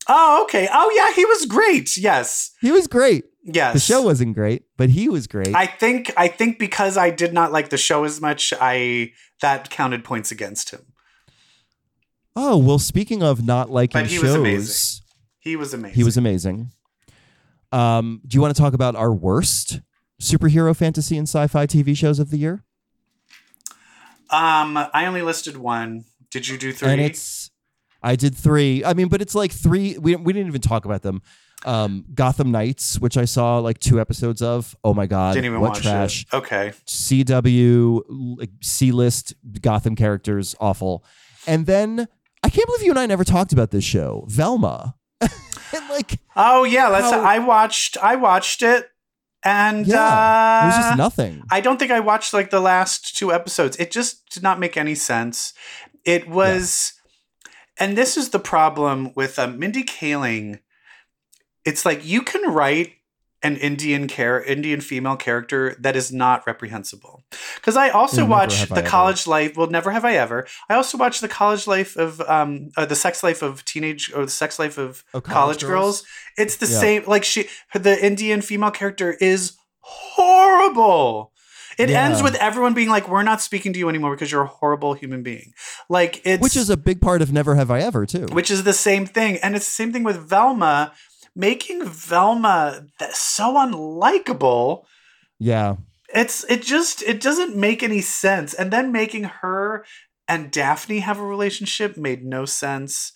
Oh, 0.10 0.44
okay. 0.46 0.68
Oh, 0.72 0.92
yeah, 0.96 1.14
he 1.14 1.26
was 1.26 1.46
great. 1.46 1.98
Yes, 1.98 2.52
He 2.62 2.72
was 2.72 2.88
great. 2.88 3.26
yes. 3.44 3.74
The 3.74 3.80
show 3.80 4.02
wasn't 4.02 4.36
great, 4.36 4.64
but 4.78 4.90
he 4.90 5.10
was 5.10 5.28
great. 5.28 5.54
I 5.54 5.66
think 5.68 6.12
I 6.18 6.28
think 6.30 6.60
because 6.60 6.98
I 6.98 7.10
did 7.10 7.34
not 7.34 7.52
like 7.52 7.70
the 7.70 7.78
show 7.78 8.06
as 8.06 8.20
much, 8.22 8.54
I 8.60 9.12
that 9.42 9.70
counted 9.70 10.04
points 10.04 10.32
against 10.32 10.72
him. 10.72 10.82
Oh 12.38 12.58
well, 12.58 12.80
speaking 12.80 13.22
of 13.24 13.44
not 13.44 13.70
liking 13.70 14.02
But 14.02 14.10
he 14.10 14.16
shows, 14.16 14.24
was 14.24 14.36
amazing. 14.36 15.04
He 15.40 15.56
was 15.56 15.74
amazing. 15.74 15.96
he 15.96 16.04
was 16.04 16.18
amazing. 16.18 16.72
Um, 17.72 18.22
do 18.26 18.36
you 18.36 18.42
want 18.42 18.56
to 18.56 18.62
talk 18.62 18.74
about 18.74 18.96
our 18.96 19.14
worst 19.14 19.82
superhero 20.22 20.76
fantasy 20.76 21.18
and 21.18 21.28
sci-fi 21.28 21.66
TV 21.68 21.96
shows 21.98 22.20
of 22.20 22.30
the 22.32 22.38
year? 22.38 22.64
Um, 24.30 24.78
I 24.78 25.06
only 25.06 25.22
listed 25.22 25.58
one. 25.58 26.06
Did 26.32 26.48
you 26.48 26.58
do 26.58 26.72
three? 26.74 26.90
And 26.90 27.02
it's 27.02 27.50
I 28.04 28.16
did 28.16 28.36
three. 28.36 28.84
I 28.84 28.94
mean, 28.94 29.08
but 29.08 29.22
it's 29.22 29.36
like 29.36 29.52
three. 29.52 29.98
We 29.98 30.16
we 30.16 30.34
didn't 30.34 30.48
even 30.48 30.62
talk 30.62 30.86
about 30.86 31.02
them. 31.02 31.22
Um, 31.66 32.06
Gotham 32.14 32.52
Knights, 32.52 33.00
which 33.00 33.18
I 33.18 33.26
saw 33.26 33.58
like 33.60 33.80
two 33.80 34.00
episodes 34.00 34.42
of. 34.42 34.76
Oh 34.84 34.94
my 34.94 35.08
god, 35.08 35.34
Didn't 35.34 35.46
even 35.46 35.60
what 35.62 35.72
watch 35.72 35.82
trash! 35.82 36.26
it. 36.32 36.36
Okay. 36.36 36.74
CW 36.86 38.48
C-list 38.62 39.34
Gotham 39.62 39.96
characters, 39.96 40.56
awful. 40.60 41.04
And 41.48 41.66
then 41.66 42.08
I 42.48 42.50
can't 42.50 42.66
believe 42.66 42.84
you 42.84 42.92
and 42.92 43.00
I 43.00 43.06
never 43.06 43.26
talked 43.26 43.52
about 43.52 43.72
this 43.72 43.84
show, 43.84 44.24
Velma. 44.30 44.96
and 45.22 45.30
like, 45.90 46.18
Oh 46.34 46.64
yeah, 46.64 46.88
let's. 46.88 47.12
How- 47.12 47.20
I 47.20 47.40
watched. 47.40 47.98
I 47.98 48.16
watched 48.16 48.62
it, 48.62 48.90
and 49.44 49.86
yeah, 49.86 49.98
uh, 49.98 50.64
it 50.64 50.68
was 50.68 50.76
just 50.78 50.98
nothing. 50.98 51.44
I 51.52 51.60
don't 51.60 51.78
think 51.78 51.92
I 51.92 52.00
watched 52.00 52.34
like 52.34 52.50
the 52.50 52.62
last 52.62 53.18
two 53.18 53.34
episodes. 53.34 53.76
It 53.76 53.92
just 53.92 54.30
did 54.30 54.44
not 54.44 54.62
make 54.62 54.78
any 54.78 54.96
sense. 54.96 55.54
It 56.06 56.30
was, 56.30 56.94
and 57.78 57.98
this 57.98 58.16
is 58.16 58.30
the 58.30 58.40
problem 58.40 59.12
with 59.14 59.38
uh, 59.38 59.48
Mindy 59.48 59.84
Kaling. 59.84 60.60
It's 61.66 61.86
like 61.86 62.06
you 62.06 62.22
can 62.22 62.50
write 62.54 62.94
an 63.44 63.56
Indian 63.58 64.08
care 64.08 64.42
Indian 64.44 64.82
female 64.82 65.16
character 65.16 65.76
that 65.80 65.96
is 65.96 66.12
not 66.12 66.46
reprehensible. 66.48 67.24
Because 67.56 67.78
I 67.78 67.90
also 67.90 68.22
Never 68.22 68.30
watch 68.32 68.60
have 68.60 68.72
I 68.72 68.76
the 68.76 68.82
ever. 68.82 68.90
college 68.90 69.28
life. 69.28 69.56
Well, 69.56 69.68
never 69.70 69.92
have 69.92 70.04
I 70.06 70.16
ever. 70.16 70.48
I 70.70 70.74
also 70.74 70.98
watch 70.98 71.20
the 71.22 71.28
college 71.28 71.68
life 71.68 71.96
of 71.98 72.20
um 72.22 72.70
uh, 72.76 72.86
the 72.86 72.96
sex 72.96 73.22
life 73.24 73.42
of 73.44 73.64
teenage 73.66 74.12
or 74.14 74.26
the 74.26 74.32
sex 74.32 74.58
life 74.58 74.78
of 74.80 75.04
Oh, 75.14 75.22
college, 75.22 75.62
girls. 75.64 76.04
It's 76.38 76.58
the 76.58 76.66
Yeah. 76.68 76.80
same. 76.80 77.04
Like 77.06 77.24
she, 77.24 77.48
the 77.74 78.04
Indian 78.04 78.42
female 78.42 78.72
character 78.72 79.12
is 79.22 79.54
horrible. 79.82 81.32
It 81.78 81.90
Yeah. 81.92 82.06
ends 82.06 82.24
with 82.24 82.34
everyone 82.36 82.74
being 82.74 82.90
like, 82.90 83.08
"We're 83.08 83.22
not 83.22 83.40
speaking 83.40 83.72
to 83.74 83.78
you 83.78 83.88
anymore 83.88 84.16
because 84.16 84.32
you're 84.32 84.42
a 84.42 84.48
horrible 84.48 84.96
human 84.96 85.22
being." 85.22 85.52
Like 85.90 86.22
it's 86.26 86.42
Which 86.42 86.56
is 86.58 86.72
a 86.72 86.78
big 86.78 87.02
part 87.02 87.22
of 87.22 87.32
Never 87.32 87.54
Have 87.54 87.70
I 87.70 87.82
Ever 87.82 88.08
too. 88.08 88.26
which 88.32 88.50
is 88.50 88.64
the 88.64 88.74
same 88.74 89.06
thing, 89.06 89.38
and 89.44 89.56
it's 89.56 89.66
the 89.66 89.72
same 89.72 89.94
thing 89.94 90.04
with 90.04 90.18
Velma. 90.28 90.94
Making 91.38 91.86
Velma 91.86 92.88
so 93.14 93.54
unlikable. 93.54 94.84
yeah, 95.40 95.76
It's 96.14 96.44
it 96.50 96.64
just 96.64 97.04
it 97.04 97.22
doesn't 97.22 97.56
make 97.56 97.84
any 97.84 98.02
sense. 98.02 98.54
And 98.56 98.72
then 98.74 98.92
making 98.92 99.26
her 99.42 99.86
and 100.28 100.52
Daphne 100.52 101.00
have 101.00 101.20
a 101.20 101.26
relationship 101.26 101.96
made 101.96 102.26
no 102.26 102.46
sense. 102.46 103.14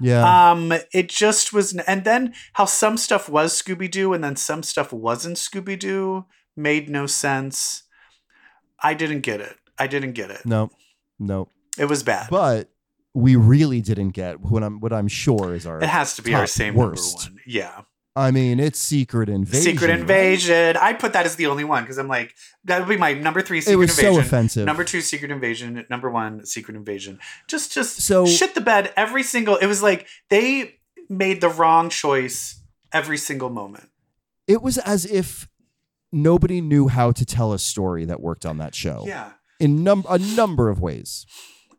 yeah. 0.00 0.50
Um, 0.52 0.72
it 0.92 1.08
just 1.10 1.52
was, 1.52 1.74
and 1.76 2.04
then 2.04 2.32
how 2.54 2.64
some 2.64 2.96
stuff 2.96 3.28
was 3.28 3.60
Scooby 3.60 3.90
Doo 3.90 4.12
and 4.14 4.22
then 4.24 4.36
some 4.36 4.62
stuff 4.62 4.92
wasn't 4.92 5.36
Scooby 5.36 5.78
Doo 5.78 6.24
made 6.56 6.88
no 6.88 7.06
sense. 7.06 7.82
I 8.82 8.94
didn't 8.94 9.20
get 9.20 9.40
it. 9.40 9.56
I 9.78 9.86
didn't 9.86 10.12
get 10.12 10.30
it. 10.30 10.46
no, 10.46 10.70
no. 11.18 11.48
It 11.78 11.86
was 11.86 12.02
bad. 12.02 12.28
But 12.30 12.70
we 13.14 13.36
really 13.36 13.80
didn't 13.80 14.10
get 14.10 14.40
what 14.40 14.62
I'm 14.62 14.80
what 14.80 14.92
I'm 14.92 15.08
sure 15.08 15.54
is 15.54 15.66
our. 15.66 15.82
it 15.82 15.88
has 15.88 16.14
to 16.16 16.22
be 16.22 16.34
our 16.34 16.46
same 16.46 16.74
worst. 16.74 17.26
number 17.26 17.34
one. 17.40 17.42
Yeah, 17.46 17.80
I 18.14 18.30
mean, 18.30 18.60
it's 18.60 18.78
Secret 18.78 19.28
Invasion. 19.28 19.72
Secret? 19.72 19.90
Invasion. 19.90 20.76
I 20.76 20.92
put 20.92 21.12
that 21.14 21.26
as 21.26 21.36
the 21.36 21.46
only 21.46 21.64
one 21.64 21.82
because 21.82 21.98
I'm 21.98 22.08
like 22.08 22.34
that 22.64 22.78
would 22.80 22.88
be 22.88 22.96
my 22.96 23.12
number 23.14 23.40
three. 23.42 23.60
Secret 23.60 23.72
It 23.74 23.76
was 23.76 23.90
Invasion. 23.98 24.14
so 24.14 24.20
offensive. 24.20 24.66
Number 24.66 24.84
two, 24.84 25.00
Secret 25.00 25.30
Invasion. 25.30 25.84
Number 25.90 26.10
one, 26.10 26.44
Secret 26.46 26.76
Invasion. 26.76 27.18
Just, 27.48 27.72
just 27.72 28.00
So- 28.02 28.26
shit 28.26 28.54
the 28.54 28.60
bed 28.60 28.92
every 28.96 29.22
single. 29.22 29.56
It 29.56 29.66
was 29.66 29.82
like 29.82 30.06
they 30.28 30.76
made 31.08 31.40
the 31.40 31.48
wrong 31.48 31.88
choice 31.90 32.60
every 32.92 33.16
single 33.18 33.50
moment. 33.50 33.88
it 34.46 34.62
was 34.62 34.78
as 34.78 35.04
if 35.06 35.48
nobody 36.12 36.60
knew 36.60 36.88
how 36.88 37.12
to 37.12 37.24
tell 37.24 37.52
a 37.52 37.58
story 37.58 38.04
that 38.04 38.20
worked 38.20 38.44
on 38.44 38.58
that 38.58 38.74
show. 38.74 39.04
Yeah. 39.06 39.30
In 39.60 39.84
num- 39.84 40.04
a 40.08 40.18
number 40.18 40.68
of 40.68 40.80
ways. 40.80 41.24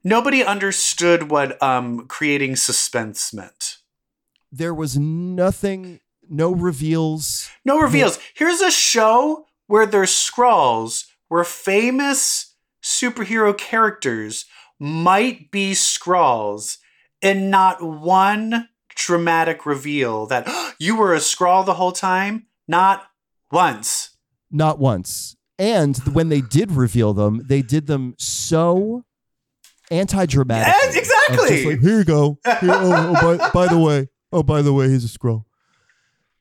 Nobody 0.03 0.43
understood 0.43 1.29
what 1.29 1.61
um, 1.61 2.07
creating 2.07 2.55
suspense 2.55 3.33
meant. 3.33 3.77
There 4.51 4.73
was 4.73 4.97
nothing, 4.97 5.99
no 6.29 6.51
reveals. 6.51 7.49
No 7.63 7.79
reveals. 7.79 8.19
Here's 8.33 8.61
a 8.61 8.71
show 8.71 9.45
where 9.67 9.85
there's 9.85 10.11
Skrulls 10.11 11.05
where 11.27 11.43
famous 11.43 12.55
superhero 12.83 13.57
characters 13.57 14.45
might 14.79 15.51
be 15.51 15.71
Skrulls 15.71 16.77
and 17.21 17.51
not 17.51 17.81
one 17.81 18.67
dramatic 18.95 19.65
reveal 19.65 20.25
that 20.25 20.49
you 20.79 20.95
were 20.97 21.13
a 21.13 21.19
Skrull 21.19 21.65
the 21.65 21.75
whole 21.75 21.91
time. 21.91 22.47
Not 22.67 23.07
once. 23.51 24.17
Not 24.49 24.79
once. 24.79 25.35
And 25.59 25.97
when 26.13 26.29
they 26.29 26.41
did 26.41 26.71
reveal 26.71 27.13
them, 27.13 27.43
they 27.45 27.61
did 27.61 27.87
them 27.87 28.15
so 28.17 29.05
anti-dramatic. 29.91 30.73
Exactly. 30.95 31.77
Here 31.77 31.99
you 31.99 32.03
go. 32.03 32.39
Here- 32.45 32.57
oh, 32.73 33.15
oh, 33.21 33.37
by, 33.37 33.49
by 33.53 33.67
the 33.67 33.77
way, 33.79 34.07
oh, 34.31 34.41
by 34.43 34.61
the 34.61 34.73
way, 34.73 34.89
he's 34.89 35.05
a 35.05 35.19
Skrull. 35.19 35.45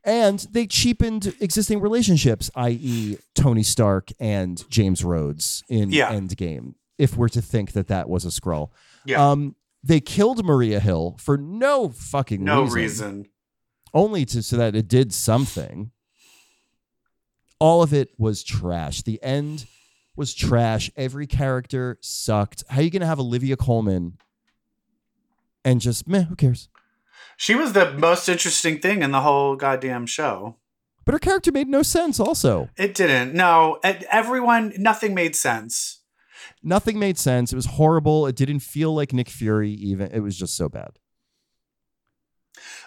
And 0.03 0.39
they 0.51 0.67
cheapened 0.67 1.35
existing 1.41 1.81
relationships, 1.81 2.51
i.e., 2.55 3.19
Tony 3.35 3.63
Stark 3.63 4.09
and 4.19 4.63
James 4.71 5.05
Rhodes 5.05 5.63
in 5.69 5.91
Yeah. 5.93 6.11
Endgame. 6.11 6.75
If 6.97 7.17
we're 7.17 7.29
to 7.31 7.43
think 7.43 7.73
that 7.73 7.89
that 7.89 8.09
was 8.09 8.25
a 8.25 8.29
Skrull, 8.29 8.71
Yeah. 9.05 9.31
um, 9.31 9.57
they 9.83 10.01
killed 10.01 10.45
Maria 10.45 10.81
Hill 10.81 11.17
for 11.19 11.37
no 11.37 11.91
fucking 11.91 12.43
no 12.43 12.63
reason, 12.63 12.75
reason. 13.19 13.27
only 13.93 14.25
to 14.27 14.43
so 14.43 14.57
that 14.57 14.75
it 14.75 14.89
did 14.89 15.13
something. 15.13 15.91
All 17.59 17.83
of 17.83 17.93
it 17.93 18.11
was 18.19 18.43
trash. 18.43 19.03
The 19.03 19.23
end 19.23 19.67
was 20.17 20.35
trash. 20.35 20.91
Every 20.97 21.27
character 21.27 21.99
sucked. 22.01 22.65
How 22.69 22.81
are 22.81 22.83
you 22.83 22.91
gonna 22.91 23.07
have 23.07 23.21
Olivia 23.21 23.57
Colman 23.57 24.19
and 25.65 25.81
just 25.81 26.07
meh? 26.09 26.23
Who 26.25 26.37
cares? 26.37 26.69
She 27.37 27.55
was 27.55 27.73
the 27.73 27.93
most 27.93 28.29
interesting 28.29 28.79
thing 28.81 29.03
in 29.03 29.13
the 29.13 29.21
whole 29.21 29.57
goddamn 29.57 30.07
show. 30.07 30.57
But 31.07 31.15
her 31.15 31.19
character 31.19 31.51
made 31.51 31.69
no 31.69 31.83
sense. 31.83 32.21
Also, 32.21 32.69
It 32.77 32.95
didn't. 32.95 33.33
No, 33.35 33.79
everyone, 33.83 34.75
nothing 34.77 35.15
made 35.15 35.35
sense. 35.35 36.01
nothing 36.63 36.99
made 36.99 37.17
sense. 37.19 37.53
It 37.53 37.57
was 37.57 37.65
horrible. 37.67 38.27
It 38.27 38.37
didn't 38.37 38.61
feel 38.61 38.95
like 38.95 39.13
Nick 39.15 39.31
Fury. 39.31 39.71
Even 39.73 40.11
it 40.13 40.21
was 40.21 40.37
just 40.37 40.55
so 40.57 40.69
bad. 40.69 40.99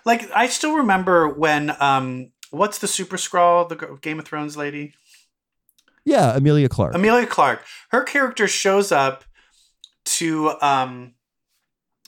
Like 0.05 0.29
I 0.35 0.47
still 0.47 0.75
remember 0.75 1.27
when 1.27 1.75
um 1.81 2.31
what's 2.51 2.77
the 2.79 2.87
super 2.87 3.17
Skrull, 3.17 3.67
the 3.67 3.97
Game 4.01 4.19
of 4.19 4.25
Thrones 4.25 4.55
lady? 4.55 4.93
Yeah, 6.05 6.35
Emilia 6.35 6.69
Clarke. 6.69 6.95
Emilia 6.95 7.27
Clarke. 7.27 7.63
Her 7.91 8.03
character 8.03 8.47
shows 8.47 8.91
up 8.91 9.23
to 10.05 10.51
um 10.61 11.13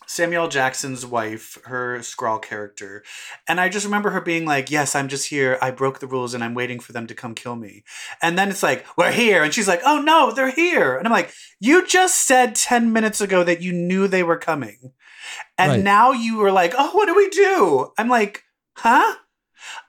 Samuel 0.08 0.48
Jackson's 0.48 1.06
wife, 1.06 1.58
her 1.66 1.98
Skrull 2.00 2.42
character. 2.42 3.04
And 3.48 3.60
I 3.60 3.70
just 3.70 3.86
remember 3.86 4.12
her 4.12 4.22
being 4.22 4.46
like, 4.46 4.70
Yes, 4.70 4.96
I'm 4.96 5.08
just 5.08 5.30
here. 5.30 5.58
I 5.62 5.72
broke 5.72 6.00
the 6.00 6.08
rules 6.08 6.34
and 6.34 6.44
I'm 6.44 6.54
waiting 6.54 6.80
for 6.80 6.94
them 6.94 7.08
to 7.08 7.16
come 7.16 7.34
kill 7.34 7.56
me. 7.56 7.84
And 8.22 8.38
then 8.38 8.50
it's 8.50 8.62
like, 8.64 8.86
We're 8.98 9.12
here. 9.12 9.44
And 9.44 9.54
she's 9.54 9.68
like, 9.68 9.82
Oh 9.86 10.00
no, 10.02 10.32
they're 10.32 10.52
here. 10.52 10.98
And 10.98 11.08
I'm 11.08 11.14
like, 11.14 11.34
You 11.60 11.88
just 11.88 12.28
said 12.28 12.56
10 12.56 12.94
minutes 12.94 13.22
ago 13.22 13.44
that 13.44 13.62
you 13.62 13.74
knew 13.74 14.08
they 14.08 14.24
were 14.24 14.38
coming. 14.38 14.92
And 15.58 15.72
Right. 15.72 15.84
now 15.84 16.12
you 16.12 16.38
were 16.38 16.52
like, 16.52 16.74
Oh, 16.78 16.92
what 16.96 17.08
do 17.08 17.16
we 17.16 17.30
do? 17.30 17.92
I'm 17.98 18.10
like, 18.10 18.44
Huh? 18.78 19.16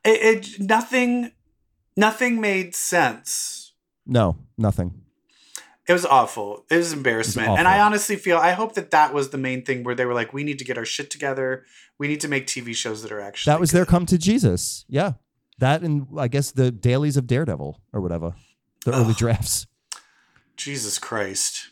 It, 0.04 0.46
it 0.46 0.60
nothing 0.60 1.32
nothing 1.96 2.40
made 2.40 2.74
sense. 2.74 3.65
No, 4.06 4.36
nothing. 4.56 5.02
It 5.88 5.92
was 5.92 6.04
awful. 6.04 6.64
It 6.68 6.76
was 6.76 6.92
embarrassment. 6.92 7.48
awful. 7.48 7.58
and 7.58 7.68
I 7.68 7.80
honestly 7.80 8.16
feel 8.16 8.38
I 8.38 8.52
hope 8.52 8.74
that 8.74 8.90
that 8.90 9.14
was 9.14 9.30
the 9.30 9.38
main 9.38 9.64
thing 9.64 9.84
where 9.84 9.94
they 9.94 10.04
were 10.04 10.14
like, 10.14 10.32
we 10.32 10.42
need 10.42 10.58
to 10.58 10.64
get 10.64 10.76
our 10.76 10.84
shit 10.84 11.10
together. 11.10 11.64
We 11.98 12.08
need 12.08 12.20
to 12.22 12.28
make 12.28 12.46
TV 12.46 12.74
shows 12.74 13.02
that 13.02 13.12
are 13.12 13.20
actually. 13.20 13.52
That 13.52 13.60
was 13.60 13.70
their 13.70 13.86
come 13.86 14.04
to 14.06 14.18
Jesus. 14.18 14.84
Yeah, 14.88 15.12
that 15.58 15.82
and 15.82 16.06
I 16.18 16.28
guess 16.28 16.50
the 16.50 16.70
dailies 16.72 17.16
of 17.16 17.26
Daredevil 17.26 17.80
or 17.92 18.00
whatever, 18.00 18.34
the 18.84 18.94
early 18.94 19.14
drafts. 19.14 19.66
Jesus 20.56 20.98
Christ. 20.98 21.68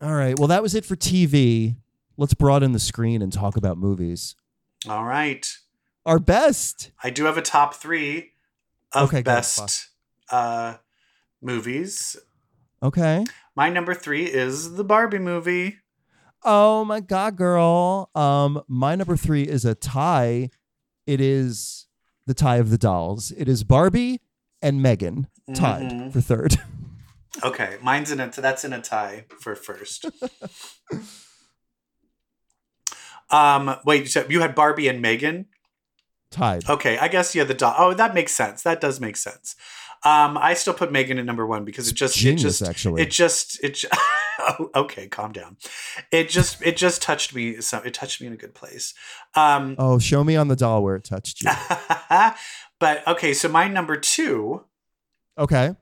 All 0.00 0.14
right. 0.14 0.38
Well, 0.38 0.48
that 0.48 0.62
was 0.62 0.74
it 0.74 0.84
for 0.84 0.96
TV. 0.96 1.76
Let's 2.16 2.34
broaden 2.34 2.72
the 2.72 2.78
screen 2.78 3.20
and 3.22 3.32
talk 3.32 3.56
about 3.56 3.78
movies. 3.78 4.34
All 4.88 5.04
right. 5.04 5.46
Our 6.04 6.18
best. 6.18 6.90
I 7.02 7.10
do 7.10 7.24
have 7.24 7.36
a 7.36 7.42
top 7.42 7.74
three 7.74 8.32
of 8.92 9.08
Okay, 9.08 9.22
go. 9.22 9.30
best 9.34 9.88
uh, 10.30 10.74
movies. 11.42 12.16
Okay. 12.82 13.24
My 13.54 13.68
number 13.68 13.94
three 13.94 14.24
is 14.24 14.74
the 14.74 14.84
Barbie 14.84 15.18
movie. 15.18 15.76
Oh 16.44 16.84
my 16.84 17.00
god, 17.00 17.36
girl. 17.36 18.10
Um, 18.14 18.62
my 18.68 18.94
number 18.96 19.16
three 19.16 19.42
is 19.42 19.64
a 19.64 19.74
tie. 19.74 20.50
It 21.06 21.20
is 21.20 21.86
the 22.26 22.34
tie 22.34 22.56
of 22.56 22.70
the 22.70 22.78
dolls. 22.78 23.32
It 23.36 23.48
is 23.48 23.64
Barbie 23.64 24.20
and 24.60 24.82
Megan 24.82 25.28
tied 25.54 25.90
Mhm. 25.92 26.12
for 26.12 26.20
third. 26.20 26.56
Okay, 27.42 27.78
mine's 27.82 28.12
in 28.12 28.20
a 28.20 28.30
that's 28.30 28.62
in 28.62 28.74
a 28.74 28.82
tie 28.82 29.24
for 29.40 29.56
first. 29.56 30.04
um, 33.30 33.76
wait, 33.86 34.10
so 34.10 34.26
you 34.28 34.40
had 34.40 34.54
Barbie 34.54 34.86
and 34.88 35.00
Megan. 35.00 35.46
tied. 36.30 36.68
Okay, 36.68 36.98
I 36.98 37.08
guess 37.08 37.34
yeah, 37.34 37.44
the 37.44 37.54
doll. 37.54 37.74
Oh, 37.78 37.94
that 37.94 38.12
makes 38.14 38.32
sense. 38.32 38.62
That 38.62 38.82
does 38.82 39.00
make 39.00 39.16
sense. 39.16 39.56
Um, 40.04 40.36
I 40.36 40.54
still 40.54 40.74
put 40.74 40.90
Megan 40.90 41.18
at 41.18 41.24
number 41.24 41.46
one 41.46 41.64
because 41.64 41.88
it 41.88 41.94
just 41.94 42.16
Genius, 42.16 42.42
it 42.42 42.44
just 42.48 42.62
actually. 42.62 43.02
it 43.02 43.10
just 43.10 43.62
it. 43.62 43.74
ju- 43.74 43.88
oh, 44.40 44.70
okay, 44.74 45.06
calm 45.06 45.30
down. 45.32 45.56
It 46.10 46.28
just 46.28 46.60
it 46.60 46.76
just 46.76 47.02
touched 47.02 47.34
me. 47.34 47.60
So 47.60 47.78
it 47.78 47.94
touched 47.94 48.20
me 48.20 48.26
in 48.26 48.32
a 48.32 48.36
good 48.36 48.54
place. 48.54 48.94
Um, 49.36 49.76
oh, 49.78 49.98
show 50.00 50.24
me 50.24 50.34
on 50.36 50.48
the 50.48 50.56
doll 50.56 50.82
where 50.82 50.96
it 50.96 51.04
touched 51.04 51.42
you. 51.42 51.50
but 52.80 53.06
okay, 53.06 53.32
so 53.32 53.48
my 53.48 53.68
number 53.68 53.96
two 53.96 54.64
Okay. 55.38 55.74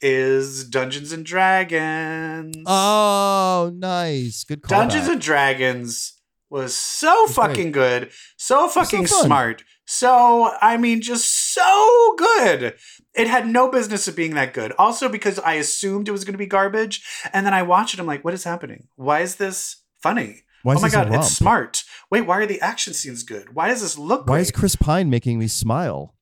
is 0.00 0.64
Dungeons 0.68 1.12
and 1.12 1.24
Dragons. 1.24 2.56
Oh, 2.66 3.72
nice. 3.76 4.44
Good 4.44 4.62
call. 4.62 4.78
Dungeons 4.80 5.08
and 5.08 5.20
Dragons 5.20 6.14
was 6.50 6.74
so 6.74 7.26
great. 7.26 7.34
fucking 7.34 7.72
good, 7.72 8.10
so 8.36 8.68
fucking 8.68 9.06
fun. 9.06 9.24
smart. 9.26 9.64
So 9.86 10.50
I 10.62 10.76
mean, 10.78 11.02
just 11.02 11.43
so 11.54 12.14
good. 12.16 12.74
It 13.14 13.28
had 13.28 13.46
no 13.46 13.70
business 13.70 14.08
of 14.08 14.16
being 14.16 14.34
that 14.34 14.54
good. 14.54 14.72
Also, 14.72 15.08
because 15.08 15.38
I 15.38 15.54
assumed 15.54 16.08
it 16.08 16.12
was 16.12 16.24
going 16.24 16.34
to 16.34 16.38
be 16.38 16.46
garbage, 16.46 17.04
and 17.32 17.46
then 17.46 17.54
I 17.54 17.62
watched 17.62 17.94
it. 17.94 18.00
I'm 18.00 18.06
like, 18.06 18.24
what 18.24 18.34
is 18.34 18.44
happening? 18.44 18.88
Why 18.96 19.20
is 19.20 19.36
this 19.36 19.76
funny? 20.02 20.42
Why 20.62 20.74
is 20.74 20.78
oh 20.78 20.82
my 20.82 20.88
god, 20.88 21.14
it's 21.14 21.30
smart. 21.30 21.84
Wait, 22.10 22.22
why 22.22 22.38
are 22.38 22.46
the 22.46 22.60
action 22.60 22.94
scenes 22.94 23.22
good? 23.22 23.54
Why 23.54 23.68
does 23.68 23.82
this 23.82 23.98
look? 23.98 24.26
Why 24.26 24.36
great? 24.36 24.42
is 24.42 24.50
Chris 24.50 24.76
Pine 24.76 25.10
making 25.10 25.38
me 25.38 25.46
smile? 25.46 26.14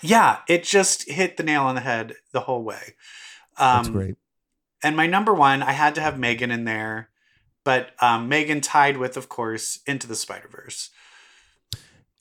Yeah, 0.00 0.38
it 0.48 0.62
just 0.62 1.10
hit 1.10 1.36
the 1.36 1.42
nail 1.42 1.64
on 1.64 1.74
the 1.74 1.80
head 1.80 2.14
the 2.32 2.40
whole 2.40 2.62
way. 2.62 2.94
Um, 3.58 3.76
That's 3.76 3.88
great. 3.88 4.14
And 4.82 4.96
my 4.96 5.06
number 5.06 5.34
one, 5.34 5.62
I 5.62 5.72
had 5.72 5.94
to 5.96 6.00
have 6.00 6.18
Megan 6.18 6.50
in 6.50 6.64
there, 6.64 7.10
but 7.64 7.90
um, 8.00 8.28
Megan 8.28 8.60
tied 8.60 8.96
with, 8.96 9.16
of 9.16 9.28
course, 9.28 9.80
Into 9.86 10.06
the 10.06 10.16
Spider 10.16 10.48
Verse. 10.50 10.90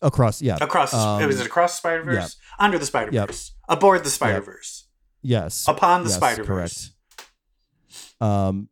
Across, 0.01 0.41
yeah. 0.41 0.57
Across, 0.59 0.93
Um, 0.93 1.21
it 1.21 1.25
was 1.25 1.39
it 1.39 1.45
across 1.45 1.77
Spider 1.77 2.03
Verse, 2.03 2.37
under 2.59 2.77
the 2.77 2.85
Spider 2.85 3.11
Verse, 3.11 3.53
aboard 3.67 4.03
the 4.03 4.09
Spider 4.09 4.41
Verse, 4.41 4.87
Yes. 5.21 5.65
upon 5.67 6.03
the 6.03 6.09
Yes, 6.09 6.17
Spider 6.17 6.43
Verse. 6.43 6.91
Um, 8.21 8.69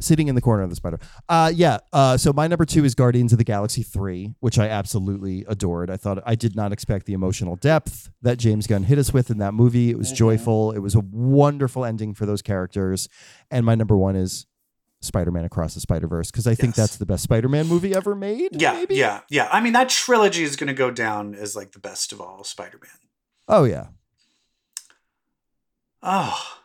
sitting 0.00 0.26
in 0.28 0.34
the 0.34 0.40
corner 0.40 0.62
of 0.64 0.70
the 0.70 0.76
spider. 0.76 0.98
Uh, 1.28 1.52
yeah. 1.54 1.78
Uh, 1.92 2.16
so 2.16 2.32
my 2.32 2.48
number 2.48 2.64
two 2.64 2.84
is 2.84 2.94
Guardians 2.96 3.32
of 3.32 3.38
the 3.38 3.44
Galaxy 3.44 3.82
three, 3.82 4.34
which 4.40 4.58
I 4.58 4.68
absolutely 4.68 5.44
adored. 5.48 5.88
I 5.88 5.96
thought 5.96 6.18
I 6.26 6.34
did 6.34 6.56
not 6.56 6.72
expect 6.72 7.06
the 7.06 7.12
emotional 7.12 7.54
depth 7.56 8.10
that 8.22 8.38
James 8.38 8.66
Gunn 8.66 8.82
hit 8.84 8.98
us 8.98 9.12
with 9.12 9.30
in 9.30 9.38
that 9.38 9.54
movie. 9.54 9.90
It 9.90 9.98
was 9.98 10.12
Mhm. 10.12 10.16
joyful. 10.16 10.72
It 10.72 10.80
was 10.80 10.94
a 10.96 11.00
wonderful 11.00 11.84
ending 11.84 12.12
for 12.14 12.26
those 12.26 12.42
characters. 12.42 13.08
And 13.52 13.64
my 13.64 13.76
number 13.76 13.96
one 13.96 14.16
is 14.16 14.46
Spider-Man 15.04 15.44
Across 15.44 15.74
the 15.74 15.80
Spider-Verse 15.80 16.30
because 16.30 16.46
I 16.46 16.54
think 16.54 16.74
that's 16.74 16.96
the 16.96 17.06
best 17.06 17.22
Spider-Man 17.22 17.66
movie 17.66 17.94
ever 17.94 18.14
made. 18.14 18.60
Yeah, 18.60 18.72
maybe? 18.72 18.96
yeah, 18.96 19.20
yeah. 19.28 19.48
I 19.52 19.60
mean, 19.60 19.72
that 19.74 19.88
trilogy 19.88 20.42
is 20.42 20.56
going 20.56 20.68
to 20.68 20.74
go 20.74 20.90
down 20.90 21.34
as 21.34 21.54
like 21.54 21.72
the 21.72 21.78
best 21.78 22.12
of 22.12 22.20
all 22.20 22.44
Spider 22.44 22.78
Man. 22.82 22.90
Oh 23.48 23.64
yeah. 23.64 23.88
Oh, 26.02 26.58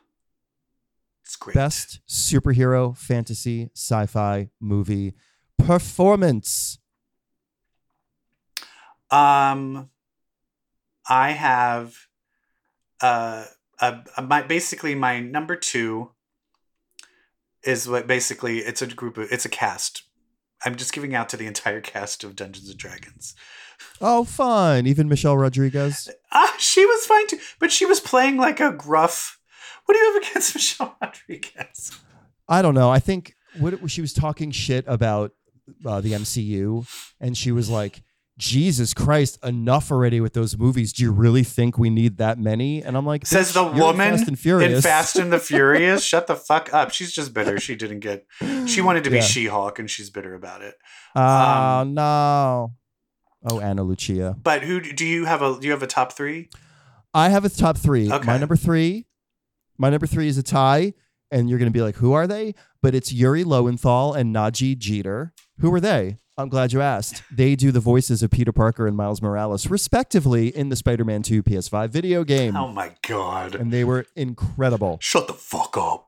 it's 1.24 1.36
great. 1.36 1.54
Best 1.54 2.00
superhero 2.08 2.96
fantasy 2.98 3.70
sci-fi 3.76 4.50
movie 4.60 5.14
performance. 5.58 6.80
Um, 9.12 9.90
I 11.08 11.32
have 11.32 11.96
uh, 13.02 13.46
a, 13.80 14.22
my 14.22 14.42
basically 14.42 14.96
my 14.96 15.20
number 15.20 15.56
two 15.56 16.12
is 17.64 17.88
what 17.88 18.07
basically 18.07 18.60
it's 18.60 18.82
a 18.82 18.88
group 18.88 19.18
of 19.18 19.32
it's 19.32 19.45
a 19.45 19.49
cast. 19.49 20.03
I'm 20.66 20.76
just 20.76 20.93
giving 20.93 21.16
out 21.16 21.30
to 21.30 21.38
the 21.38 21.47
entire 21.47 21.82
cast 21.82 22.24
of 22.24 22.36
Dungeons 22.36 22.70
and 22.70 22.78
Dragons. 22.78 23.34
Oh, 24.01 24.26
fun. 24.26 24.86
Even 24.88 25.07
Michelle 25.07 25.38
Rodriguez. 25.38 26.10
Ah, 26.32 26.53
she 26.60 26.86
was 26.86 27.07
fine 27.07 27.26
too, 27.26 27.39
but 27.57 27.72
she 27.72 27.88
was 27.88 27.99
playing 27.99 28.38
like 28.38 28.60
a 28.60 28.72
gruff. 28.72 29.39
What 29.86 29.95
do 29.95 29.99
you 29.99 30.14
have 30.14 30.22
against 30.22 30.53
Michelle 30.55 30.95
Rodriguez? 31.01 31.99
I 32.47 32.62
don't 32.62 32.76
know. 32.76 32.91
I 32.91 32.99
think 32.99 33.34
what 33.57 33.89
she 33.89 34.01
was 34.01 34.14
talking 34.14 34.51
shit 34.51 34.86
about 34.88 35.32
uh, 35.84 36.01
the 36.01 36.12
MCU, 36.12 36.88
and 37.20 37.36
she 37.36 37.51
was 37.51 37.68
like, 37.68 38.03
"Jesus 38.40 38.96
Christ, 38.96 39.38
enough 39.44 39.92
already 39.92 40.20
with 40.20 40.34
those 40.34 40.58
movies. 40.58 40.94
Do 40.94 41.04
you 41.04 41.12
really 41.12 41.44
think 41.44 41.78
we 41.78 41.92
need 41.92 42.18
that 42.18 42.40
many?" 42.40 42.82
And 42.82 42.98
I'm 42.98 43.06
like, 43.06 43.28
Says 43.28 43.54
the 43.54 43.64
woman 43.64 44.18
Fast 44.18 44.28
and 44.28 44.40
Furious. 44.40 44.74
in 44.74 44.82
Fast 44.82 45.16
and 45.18 45.32
the 45.32 45.40
Furious. 45.52 46.04
Shut 46.04 46.26
the 46.26 46.36
fuck 46.36 46.74
up. 46.74 46.92
She's 46.92 47.12
just 47.12 47.34
bitter. 47.34 47.60
She 47.60 47.76
didn't 47.76 48.00
get. 48.00 48.26
She 48.66 48.82
wanted 48.82 49.04
to 49.04 49.10
be 49.12 49.18
Yeah. 49.18 49.22
She-Hulk, 49.24 49.78
and 49.78 49.90
she's 49.90 50.10
bitter 50.10 50.34
about 50.34 50.62
it. 50.62 50.76
Oh 51.16 51.22
um, 51.22 51.94
no. 51.94 52.74
Oh, 53.48 53.60
Ana 53.60 53.84
Lucia. 53.84 54.36
But 54.42 54.64
who 54.64 54.82
do 54.82 55.06
you 55.06 55.26
have 55.26 55.42
a? 55.42 55.60
Do 55.60 55.68
you 55.68 55.72
have 55.72 55.84
a 55.84 55.88
top 55.88 56.14
three? 56.14 56.50
I 57.14 57.30
have 57.30 57.46
a 57.46 57.50
top 57.50 57.78
three. 57.78 58.12
Okay. 58.12 58.26
My 58.26 58.38
number 58.38 58.56
three, 58.56 59.06
my 59.78 59.90
number 59.90 60.08
three 60.08 60.28
is 60.28 60.38
a 60.38 60.44
tie, 60.44 60.94
and 61.32 61.50
you're 61.50 61.60
gonna 61.60 61.72
be 61.72 61.82
like, 61.82 61.96
"Who 61.98 62.14
are 62.14 62.28
they?" 62.28 62.56
But 62.82 62.96
it's 62.96 63.12
Yuri 63.12 63.44
Lowenthal 63.44 64.14
and 64.14 64.34
Nadji 64.36 64.78
Jeter. 64.78 65.34
Who 65.60 65.74
are 65.74 65.82
they? 65.82 66.18
I'm 66.40 66.48
glad 66.48 66.72
you 66.72 66.80
asked. 66.80 67.22
They 67.30 67.58
do 67.58 67.70
the 67.70 67.82
voices 67.82 68.24
of 68.24 68.32
Peter 68.32 68.54
Parker 68.54 68.88
and 68.88 68.96
Miles 68.96 69.22
Morales, 69.22 69.70
respectively, 69.70 70.48
in 70.48 70.70
the 70.70 70.78
Spider 70.78 71.04
Man 71.04 71.22
2 71.22 71.44
PS5 71.44 71.90
video 71.90 72.24
game. 72.24 72.56
Oh 72.56 72.70
my 72.70 72.94
god. 73.06 73.56
And 73.56 73.74
they 73.74 73.84
were 73.84 74.06
incredible. 74.16 75.00
Shut 75.02 75.28
the 75.28 75.34
fuck 75.34 75.76
up. 75.78 76.08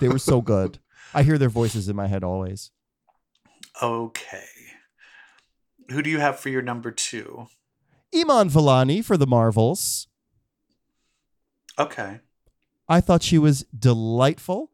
They 0.00 0.08
were 0.08 0.18
so 0.18 0.40
good. 0.40 0.80
I 1.14 1.22
hear 1.22 1.38
their 1.38 1.48
voices 1.48 1.88
in 1.88 1.94
my 1.94 2.08
head 2.08 2.24
always. 2.24 2.72
Okay. 3.80 4.42
Who 5.88 6.02
do 6.02 6.10
you 6.10 6.18
have 6.18 6.40
for 6.40 6.48
your 6.48 6.62
number 6.62 6.90
two? 6.90 7.46
Iman 8.12 8.50
Vellani 8.50 9.04
for 9.04 9.16
the 9.16 9.26
Marvels. 9.26 10.08
Okay. 11.78 12.18
I 12.88 13.00
thought 13.00 13.22
she 13.22 13.38
was 13.38 13.64
delightful. 13.76 14.72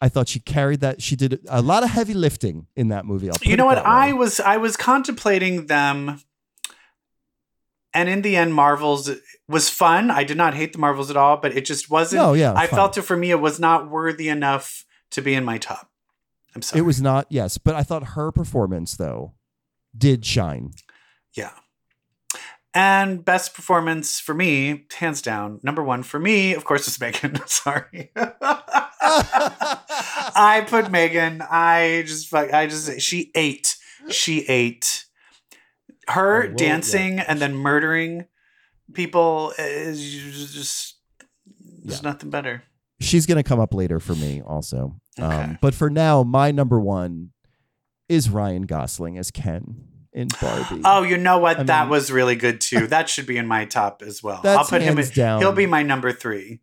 I 0.00 0.08
thought 0.08 0.28
she 0.28 0.40
carried 0.40 0.80
that. 0.80 1.00
She 1.00 1.16
did 1.16 1.40
a 1.48 1.62
lot 1.62 1.82
of 1.82 1.90
heavy 1.90 2.14
lifting 2.14 2.66
in 2.76 2.88
that 2.88 3.06
movie. 3.06 3.30
You 3.42 3.56
know 3.56 3.66
what? 3.66 3.78
I 3.78 4.12
was 4.12 4.40
I 4.40 4.58
was 4.58 4.76
contemplating 4.76 5.66
them 5.66 6.20
and 7.96 8.10
in 8.10 8.20
the 8.20 8.36
end 8.36 8.52
Marvels 8.54 9.10
was 9.48 9.70
fun. 9.70 10.10
I 10.10 10.22
did 10.22 10.36
not 10.36 10.54
hate 10.54 10.74
the 10.74 10.78
Marvels 10.78 11.10
at 11.10 11.16
all, 11.16 11.38
but 11.38 11.56
it 11.56 11.64
just 11.64 11.88
wasn't 11.88 12.22
No, 12.22 12.34
yeah, 12.34 12.52
I 12.54 12.66
felt 12.66 12.98
it 12.98 13.02
for 13.02 13.16
me 13.16 13.30
it 13.30 13.40
was 13.40 13.58
not 13.58 13.90
worthy 13.90 14.28
enough 14.28 14.84
to 15.12 15.22
be 15.22 15.34
in 15.34 15.44
my 15.44 15.56
top. 15.56 15.90
I'm 16.54 16.60
sorry. 16.60 16.80
It 16.80 16.84
was 16.84 17.00
not, 17.00 17.26
yes, 17.30 17.56
but 17.56 17.74
I 17.74 17.82
thought 17.82 18.08
her 18.08 18.30
performance 18.30 18.96
though 18.96 19.32
did 19.96 20.26
shine. 20.26 20.72
Yeah. 21.32 21.52
And 22.76 23.24
best 23.24 23.54
performance 23.54 24.20
for 24.20 24.34
me, 24.34 24.84
hands 24.98 25.22
down, 25.22 25.60
number 25.62 25.82
one 25.82 26.02
for 26.02 26.18
me, 26.20 26.52
of 26.52 26.66
course, 26.66 26.86
is 26.86 27.00
Megan. 27.00 27.40
Sorry. 27.46 28.10
I 30.38 30.66
put 30.68 30.90
Megan. 30.90 31.42
I 31.50 32.04
just. 32.06 32.32
I 32.34 32.66
just 32.66 33.00
she 33.00 33.30
ate. 33.34 33.76
She 34.10 34.40
ate. 34.46 35.06
Her 36.08 36.44
Oh, 36.44 36.46
well, 36.48 36.56
dancing 36.56 37.18
and 37.18 37.40
then 37.40 37.54
murdering 37.56 38.26
people 38.92 39.52
is 39.58 39.98
just 40.52 40.96
there's 41.82 42.02
Yeah. 42.02 42.10
nothing 42.10 42.28
better. 42.30 42.62
She's 43.00 43.24
going 43.26 43.36
to 43.36 43.42
come 43.42 43.58
up 43.58 43.72
later 43.74 43.98
for 44.00 44.14
me 44.14 44.42
also. 44.42 44.96
Okay. 45.18 45.26
Um, 45.26 45.58
but 45.62 45.74
for 45.74 45.88
now, 45.90 46.22
my 46.22 46.50
number 46.50 46.78
one 46.78 47.30
is 48.08 48.28
Ryan 48.30 48.62
Gosling 48.66 49.16
as 49.18 49.30
Ken 49.30 49.88
in 50.16 50.26
Barbie. 50.40 50.82
Oh, 50.84 51.02
you 51.02 51.16
know 51.18 51.38
what? 51.38 51.60
I 51.60 51.62
that 51.64 51.82
mean- 51.82 51.90
was 51.90 52.10
really 52.10 52.34
good 52.34 52.60
too. 52.60 52.86
That 52.88 53.08
should 53.08 53.26
be 53.26 53.36
in 53.36 53.46
my 53.46 53.66
top 53.66 54.02
as 54.04 54.22
well. 54.22 54.40
I'll 54.44 54.64
put 54.64 54.82
him 54.82 54.98
in. 54.98 55.08
down. 55.10 55.40
He'll 55.40 55.52
be 55.52 55.66
my 55.66 55.82
number 55.84 56.10
three. 56.10 56.60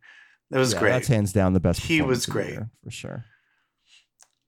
That 0.51 0.59
was 0.59 0.73
Yeah, 0.73 0.79
great. 0.79 0.91
That's 0.91 1.07
hands 1.07 1.31
down 1.31 1.53
the 1.53 1.59
best. 1.61 1.79
He 1.81 2.01
was 2.01 2.25
performance 2.25 2.27
of 2.27 2.27
the 2.27 2.31
great. 2.33 2.51
year, 2.51 2.69
for 2.83 2.91
sure. 2.91 3.25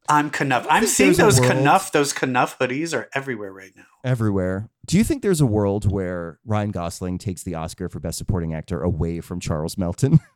I'm 0.08 0.30
Kenough. 0.30 0.68
I'm 0.70 0.86
seeing 0.86 1.14
those 1.14 1.40
Kenough. 1.40 1.92
Those 1.92 2.14
Kenough 2.14 2.60
hoodies 2.60 2.96
are 2.96 3.10
everywhere 3.16 3.52
right 3.52 3.72
now. 3.76 3.86
Everywhere. 4.04 4.70
Do 4.86 4.98
you 5.00 5.04
think 5.04 5.24
there's 5.24 5.42
a 5.42 5.48
world 5.48 5.92
where 5.92 6.40
Ryan 6.46 6.70
Gosling 6.70 7.18
takes 7.18 7.42
the 7.42 7.56
Oscar 7.56 7.90
for 7.90 8.00
Best 8.00 8.20
Supporting 8.20 8.54
Actor 8.54 8.82
away 8.84 9.20
from 9.22 9.40
Charles 9.40 9.80
Melton? 9.80 10.20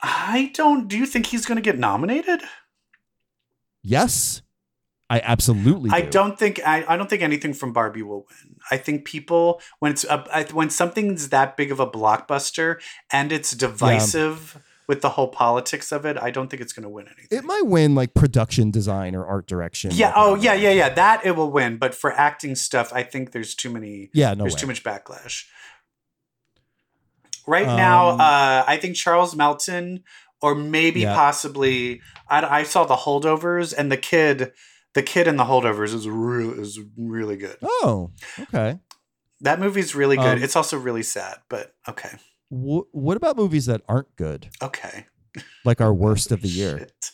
I 0.00 0.52
don't. 0.54 0.86
Do 0.86 0.96
you 0.96 1.06
think 1.06 1.26
he's 1.26 1.44
going 1.46 1.56
to 1.56 1.62
get 1.62 1.78
nominated? 1.78 2.40
yes, 3.82 4.42
I 5.10 5.20
absolutely. 5.20 5.90
I 5.90 6.02
do. 6.02 6.10
don't 6.10 6.38
think. 6.38 6.60
I, 6.66 6.84
I 6.86 6.96
don't 6.96 7.08
think 7.08 7.22
anything 7.22 7.54
from 7.54 7.72
Barbie 7.72 8.02
will 8.02 8.26
win. 8.28 8.56
I 8.70 8.76
think 8.76 9.04
people 9.06 9.60
when 9.78 9.92
it's 9.92 10.04
a, 10.04 10.24
I- 10.32 10.44
when 10.52 10.68
something's 10.70 11.30
that 11.30 11.56
big 11.56 11.72
of 11.72 11.80
a 11.80 11.86
blockbuster 11.86 12.76
and 13.10 13.32
it's 13.32 13.52
divisive 13.52 14.62
with 14.86 15.00
the 15.02 15.10
whole 15.10 15.28
politics 15.28 15.92
of 15.92 16.04
it, 16.06 16.16
I 16.18 16.30
don't 16.30 16.48
think 16.48 16.62
it's 16.62 16.72
going 16.72 16.82
to 16.84 16.88
win 16.88 17.06
anything. 17.06 17.38
It 17.38 17.44
might 17.44 17.66
win 17.66 17.94
like 17.94 18.14
production 18.14 18.70
design 18.70 19.14
or 19.14 19.24
art 19.26 19.46
direction. 19.46 19.90
yeah. 19.94 20.06
like, 20.08 20.14
Oh, 20.16 20.32
uh, 20.32 20.36
yeah, 20.36 20.54
yeah, 20.54 20.70
yeah. 20.72 20.88
That 20.90 21.24
it 21.26 21.36
will 21.36 21.50
win. 21.50 21.76
But 21.78 21.94
for 21.94 22.12
acting 22.12 22.54
stuff, 22.54 22.90
I 22.94 23.02
think 23.02 23.32
there's 23.32 23.54
too 23.54 23.70
many. 23.70 24.10
Yeah, 24.14 24.32
no 24.34 24.44
there's 24.44 24.54
way. 24.54 24.60
too 24.60 24.66
much 24.66 24.82
backlash. 24.84 25.44
Right 27.46 27.66
now, 27.66 28.10
Um, 28.10 28.20
uh, 28.20 28.64
I 28.66 28.76
think 28.80 28.94
Charles 28.96 29.34
Melton, 29.34 30.04
or 30.42 30.54
maybe 30.54 31.00
Yeah. 31.00 31.14
possibly, 31.14 32.00
I, 32.28 32.60
I 32.60 32.62
saw 32.62 32.84
the 32.84 32.96
holdovers, 32.96 33.72
and 33.76 33.90
the 33.90 33.96
kid, 33.96 34.52
the 34.98 35.02
kid 35.04 35.28
and 35.28 35.38
the 35.38 35.44
holdovers 35.44 35.94
is 35.94 36.08
real 36.08 36.58
is 36.58 36.80
really 36.96 37.36
good. 37.36 37.56
Oh, 37.62 38.10
okay. 38.40 38.80
That 39.42 39.60
movie's 39.60 39.94
really 39.94 40.16
good. 40.16 40.38
Um, 40.38 40.42
it's 40.42 40.56
also 40.56 40.76
really 40.76 41.04
sad, 41.04 41.36
but 41.48 41.72
okay, 41.88 42.10
Wh- 42.50 42.92
what 42.92 43.16
about 43.16 43.36
movies 43.36 43.66
that 43.66 43.82
aren't 43.88 44.14
good, 44.16 44.48
okay. 44.60 45.06
like 45.64 45.80
our 45.80 45.94
worst 45.94 46.32
of 46.32 46.42
the 46.42 46.48
year? 46.48 46.78
Shit. 46.80 47.10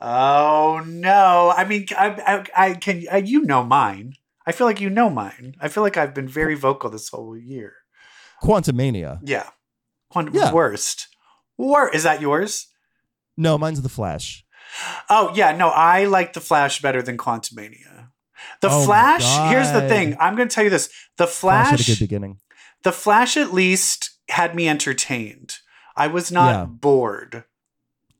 Oh 0.00 0.82
no! 0.86 1.54
I 1.56 1.64
mean, 1.64 1.86
I, 1.96 2.44
I, 2.54 2.66
I 2.70 2.74
can. 2.74 3.04
I, 3.10 3.18
you 3.18 3.42
know 3.42 3.62
mine. 3.64 4.14
I 4.44 4.52
feel 4.52 4.66
like 4.66 4.80
you 4.80 4.90
know 4.90 5.08
mine. 5.08 5.54
I 5.60 5.68
feel 5.68 5.82
like 5.84 5.96
I've 5.96 6.12
been 6.12 6.28
very 6.28 6.56
vocal 6.56 6.90
this 6.90 7.08
whole 7.08 7.36
year. 7.36 7.72
Quantumania. 8.42 9.20
Yeah. 9.22 9.48
One 10.10 10.34
Yeah. 10.34 10.52
worst. 10.52 11.08
War 11.56 11.88
is 11.88 12.02
that 12.02 12.20
yours? 12.20 12.66
No, 13.36 13.56
mine's 13.56 13.80
The 13.80 13.88
Flash. 13.88 14.41
Oh 15.08 15.32
yeah, 15.34 15.54
no, 15.56 15.68
I 15.68 16.04
like 16.04 16.32
the 16.32 16.40
Flash 16.40 16.80
better 16.82 17.02
than 17.02 17.16
Quantumania. 17.18 18.08
The 18.60 18.68
Oh 18.70 18.84
Flash. 18.84 19.50
Here's 19.50 19.70
the 19.72 19.88
thing. 19.88 20.16
I'm 20.20 20.34
going 20.36 20.48
to 20.48 20.54
tell 20.54 20.64
you 20.64 20.70
this. 20.70 20.90
The 21.16 21.26
Flash 21.26 21.70
had 21.70 21.80
a 21.80 21.84
good 21.84 21.98
beginning. 21.98 22.38
the 22.82 22.92
Flash 22.92 23.36
at 23.36 23.52
least 23.52 24.10
had 24.28 24.54
me 24.54 24.68
entertained. 24.68 25.56
I 25.96 26.06
was 26.08 26.32
not 26.32 26.50
Yeah. 26.54 26.64
bored. 26.66 27.44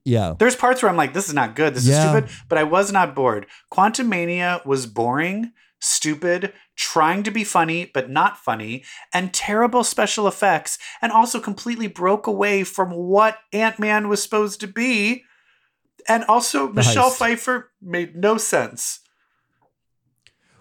Yeah. 0.04 0.34
There's 0.38 0.56
parts 0.56 0.82
where 0.82 0.90
I'm 0.90 0.96
like, 0.96 1.14
this 1.14 1.28
is 1.28 1.34
not 1.34 1.54
good. 1.56 1.74
This 1.74 1.86
Yeah. 1.86 1.96
is 2.04 2.10
stupid. 2.26 2.44
But 2.48 2.58
I 2.58 2.64
was 2.64 2.92
not 2.92 3.14
bored. 3.14 3.46
Quantumania 3.72 4.64
was 4.66 4.86
boring, 4.86 5.52
stupid, 5.80 6.52
trying 6.76 7.22
to 7.24 7.30
be 7.30 7.44
funny, 7.44 7.90
but 7.92 8.08
not 8.10 8.38
funny, 8.38 8.84
and 9.12 9.32
terrible 9.32 9.84
special 9.84 10.26
effects, 10.28 10.78
and 11.00 11.12
also 11.12 11.40
completely 11.40 11.86
broke 11.86 12.26
away 12.26 12.62
from 12.64 12.90
what 12.90 13.38
Ant 13.52 13.78
Man 13.78 14.08
was 14.08 14.22
supposed 14.22 14.60
to 14.60 14.66
be. 14.66 15.24
And 16.08 16.24
also, 16.24 16.68
Michelle 16.68 17.10
heist. 17.10 17.16
Pfeiffer 17.18 17.70
made 17.80 18.16
no 18.16 18.36
sense. 18.38 19.00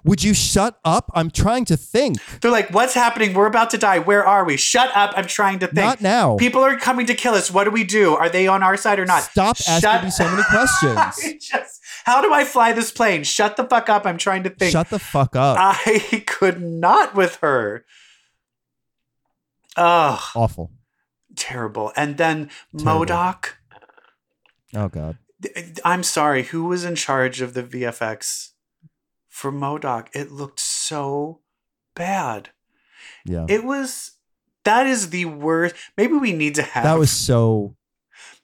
Would 0.03 0.23
you 0.23 0.33
shut 0.33 0.79
up? 0.83 1.11
I'm 1.13 1.29
trying 1.29 1.63
to 1.65 1.77
think. 1.77 2.17
They're 2.41 2.49
like, 2.49 2.71
what's 2.71 2.95
happening? 2.95 3.35
We're 3.35 3.45
about 3.45 3.69
to 3.69 3.77
die. 3.77 3.99
Where 3.99 4.25
are 4.25 4.43
we? 4.43 4.57
Shut 4.57 4.89
up. 4.95 5.13
I'm 5.15 5.27
trying 5.27 5.59
to 5.59 5.67
think. 5.67 5.75
Not 5.75 6.01
now. 6.01 6.37
People 6.37 6.61
are 6.63 6.75
coming 6.75 7.05
to 7.05 7.13
kill 7.13 7.35
us. 7.35 7.51
What 7.51 7.65
do 7.65 7.69
we 7.69 7.83
do? 7.83 8.15
Are 8.15 8.27
they 8.27 8.47
on 8.47 8.63
our 8.63 8.77
side 8.77 8.97
or 8.97 9.05
not? 9.05 9.21
Stop 9.21 9.57
asking 9.67 10.05
me 10.05 10.09
so 10.09 10.27
many 10.27 10.41
questions. 10.49 11.45
Just, 11.47 11.81
how 12.05 12.19
do 12.23 12.33
I 12.33 12.45
fly 12.45 12.73
this 12.73 12.91
plane? 12.91 13.23
Shut 13.23 13.57
the 13.57 13.63
fuck 13.63 13.89
up. 13.89 14.07
I'm 14.07 14.17
trying 14.17 14.41
to 14.43 14.49
think. 14.49 14.71
Shut 14.71 14.89
the 14.89 14.97
fuck 14.97 15.35
up. 15.35 15.57
I 15.59 16.23
could 16.25 16.59
not 16.63 17.13
with 17.13 17.35
her. 17.43 17.85
Oh, 19.77 20.31
Awful. 20.35 20.71
terrible. 21.35 21.91
And 21.95 22.17
then 22.17 22.49
Terrible. 22.75 23.05
MODOK. 23.05 23.45
Oh 24.75 24.87
god. 24.87 25.17
I'm 25.83 26.03
sorry. 26.03 26.43
Who 26.43 26.65
was 26.65 26.83
in 26.85 26.95
charge 26.95 27.41
of 27.41 27.53
the 27.53 27.63
VFX 27.63 28.49
for 29.29 29.51
MODOK? 29.51 30.07
It 30.13 30.31
looked 30.31 30.59
so 30.59 31.39
bad. 31.95 32.49
Yeah. 33.25 33.45
It 33.49 33.63
was. 33.63 34.11
That 34.63 34.85
is 34.85 35.09
the 35.09 35.25
worst. 35.25 35.75
Maybe 35.97 36.13
we 36.13 36.33
need 36.33 36.55
to 36.55 36.61
have 36.61 36.83
that 36.83 36.99
was 36.99 37.09
so 37.09 37.75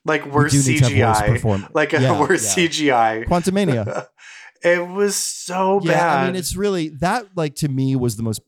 like 0.04 0.26
worse 0.26 0.50
do 0.52 0.72
need 0.72 0.78
to 0.82 0.96
have 0.96 0.98
worse 1.08 1.20
CGI, 1.20 1.26
perform- 1.28 1.68
like 1.74 1.92
a 1.92 2.00
Yeah, 2.00 2.18
worse 2.28 2.56
yeah. 2.56 2.66
CGI. 2.66 3.24
Quantumania. 3.26 4.06
it 4.64 4.88
was 4.88 5.14
so 5.14 5.80
yeah, 5.82 5.92
bad. 5.92 6.22
I 6.22 6.26
mean 6.26 6.34
it's 6.36 6.56
really 6.56 6.88
that 7.00 7.26
like 7.36 7.54
to 7.56 7.68
me 7.68 7.94
was 7.94 8.16
the 8.16 8.24
most 8.24 8.40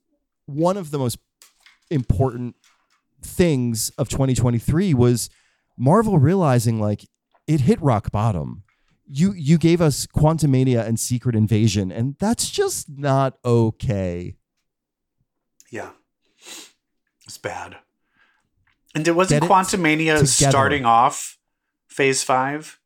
one 0.46 0.76
of 0.76 0.90
the 0.90 0.98
most 0.98 1.18
important 1.90 2.56
things 3.22 3.90
of 3.98 4.08
2023 4.08 4.94
was 4.94 5.30
Marvel 5.78 6.18
realizing 6.18 6.80
like 6.80 7.04
it 7.50 7.62
hit 7.62 7.80
rock 7.82 8.12
bottom. 8.12 8.62
You 9.06 9.32
you 9.32 9.58
gave 9.58 9.80
us 9.80 10.06
Quantumania 10.06 10.86
and 10.86 10.98
Secret 11.00 11.34
Invasion 11.34 11.90
and 11.90 12.14
that's 12.20 12.48
just 12.48 12.88
not 12.88 13.38
okay. 13.44 14.36
yeah, 15.70 15.90
it's 17.26 17.38
bad. 17.38 17.76
And 18.94 19.06
it 19.06 19.12
wasn't 19.12 19.42
Get 19.42 19.50
it 19.50 19.52
Quantumania 19.52 20.26
starting 20.26 20.84
off 20.84 21.38
Phase 21.88 22.22
Five. 22.22 22.78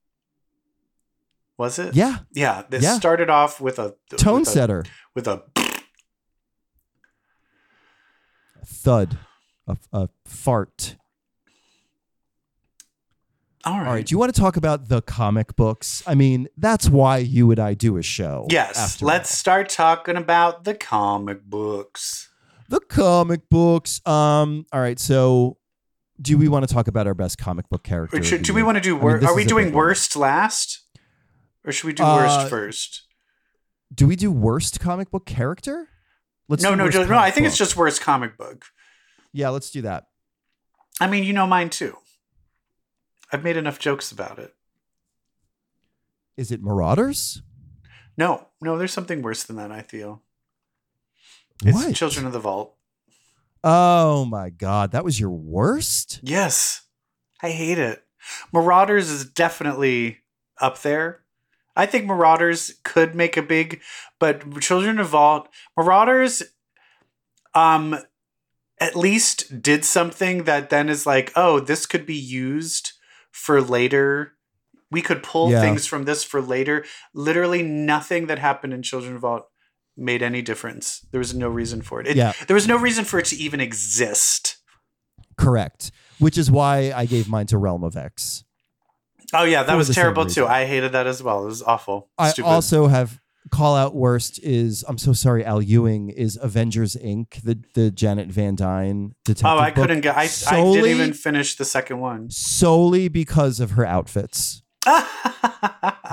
Was 1.59 1.79
it? 1.79 1.95
Yeah, 1.95 2.19
yeah. 2.33 2.63
It 2.71 2.83
Yeah. 2.83 2.95
started 2.97 3.29
off 3.31 3.61
with 3.61 3.79
a 3.79 3.95
tone 4.17 4.41
with 4.41 4.49
a, 4.49 4.51
setter. 4.53 4.85
with 5.15 5.29
a 5.29 5.43
thud, 8.67 9.19
a, 9.69 9.77
a 9.93 10.09
fart. 10.25 10.97
All 13.65 13.79
right. 13.79 13.87
All 13.87 13.93
right, 13.95 14.07
do 14.07 14.13
you 14.13 14.19
want 14.19 14.35
to 14.35 14.41
talk 14.41 14.57
about 14.57 14.89
the 14.89 15.03
comic 15.03 15.57
books? 15.57 16.03
I 16.07 16.15
mean, 16.15 16.49
that's 16.57 16.89
why 16.89 17.19
you 17.19 17.51
and 17.51 17.59
I 17.59 17.75
do 17.75 17.97
a 17.97 18.03
show. 18.03 18.47
yes, 18.51 19.01
let's 19.03 19.31
all. 19.31 19.37
start 19.37 19.69
talking 19.69 20.17
about 20.17 20.65
the 20.65 20.75
comic 20.75 21.43
books. 21.45 22.29
the 22.69 22.81
comic 22.81 23.49
books. 23.49 24.01
Um, 24.07 24.67
all 24.73 24.81
right, 24.81 24.99
so 24.99 25.59
do 26.21 26.39
we 26.39 26.49
want 26.49 26.67
to 26.67 26.73
talk 26.73 26.89
about 26.89 27.07
our 27.07 27.15
best 27.15 27.39
comic 27.39 27.69
book 27.69 27.83
character? 27.83 28.23
Should, 28.23 28.43
do 28.43 28.55
we 28.55 28.63
want 28.63 28.77
to 28.77 28.81
do? 28.81 28.99
I 29.01 29.15
mean, 29.15 29.25
are 29.25 29.35
we 29.35 29.45
doing 29.45 29.67
big 29.67 29.75
one. 29.75 29.85
worst 29.85 30.17
last, 30.17 30.83
or 31.65 31.73
should 31.73 31.87
we 31.87 31.93
do 31.93 32.03
Uh, 32.03 32.17
worst 32.17 32.51
first? 32.51 33.03
do 33.95 34.07
we 34.07 34.17
do 34.17 34.31
worst 34.33 34.81
comic 34.81 35.11
book 35.11 35.27
character? 35.27 35.89
Let's 36.49 36.63
no, 36.63 36.75
no, 36.75 36.91
just, 36.91 37.09
no. 37.09 37.17
I 37.17 37.31
think 37.31 37.47
it's 37.47 37.57
just 37.57 37.77
worst 37.77 38.01
comic 38.01 38.37
book. 38.37 38.67
Yeah, 39.33 39.49
let's 39.49 39.71
do 39.71 39.83
that. 39.83 40.05
I 41.01 41.07
mean, 41.07 41.25
you 41.25 41.33
know 41.33 41.47
mine 41.47 41.71
too. 41.71 41.97
I've 43.35 43.43
made 43.43 43.57
enough 43.57 43.81
jokes 43.81 44.13
about 44.13 44.39
it. 44.39 44.55
Is 46.37 46.53
it 46.53 46.63
Marauders? 46.63 47.43
No, 48.17 48.47
no, 48.61 48.79
there's 48.79 48.93
something 48.93 49.23
worse 49.23 49.43
than 49.43 49.57
that. 49.57 49.73
I 49.73 49.83
feel 49.83 50.23
it's 51.65 51.75
What? 51.75 51.97
Children 51.97 52.27
of 52.27 52.33
the 52.33 52.39
Vault. 52.39 52.77
Oh 53.65 54.25
my 54.25 54.51
god, 54.51 54.93
that 54.93 55.05
was 55.05 55.19
your 55.19 55.33
worst? 55.33 56.21
Yes, 56.23 56.83
I 57.43 57.51
hate 57.51 57.79
it. 57.79 58.05
Marauders 58.53 59.11
is 59.11 59.25
definitely 59.25 60.19
up 60.61 60.83
there. 60.83 61.25
I 61.75 61.87
think 61.87 62.07
Marauders 62.07 62.75
could 62.85 63.17
make 63.17 63.37
a 63.37 63.43
big, 63.43 63.81
but 64.21 64.61
Children 64.61 65.01
of 65.01 65.09
Vault, 65.09 65.49
Marauders, 65.77 66.45
um, 67.53 67.99
at 68.79 68.95
least 68.95 69.61
did 69.61 69.85
something 69.85 70.45
that 70.45 70.71
then 70.71 70.89
is 70.89 71.05
like, 71.05 71.33
oh, 71.35 71.59
this 71.59 71.85
could 71.85 72.07
be 72.07 72.15
used 72.15 72.93
for 73.35 73.61
later. 73.61 74.33
We 74.93 75.03
could 75.03 75.25
pull 75.25 75.51
Yeah. 75.51 75.61
things 75.61 75.87
from 75.87 76.05
this 76.05 76.23
for 76.23 76.41
later. 76.41 76.85
Literally 77.13 77.63
nothing 77.65 78.27
that 78.27 78.39
happened 78.39 78.73
in 78.73 78.83
Children 78.83 79.17
of 79.17 79.23
Vault 79.23 79.47
made 79.97 80.23
any 80.23 80.41
difference. 80.41 81.05
There 81.11 81.19
was 81.19 81.35
no 81.35 81.49
reason 81.49 81.83
for 81.83 82.01
it. 82.01 82.07
it 82.07 82.17
Yeah. 82.17 82.33
There 82.47 82.55
was 82.55 82.69
no 82.69 82.77
reason 82.77 83.05
for 83.05 83.19
it 83.19 83.25
to 83.27 83.37
even 83.37 83.61
exist. 83.61 84.59
Correct. 85.37 85.91
Which 86.21 86.39
is 86.39 86.49
why 86.49 86.93
I 86.95 87.07
gave 87.07 87.29
mine 87.29 87.47
to 87.47 87.59
Realm 87.59 87.83
of 87.83 87.97
X. 87.97 88.45
Oh 89.33 89.43
yeah, 89.43 89.65
that 89.65 89.77
was 89.77 89.89
terrible 89.93 90.27
too. 90.27 90.47
I 90.47 90.65
hated 90.65 90.93
that 90.93 91.09
as 91.09 91.21
well. 91.23 91.43
It 91.43 91.47
was 91.47 91.63
awful. 91.63 92.09
I 92.17 92.31
Stupid. 92.31 92.49
also 92.49 92.87
have 92.87 93.21
call 93.51 93.77
out 93.77 93.95
worst 93.95 94.39
is 94.43 94.85
I'm 94.89 94.99
so 94.99 95.13
sorry, 95.13 95.45
Al 95.45 95.61
Ewing 95.63 96.11
is 96.11 96.39
Avengers 96.41 96.97
Inc. 96.97 97.43
The 97.43 97.59
the 97.75 97.91
Janet 97.91 98.29
Van 98.29 98.57
Dyne 98.57 99.15
detective. 99.25 99.47
oh, 99.47 99.59
I 99.59 99.71
book, 99.71 99.85
couldn't 99.87 100.01
get. 100.03 100.17
I, 100.17 100.23
I 100.49 100.63
didn't 100.63 100.91
even 100.91 101.13
finish 101.13 101.57
the 101.57 101.65
second 101.65 102.01
one. 102.01 102.31
solely 102.31 103.09
because 103.09 103.61
of 103.61 103.73
her 103.73 103.85
outfits. 103.87 104.63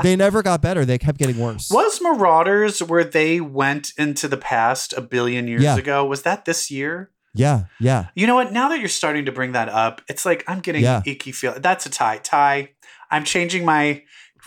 They 0.04 0.16
never 0.16 0.42
got 0.42 0.62
better. 0.62 0.86
They 0.86 0.98
kept 0.98 1.20
getting 1.20 1.38
worse. 1.38 1.70
was 1.70 2.02
Marauders 2.02 2.82
where 2.82 3.04
they 3.04 3.40
went 3.42 3.92
into 3.98 4.28
the 4.28 4.38
past 4.38 4.94
a 4.94 5.02
billion 5.02 5.48
years 5.48 5.62
Yeah. 5.64 5.78
ago? 5.78 6.06
Was 6.06 6.24
that 6.24 6.46
this 6.46 6.72
year? 6.72 7.12
Yeah, 7.36 7.66
yeah. 7.80 8.08
You 8.16 8.26
know 8.26 8.36
what? 8.36 8.52
Now 8.52 8.70
that 8.70 8.80
you're 8.80 8.90
starting 8.90 9.26
to 9.26 9.32
bring 9.32 9.52
that 9.52 9.70
up, 9.70 10.02
it's 10.08 10.26
like 10.26 10.44
I'm 10.48 10.60
getting 10.60 10.84
Yeah. 10.84 11.02
icky 11.06 11.32
feel. 11.32 11.56
That's 11.60 11.86
a 11.86 11.90
tie. 11.90 12.18
Tie. 12.18 12.70
I'm 13.12 13.24
changing 13.26 13.64
my. 13.66 14.02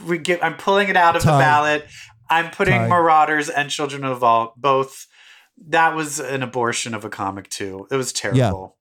We 0.04 0.18
get. 0.18 0.42
I'm 0.42 0.54
pulling 0.56 0.88
it 0.88 0.96
out 0.96 1.14
of 1.14 1.22
the 1.22 1.28
ballot. 1.28 1.86
I'm 2.34 2.50
putting. 2.50 2.88
Marauders 2.88 3.48
and 3.48 3.70
Children 3.70 4.04
of 4.04 4.10
the 4.10 4.16
Vault 4.16 4.54
both. 4.56 5.06
That 5.68 5.94
was 5.94 6.18
an 6.20 6.42
abortion 6.42 6.94
of 6.94 7.04
a 7.04 7.10
comic 7.10 7.48
too. 7.48 7.86
It 7.90 7.96
was 7.96 8.12
terrible. 8.12 8.76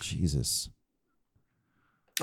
Jesus. 0.00 0.70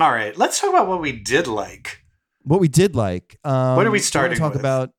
All 0.00 0.10
right, 0.10 0.36
let's 0.36 0.60
talk 0.60 0.70
about 0.70 0.88
what 0.88 1.00
we 1.00 1.12
did 1.12 1.46
like. 1.46 2.00
What 2.42 2.60
we 2.60 2.68
did 2.68 2.96
like. 2.96 3.38
Um, 3.44 3.76
What 3.76 3.86
are 3.86 3.90
we 3.90 3.98
wanna 3.98 4.02
starting 4.02 4.38
Talk 4.38 4.52
with? 4.52 4.60
about. 4.60 4.90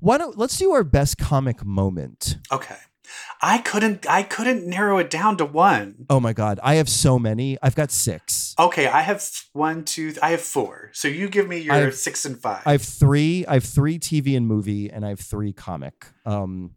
Why 0.00 0.18
don't 0.18 0.36
let's 0.36 0.58
do 0.58 0.72
our 0.72 0.84
best 0.84 1.18
comic 1.18 1.64
moment. 1.64 2.36
Okay. 2.52 2.76
I 3.42 3.58
couldn't 3.58 4.08
I 4.08 4.22
couldn't 4.22 4.66
narrow 4.66 4.98
it 4.98 5.10
down 5.10 5.36
to 5.38 5.44
one. 5.44 6.06
Oh 6.08 6.20
my 6.20 6.32
god, 6.32 6.60
I 6.62 6.74
have 6.76 6.88
so 6.88 7.18
many. 7.18 7.58
I've 7.62 7.74
got 7.74 7.90
six. 7.90 8.54
Okay, 8.58 8.86
I 8.86 9.02
have 9.02 9.24
one, 9.52 9.84
two, 9.84 10.10
th- 10.12 10.18
I 10.22 10.30
have 10.30 10.40
four. 10.40 10.90
So 10.92 11.08
you 11.08 11.28
give 11.28 11.48
me 11.48 11.58
your 11.58 11.74
have- 11.74 11.94
six 11.94 12.24
and 12.24 12.40
five. 12.40 12.62
I 12.66 12.72
have 12.72 12.82
three. 12.82 13.44
I 13.46 13.54
have 13.54 13.64
three 13.64 13.98
TV 13.98 14.36
and 14.36 14.46
movie, 14.46 14.90
and 14.90 15.04
I 15.04 15.10
have 15.10 15.20
three 15.20 15.52
comic. 15.52 16.06
Um, 16.24 16.76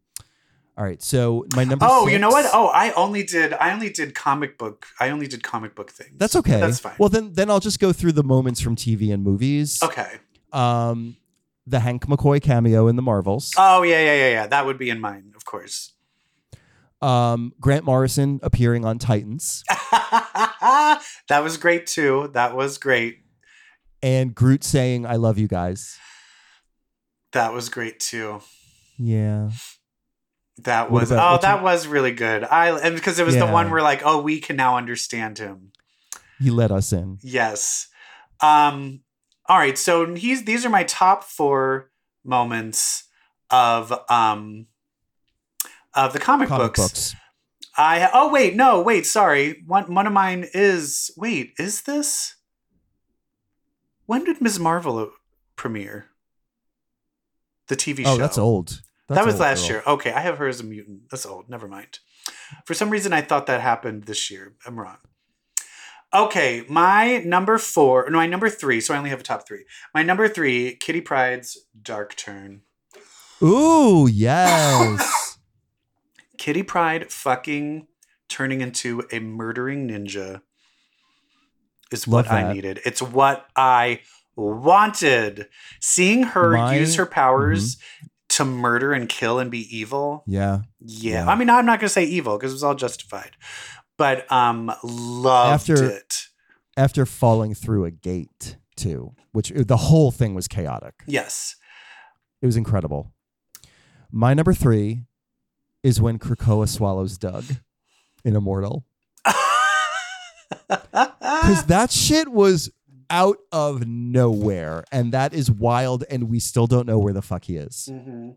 all 0.78 0.84
right. 0.84 1.02
So 1.02 1.46
my 1.56 1.64
number. 1.64 1.88
oh, 1.90 2.08
you 2.08 2.20
know 2.20 2.30
what? 2.30 2.46
Oh, 2.54 2.68
I 2.68 2.92
only 2.92 3.24
did 3.24 3.54
I 3.54 3.72
only 3.74 3.90
did 3.90 4.14
comic 4.14 4.58
book. 4.58 4.86
I 5.00 5.10
only 5.10 5.28
did 5.28 5.44
comic 5.44 5.74
book 5.76 5.92
things. 5.92 6.12
that's 6.18 6.36
okay. 6.36 6.60
That's 6.60 6.80
fine. 6.80 6.96
Well, 7.00 7.10
then 7.10 7.34
then 7.34 7.50
I'll 7.50 7.60
just 7.60 7.80
go 7.80 7.94
through 7.94 8.12
the 8.14 8.24
moments 8.24 8.60
from 8.62 8.76
TV 8.76 9.14
and 9.14 9.24
movies. 9.24 9.80
okay. 9.82 10.18
Um, 10.54 11.18
the 11.66 11.80
Hank 11.82 12.06
McCoy 12.08 12.42
cameo 12.42 12.88
in 12.88 12.96
the 12.96 13.02
Marvels. 13.02 13.54
Oh 13.58 13.84
yeah, 13.84 14.00
yeah, 14.00 14.16
yeah, 14.16 14.30
yeah. 14.30 14.48
That 14.48 14.66
would 14.66 14.78
be 14.78 14.90
in 14.90 15.00
mine, 15.02 15.34
of 15.36 15.46
course. 15.46 15.94
Um, 17.02 17.54
Grant 17.60 17.86
Morrison 17.86 18.40
appearing 18.42 18.84
on 18.86 18.98
Titans, 18.98 19.64
that 19.92 21.00
was 21.44 21.58
great 21.58 21.86
too. 21.88 22.30
That 22.34 22.56
was 22.56 22.78
great. 22.78 23.20
and 24.02 24.34
Groot 24.34 24.64
saying 24.64 25.06
"I 25.06 25.16
love 25.18 25.38
you 25.38 25.48
guys." 25.48 25.98
That 27.34 27.54
was 27.54 27.70
great 27.70 28.00
too. 28.00 28.42
Yeah. 28.98 29.52
That 30.64 30.90
was 30.90 31.12
about- 31.12 31.34
oh, 31.36 31.42
that 31.42 31.56
your- 31.56 31.64
was 31.64 31.86
really 31.86 32.12
good. 32.14 32.44
I 32.44 32.76
and 32.80 32.96
because 32.96 33.20
it 33.20 33.26
was 33.26 33.36
the 33.36 33.46
one 33.46 33.70
where 33.70 33.82
like, 33.84 34.02
oh, 34.04 34.20
we 34.22 34.40
can 34.40 34.56
now 34.56 34.78
understand 34.78 35.38
him. 35.38 35.72
He 36.40 36.50
let 36.50 36.72
us 36.72 36.92
in. 36.94 37.20
Yes. 37.22 37.88
Um 38.42 39.02
all 39.48 39.58
right, 39.58 39.78
so 39.78 40.16
he's 40.16 40.46
these 40.46 40.66
are 40.66 40.70
my 40.70 40.84
top 40.84 41.24
4 41.24 41.92
moments 42.26 43.04
of 43.52 43.94
um 44.10 44.66
of 45.98 46.14
the 46.14 46.20
comic, 46.20 46.48
Comic 46.48 46.68
books. 46.68 46.80
books. 46.80 47.16
I 47.76 48.10
oh 48.14 48.32
wait, 48.32 48.56
no, 48.56 48.82
wait, 48.82 49.06
sorry. 49.06 49.64
One 49.66 49.94
one 49.94 50.08
of 50.08 50.14
mine 50.14 50.48
is 50.54 51.12
wait, 51.18 51.54
is 51.60 51.82
this 51.82 52.36
When 54.06 54.24
did 54.24 54.42
Ms. 54.42 54.60
Marvel 54.60 55.12
premiere? 55.56 56.08
The 57.68 57.76
TV 57.76 58.00
oh, 58.00 58.04
show. 58.04 58.12
Oh, 58.14 58.18
that's 58.18 58.38
old. 58.38 58.82
That's 59.08 59.20
that 59.20 59.26
was 59.26 59.36
old, 59.36 59.42
last 59.42 59.70
year. 59.70 59.84
Okay, 59.86 60.12
I 60.12 60.22
have 60.22 60.38
her 60.38 60.48
as 60.48 60.60
a 60.60 60.64
mutant. 60.64 61.10
That's 61.10 61.26
old. 61.26 61.50
Never 61.50 61.68
mind. 61.68 62.00
For 62.66 62.74
some 62.74 62.90
reason, 62.90 63.14
I 63.14 63.22
thought 63.22 63.48
that 63.48 63.62
happened 63.62 64.04
this 64.04 64.32
year. 64.32 64.54
I'm 64.66 64.80
wrong. 64.80 64.98
Okay, 66.14 66.64
my 66.70 67.18
number 67.20 67.58
four, 67.58 68.10
no, 68.10 68.18
my 68.18 68.28
number 68.28 68.50
three. 68.50 68.80
So 68.80 68.94
I 68.94 68.98
only 68.98 69.10
have 69.10 69.20
a 69.20 69.24
top 69.24 69.46
three. 69.46 69.66
My 69.94 70.04
number 70.04 70.30
three, 70.30 70.76
Kitty 70.76 71.02
Pryde's 71.02 71.58
Dark 71.82 72.16
Turn. 72.16 72.62
Ooh, 73.44 74.08
yes. 74.12 75.37
Kitty 76.38 76.64
Pryde 76.64 77.12
fucking 77.12 77.88
turning 78.30 78.62
into 78.62 79.04
a 79.12 79.20
murdering 79.20 79.88
ninja 79.88 80.42
is 81.92 82.08
Love 82.08 82.26
what 82.26 82.32
I 82.34 82.54
needed. 82.54 82.80
It's 82.86 83.02
what 83.02 83.46
I 83.56 84.02
wanted. 84.36 85.48
Seeing 85.82 86.24
her 86.24 86.52
My- 86.52 86.74
mm-hmm. 86.74 86.80
use 86.82 86.96
her 86.96 87.06
powers 87.06 87.78
to 88.30 88.46
murder 88.46 88.92
and 88.94 89.08
kill 89.08 89.40
and 89.40 89.50
be 89.50 89.66
evil. 89.76 90.24
yeah. 90.28 90.60
Yeah. 90.80 91.26
Yeah. 91.26 91.30
I 91.32 91.36
mean, 91.36 91.50
I'm 91.50 91.66
not 91.66 91.80
going 91.80 91.88
to 91.88 91.94
say 91.94 92.04
evil 92.04 92.38
because 92.38 92.52
it 92.52 92.56
was 92.56 92.64
all 92.64 92.76
justified, 92.76 93.32
but 93.98 94.30
um, 94.32 94.72
loved 94.84 95.70
After- 95.70 95.86
it. 95.92 96.24
After 96.76 97.06
falling 97.08 97.56
through 97.56 97.86
a 97.86 97.92
gate 97.92 98.58
too, 98.76 99.16
which 99.32 99.50
the 99.56 99.78
whole 99.78 100.12
thing 100.12 100.36
was 100.36 100.48
chaotic. 100.48 100.94
Yes. 101.08 101.56
It 102.42 102.46
was 102.46 102.56
incredible. 102.56 103.12
My 104.12 104.36
number 104.36 104.54
three 104.54 105.06
is 105.88 106.02
when 106.02 106.20
Krakoa 106.20 106.68
swallows 106.68 107.18
Doug 107.18 107.46
in 108.26 108.36
Immortal. 108.36 108.86
Because 110.68 111.64
that 111.68 111.92
shit 111.92 112.28
was 112.28 112.70
out 113.10 113.38
of 113.54 113.88
nowhere. 113.88 114.84
And 114.92 115.14
that 115.14 115.34
is 115.34 115.50
wild. 115.50 116.04
And 116.10 116.30
we 116.30 116.42
still 116.42 116.68
don't 116.68 116.86
know 116.86 117.00
where 117.00 117.14
the 117.14 117.22
fuck 117.22 117.46
he 117.46 117.56
is. 117.56 117.88
Mhm. 117.90 118.36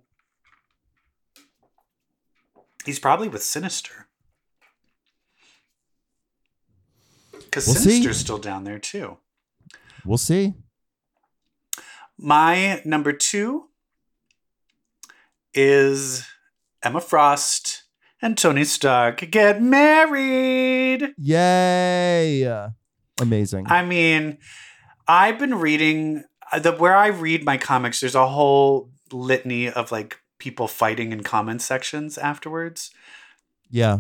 He's 2.85 3.01
probably 3.01 3.27
with 3.27 3.43
Sinister. 3.43 4.07
Because 7.33 7.67
We'll 7.67 7.75
see. 7.75 7.91
Sinister's 7.91 8.19
still 8.19 8.39
down 8.39 8.63
there 8.63 8.79
too. 8.79 9.19
We'll 10.05 10.19
see. 10.19 10.55
My 12.17 12.81
number 12.85 13.13
two 13.13 13.71
is 15.53 16.25
Emma 16.83 17.01
Frost 17.01 17.85
and 18.23 18.37
Tony 18.37 18.65
Stark 18.65 19.31
get 19.31 19.63
married. 19.63 21.15
Yay. 21.19 22.69
Amazing. 23.21 23.67
I 23.69 23.85
mean, 23.85 24.39
I've 25.07 25.39
been 25.39 25.57
reading 25.57 26.25
uh, 26.53 26.59
the 26.59 26.73
where 26.73 26.97
I 26.97 27.09
read 27.09 27.45
my 27.45 27.57
comics. 27.57 28.01
There's 28.01 28.15
a 28.15 28.29
whole 28.29 28.91
litany 29.13 29.69
of 29.69 29.93
like 29.93 30.19
people 30.39 30.69
fighting 30.69 31.13
in 31.13 31.23
comment 31.23 31.63
sections 31.63 32.17
afterwards, 32.17 32.91
yeah. 33.71 33.99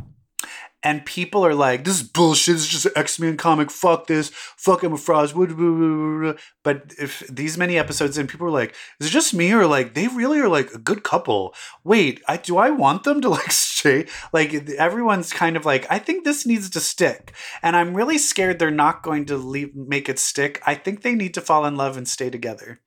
And 0.82 1.04
people 1.04 1.44
are 1.44 1.54
like, 1.54 1.84
"This 1.84 2.00
is 2.00 2.08
bullshit. 2.08 2.54
This 2.54 2.62
is 2.62 2.68
just 2.68 2.86
an 2.86 2.92
X 2.96 3.18
Men 3.18 3.36
comic. 3.36 3.70
Fuck 3.70 4.06
this. 4.06 4.30
Fuck 4.32 4.84
Emma 4.84 4.96
Frost." 4.96 5.34
blah, 5.34 5.46
blah, 5.46 5.54
blah, 5.54 5.72
blah, 5.72 6.20
blah." 6.20 6.40
But 6.62 6.94
if 6.98 7.20
these 7.28 7.58
many 7.58 7.78
episodes 7.78 8.16
in, 8.18 8.26
people 8.26 8.46
are 8.46 8.50
like, 8.50 8.74
"Is 8.98 9.08
it 9.08 9.10
just 9.10 9.34
me 9.34 9.52
or 9.52 9.66
like 9.66 9.94
they 9.94 10.08
really 10.08 10.40
are 10.40 10.48
like 10.48 10.72
a 10.72 10.78
good 10.78 11.02
couple?" 11.02 11.54
Wait, 11.84 12.22
I 12.28 12.36
do 12.36 12.56
I 12.56 12.70
want 12.70 13.04
them 13.04 13.20
to 13.20 13.28
like 13.38 13.52
stay? 13.52 14.06
Like 14.32 14.54
everyone's 14.70 15.32
kind 15.32 15.56
of 15.56 15.66
like, 15.66 15.86
I 15.90 15.98
think 15.98 16.24
this 16.24 16.46
needs 16.46 16.70
to 16.70 16.80
stick, 16.80 17.32
and 17.62 17.76
I'm 17.76 17.94
really 17.94 18.18
scared 18.18 18.58
they're 18.58 18.70
not 18.70 19.02
going 19.02 19.26
to 19.26 19.36
leave 19.36 19.74
make 19.74 20.08
it 20.08 20.18
stick. 20.18 20.62
I 20.66 20.74
think 20.74 21.02
they 21.02 21.14
need 21.14 21.34
to 21.34 21.40
fall 21.40 21.66
in 21.66 21.76
love 21.76 21.96
and 21.96 22.08
stay 22.08 22.30
together 22.30 22.80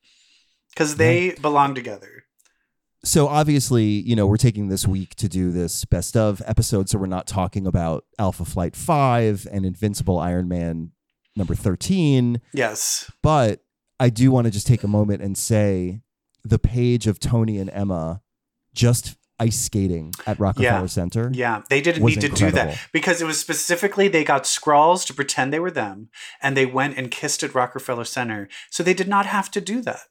because 0.73 0.95
they 0.95 1.29
mm-hmm. 1.29 1.41
belong 1.41 1.75
together. 1.75 2.25
So 3.05 3.27
obviously, 3.27 3.83
you 3.83 4.15
know, 4.15 4.25
we're 4.25 4.37
taking 4.37 4.69
this 4.69 4.87
week 4.87 5.15
to 5.15 5.27
do 5.27 5.51
this 5.51 5.83
best 5.85 6.15
of 6.15 6.41
episode, 6.45 6.87
so 6.89 6.97
we're 6.97 7.07
not 7.07 7.27
talking 7.27 7.67
about 7.67 8.05
Alpha 8.17 8.45
Flight 8.45 8.75
5 8.77 9.45
and 9.51 9.65
Invincible 9.65 10.19
Iron 10.19 10.47
Man 10.47 10.91
number 11.35 11.53
13, 11.55 12.39
Yes. 12.53 13.11
but 13.21 13.61
I 13.99 14.09
do 14.09 14.31
want 14.31 14.45
to 14.45 14.51
just 14.51 14.67
take 14.67 14.83
a 14.83 14.87
moment 14.87 15.21
and 15.21 15.37
say 15.37 16.01
the 16.45 16.59
page 16.59 17.07
of 17.07 17.19
Tony 17.19 17.57
and 17.57 17.69
Emma 17.71 18.21
just 18.73 19.15
ice 19.39 19.59
skating 19.59 20.13
at 20.27 20.39
Rockefeller 20.39 20.81
Yeah. 20.81 20.85
Center. 20.85 21.29
Yeah, 21.33 21.61
they 21.69 21.81
didn't 21.81 22.05
need 22.05 22.21
to 22.21 22.29
do 22.29 22.51
that 22.51 22.77
because 22.93 23.21
it 23.21 23.25
was 23.25 23.39
specifically 23.39 24.07
they 24.07 24.23
got 24.23 24.43
Skrulls 24.43 25.05
to 25.07 25.13
pretend 25.13 25.51
they 25.51 25.59
were 25.59 25.71
them 25.71 26.09
and 26.41 26.55
they 26.55 26.65
went 26.67 26.97
and 26.97 27.09
kissed 27.11 27.43
at 27.43 27.53
Rockefeller 27.55 28.05
Center. 28.05 28.47
So 28.69 28.83
they 28.83 28.93
did 28.93 29.07
not 29.07 29.25
have 29.25 29.49
to 29.51 29.59
do 29.61 29.81
that. 29.81 30.01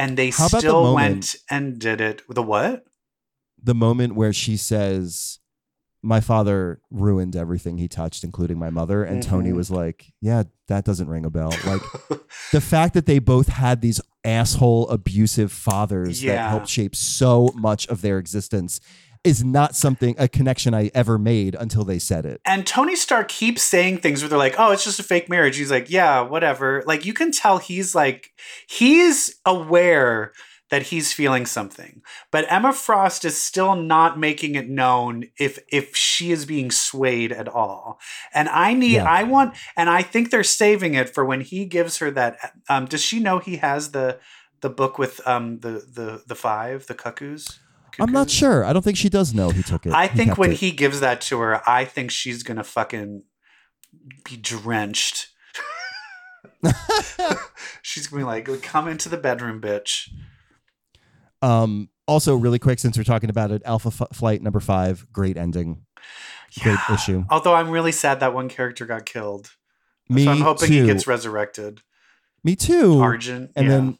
And 0.00 0.16
they 0.16 0.30
How 0.30 0.46
about 0.46 0.62
the 0.62 0.68
still 0.68 0.94
went 0.94 1.36
and 1.50 1.78
did 1.78 2.00
it. 2.00 2.22
The 2.28 2.42
what? 2.42 2.84
The 3.62 3.74
moment 3.74 4.14
where 4.14 4.32
she 4.32 4.56
says, 4.56 5.38
my 6.02 6.20
father 6.20 6.80
ruined 6.90 7.36
everything 7.36 7.76
he 7.76 7.86
touched, 7.88 8.24
including 8.24 8.58
my 8.58 8.70
mother. 8.70 9.04
And 9.04 9.22
Tony 9.22 9.50
Mhm. 9.50 9.56
was 9.56 9.70
like, 9.70 10.12
Yeah, 10.22 10.44
that 10.68 10.84
doesn't 10.86 11.08
ring 11.08 11.26
a 11.26 11.30
bell. 11.30 11.50
Like, 11.66 11.82
the 12.52 12.60
fact 12.62 12.94
that 12.94 13.04
they 13.04 13.18
both 13.18 13.48
had 13.48 13.82
these 13.82 14.00
asshole 14.24 14.88
abusive 14.88 15.52
fathers 15.52 16.22
that 16.22 16.48
helped 16.48 16.68
shape 16.68 16.96
so 16.96 17.52
much 17.54 17.86
of 17.88 18.00
their 18.00 18.18
existence 18.18 18.80
is 19.24 19.44
not 19.44 19.74
something 19.76 20.14
a 20.18 20.28
connection 20.28 20.74
I 20.74 20.90
ever 20.94 21.18
made 21.18 21.54
until 21.54 21.84
they 21.84 21.98
said 21.98 22.24
it. 22.24 22.40
And 22.44 22.66
Tony 22.66 22.96
Stark 22.96 23.28
keeps 23.28 23.62
saying 23.62 23.98
things 23.98 24.22
where 24.22 24.28
they're 24.28 24.38
like, 24.38 24.56
"Oh, 24.58 24.72
it's 24.72 24.84
just 24.84 24.98
a 24.98 25.02
fake 25.02 25.28
marriage." 25.28 25.56
He's 25.56 25.70
like, 25.70 25.90
"Yeah, 25.90 26.20
whatever." 26.22 26.82
Like 26.86 27.04
you 27.04 27.12
can 27.12 27.30
tell 27.32 27.58
he's 27.58 27.94
like 27.94 28.30
he's 28.66 29.38
aware 29.44 30.32
that 30.70 30.84
he's 30.84 31.12
feeling 31.12 31.44
something. 31.46 32.00
But 32.30 32.50
Emma 32.50 32.72
Frost 32.72 33.24
is 33.24 33.36
still 33.36 33.74
not 33.74 34.18
making 34.18 34.54
it 34.54 34.68
known 34.68 35.24
if 35.38 35.58
if 35.70 35.94
she 35.96 36.30
is 36.30 36.46
being 36.46 36.70
swayed 36.70 37.32
at 37.32 37.48
all. 37.48 37.98
And 38.32 38.48
I 38.48 38.72
need 38.72 38.94
Yeah. 38.96 39.04
I 39.04 39.24
want 39.24 39.56
and 39.76 39.90
I 39.90 40.02
think 40.02 40.30
they're 40.30 40.44
saving 40.44 40.94
it 40.94 41.12
for 41.12 41.24
when 41.24 41.40
he 41.42 41.66
gives 41.66 41.98
her 41.98 42.10
that 42.12 42.54
um 42.68 42.86
does 42.86 43.02
she 43.02 43.20
know 43.20 43.38
he 43.38 43.56
has 43.56 43.90
the 43.90 44.18
the 44.60 44.70
book 44.70 44.98
with 44.98 45.20
um 45.26 45.58
the 45.60 45.84
the 45.92 46.22
the 46.26 46.34
five, 46.34 46.86
the 46.86 46.94
cuckoos? 46.94 47.58
I'm 48.00 48.12
not 48.12 48.30
sure. 48.30 48.64
I 48.64 48.72
don't 48.72 48.82
think 48.82 48.96
she 48.96 49.08
does 49.08 49.34
know 49.34 49.50
he 49.50 49.62
took 49.62 49.86
it. 49.86 49.92
I 49.92 50.06
think 50.06 50.30
kept 50.30 50.38
when 50.38 50.52
it. 50.52 50.58
he 50.58 50.70
gives 50.70 51.00
that 51.00 51.20
to 51.22 51.38
her, 51.40 51.68
I 51.68 51.84
think 51.84 52.10
she's 52.10 52.42
gonna 52.42 52.64
fucking 52.64 53.22
be 54.24 54.36
drenched. 54.36 55.28
she's 57.82 58.06
gonna 58.06 58.20
be 58.20 58.24
like, 58.24 58.62
"Come 58.62 58.88
into 58.88 59.08
the 59.08 59.16
bedroom, 59.16 59.60
bitch." 59.60 60.08
Um, 61.42 61.88
also, 62.06 62.36
really 62.36 62.58
quick, 62.58 62.78
since 62.78 62.96
we're 62.98 63.04
talking 63.04 63.30
about 63.30 63.50
it, 63.50 63.62
Alpha 63.64 63.88
F- 63.88 64.16
Flight 64.16 64.42
number 64.42 64.60
five, 64.60 65.06
great 65.12 65.36
ending, 65.36 65.86
great 66.62 66.78
issue. 66.92 67.24
Although 67.30 67.54
I'm 67.54 67.70
really 67.70 67.92
sad 67.92 68.20
that 68.20 68.34
one 68.34 68.48
character 68.48 68.84
got 68.84 69.06
killed, 69.06 69.50
Me 70.08 70.24
so 70.24 70.32
I'm 70.32 70.40
hoping 70.40 70.68
too. 70.68 70.80
he 70.82 70.86
gets 70.86 71.06
resurrected. 71.06 71.82
Me 72.44 72.56
too. 72.56 73.00
Argent, 73.00 73.52
and 73.56 73.66
yeah. 73.66 73.70
then 73.70 73.98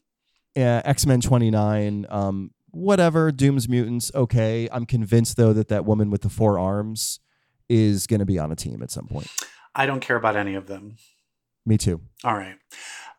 uh, 0.57 0.83
X 0.85 1.07
Men 1.07 1.21
29, 1.21 2.07
um, 2.11 2.51
whatever, 2.73 3.31
Doom's 3.33 3.69
Mutants, 3.69 4.11
okay. 4.15 4.69
I'm 4.73 4.87
convinced, 4.87 5.37
though, 5.37 5.53
that 5.53 5.69
that 5.69 5.85
woman 5.85 6.11
with 6.11 6.23
the 6.23 6.29
four 6.29 6.59
arms 6.59 7.21
is 7.69 8.07
going 8.07 8.21
to 8.21 8.27
be 8.27 8.39
on 8.39 8.51
a 8.51 8.57
team 8.57 8.83
at 8.83 8.91
some 8.91 9.07
point. 9.07 9.29
I 9.75 9.87
don't 9.87 10.01
care 10.01 10.17
about 10.17 10.37
any 10.37 10.55
of 10.55 10.67
them. 10.67 10.97
Me 11.65 11.79
too. 11.79 12.01
All 12.25 12.35
right. 12.35 12.57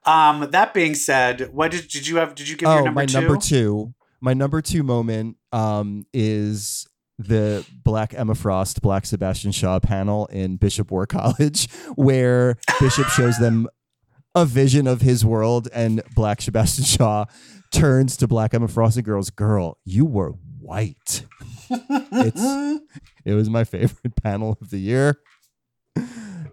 Um, 0.05 0.49
that 0.51 0.73
being 0.73 0.95
said, 0.95 1.53
what 1.53 1.71
did 1.71 1.87
did 1.87 2.07
you 2.07 2.17
have? 2.17 2.35
Did 2.35 2.49
you 2.49 2.57
give 2.57 2.67
oh, 2.67 2.75
your 2.75 2.85
number 2.85 3.01
my 3.01 3.05
two? 3.05 3.19
number 3.19 3.37
two. 3.37 3.93
My 4.19 4.33
number 4.33 4.61
two 4.61 4.83
moment 4.83 5.37
um, 5.51 6.05
is 6.13 6.87
the 7.17 7.65
Black 7.83 8.13
Emma 8.15 8.35
Frost, 8.35 8.81
Black 8.81 9.05
Sebastian 9.05 9.51
Shaw 9.51 9.79
panel 9.79 10.25
in 10.27 10.57
Bishop 10.57 10.91
War 10.91 11.05
College, 11.05 11.71
where 11.95 12.57
Bishop 12.79 13.07
shows 13.07 13.37
them 13.37 13.67
a 14.33 14.45
vision 14.45 14.87
of 14.87 15.01
his 15.01 15.23
world, 15.25 15.67
and 15.73 16.01
Black 16.15 16.41
Sebastian 16.41 16.85
Shaw 16.85 17.25
turns 17.71 18.17
to 18.17 18.27
Black 18.27 18.53
Emma 18.53 18.67
Frost 18.67 18.97
and 18.97 19.05
goes, 19.05 19.29
"Girl, 19.29 19.77
you 19.85 20.05
were 20.05 20.31
white." 20.59 21.25
It's- 21.69 22.79
It 23.25 23.33
was 23.35 23.49
my 23.51 23.63
favorite 23.63 24.15
panel 24.23 24.57
of 24.61 24.71
the 24.71 24.79
year. 24.79 25.19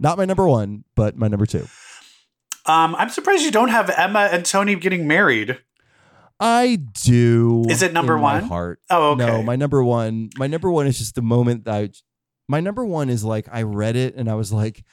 Not 0.00 0.18
my 0.18 0.26
number 0.26 0.46
one, 0.46 0.84
but 0.94 1.16
my 1.16 1.26
number 1.28 1.46
two. 1.46 1.66
um, 2.66 2.94
I'm 2.96 3.08
surprised 3.08 3.42
you 3.42 3.50
don't 3.50 3.70
have 3.70 3.88
Emma 3.90 4.28
and 4.30 4.44
Tony 4.44 4.74
getting 4.74 5.06
married. 5.08 5.58
I 6.38 6.78
do. 7.02 7.64
Is 7.68 7.82
it 7.82 7.92
number 7.92 8.16
one? 8.18 8.44
Heart. 8.44 8.80
Oh, 8.90 9.12
okay. 9.12 9.26
No, 9.26 9.42
my 9.42 9.56
number 9.56 9.82
one. 9.82 10.30
My 10.36 10.46
number 10.46 10.70
one 10.70 10.86
is 10.86 10.98
just 10.98 11.14
the 11.14 11.22
moment 11.22 11.64
that 11.64 11.74
I. 11.74 11.88
My 12.48 12.60
number 12.60 12.84
one 12.84 13.08
is 13.08 13.24
like 13.24 13.48
I 13.50 13.62
read 13.62 13.96
it 13.96 14.14
and 14.14 14.28
I 14.30 14.34
was 14.34 14.52
like, 14.52 14.84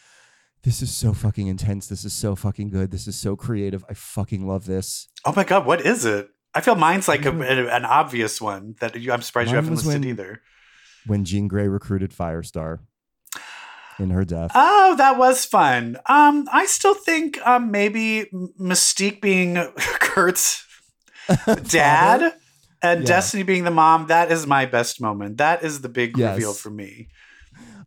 "This 0.66 0.82
is 0.82 0.94
so 0.94 1.14
fucking 1.14 1.48
intense. 1.48 1.88
This 1.88 2.04
is 2.04 2.14
so 2.14 2.36
fucking 2.36 2.70
good. 2.70 2.92
This 2.92 3.08
is 3.08 3.16
so 3.16 3.36
creative. 3.38 3.86
I 3.90 3.94
fucking 3.94 4.46
love 4.46 4.66
this." 4.66 5.08
Oh 5.24 5.34
my 5.36 5.44
god, 5.46 5.66
what 5.66 5.82
is 5.86 6.04
it? 6.06 6.28
I 6.54 6.62
feel 6.62 6.76
mine's 6.76 7.08
like 7.08 7.26
a, 7.26 7.32
an 7.32 7.86
obvious 7.86 8.42
one 8.42 8.76
that 8.80 8.96
you, 9.00 9.12
I'm 9.12 9.22
surprised 9.22 9.50
you 9.50 9.56
haven't 9.56 9.76
listed 9.76 9.94
when- 10.02 10.04
either. 10.06 10.42
When 11.06 11.24
Jean 11.24 11.48
Grey 11.48 11.68
recruited 11.68 12.12
Firestar 12.12 12.80
in 14.00 14.10
her 14.10 14.26
death. 14.26 14.52
Oh, 14.56 14.96
that 14.98 15.18
was 15.18 15.46
fun. 15.46 15.98
Um, 16.08 16.48
I 16.52 16.66
still 16.66 16.96
think 16.96 17.38
um 17.46 17.70
maybe 17.72 18.26
Mystique 18.60 19.22
being 19.22 19.56
Kurt's 20.00 20.66
dad 21.68 22.34
and 22.82 23.02
Yeah. 23.02 23.06
Destiny 23.06 23.44
being 23.44 23.64
the 23.66 23.72
mom. 23.72 24.08
That 24.08 24.32
is 24.32 24.48
my 24.48 24.66
best 24.66 25.00
moment. 25.02 25.38
That 25.38 25.64
is 25.64 25.82
the 25.82 25.90
big 25.90 26.18
Yes. 26.18 26.36
reveal 26.36 26.54
for 26.54 26.70
me. 26.72 27.10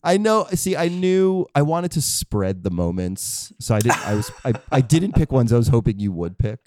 I 0.03 0.16
know. 0.16 0.46
See, 0.55 0.76
I 0.76 0.88
knew 0.88 1.46
I 1.55 1.62
wanted 1.62 1.92
to 1.92 2.01
spread 2.01 2.62
the 2.64 2.70
moments, 2.70 3.53
so 3.61 3.74
I 3.74 3.80
didn't. 3.80 4.07
I 4.07 4.14
was. 4.14 4.30
I, 4.44 4.53
I 4.70 4.80
didn't 4.80 5.14
pick 5.14 5.32
ones 5.32 5.53
I 5.53 5.57
was 5.57 5.68
hoping 5.68 5.99
you 5.99 6.12
would 6.12 6.38
pick. 6.38 6.61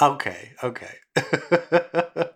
Okay, 0.00 0.52
okay. 0.62 0.94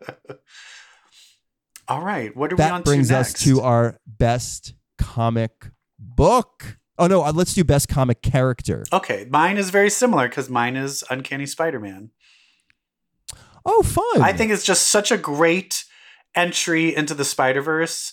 All 1.88 2.02
right, 2.02 2.34
what 2.36 2.52
are 2.52 2.56
we 2.56 2.64
on 2.64 2.70
that 2.70 2.84
brings 2.84 3.08
to 3.08 3.18
us 3.18 3.32
to 3.44 3.60
our 3.60 3.98
best 4.06 4.74
comic 4.98 5.70
book. 5.98 6.78
Oh 6.98 7.06
no, 7.06 7.22
uh, 7.22 7.32
let's 7.32 7.54
do 7.54 7.64
best 7.64 7.88
comic 7.88 8.22
character. 8.22 8.84
Okay, 8.92 9.26
mine 9.30 9.58
is 9.58 9.70
very 9.70 9.90
similar 9.90 10.28
because 10.28 10.48
mine 10.48 10.76
is 10.76 11.02
Uncanny 11.10 11.46
Spider-Man. 11.46 12.10
Oh, 13.64 13.82
fun! 13.82 14.22
I 14.22 14.32
think 14.32 14.50
it's 14.50 14.64
just 14.64 14.88
such 14.88 15.10
a 15.10 15.18
great 15.18 15.84
entry 16.34 16.94
into 16.94 17.14
the 17.14 17.24
Spider 17.24 17.62
Verse. 17.62 18.12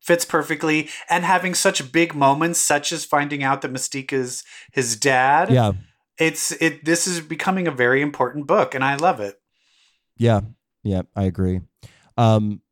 Fits 0.00 0.24
perfectly, 0.24 0.88
and 1.08 1.24
having 1.24 1.54
such 1.54 1.92
big 1.92 2.14
moments, 2.14 2.58
such 2.58 2.90
as 2.90 3.04
finding 3.04 3.42
out 3.42 3.62
that 3.62 3.72
Mystique 3.72 4.12
is 4.12 4.44
his 4.72 4.96
dad. 4.96 5.50
Yeah, 5.50 5.72
it's 6.18 6.52
it. 6.52 6.84
This 6.84 7.06
is 7.06 7.20
becoming 7.20 7.68
a 7.68 7.70
very 7.70 8.00
important 8.00 8.46
book, 8.46 8.74
and 8.74 8.82
I 8.82 8.96
love 8.96 9.20
it. 9.20 9.40
yeah, 10.16 10.40
yeah. 10.82 11.02
I 11.14 11.24
agree. 11.24 11.60
Um, 12.16 12.62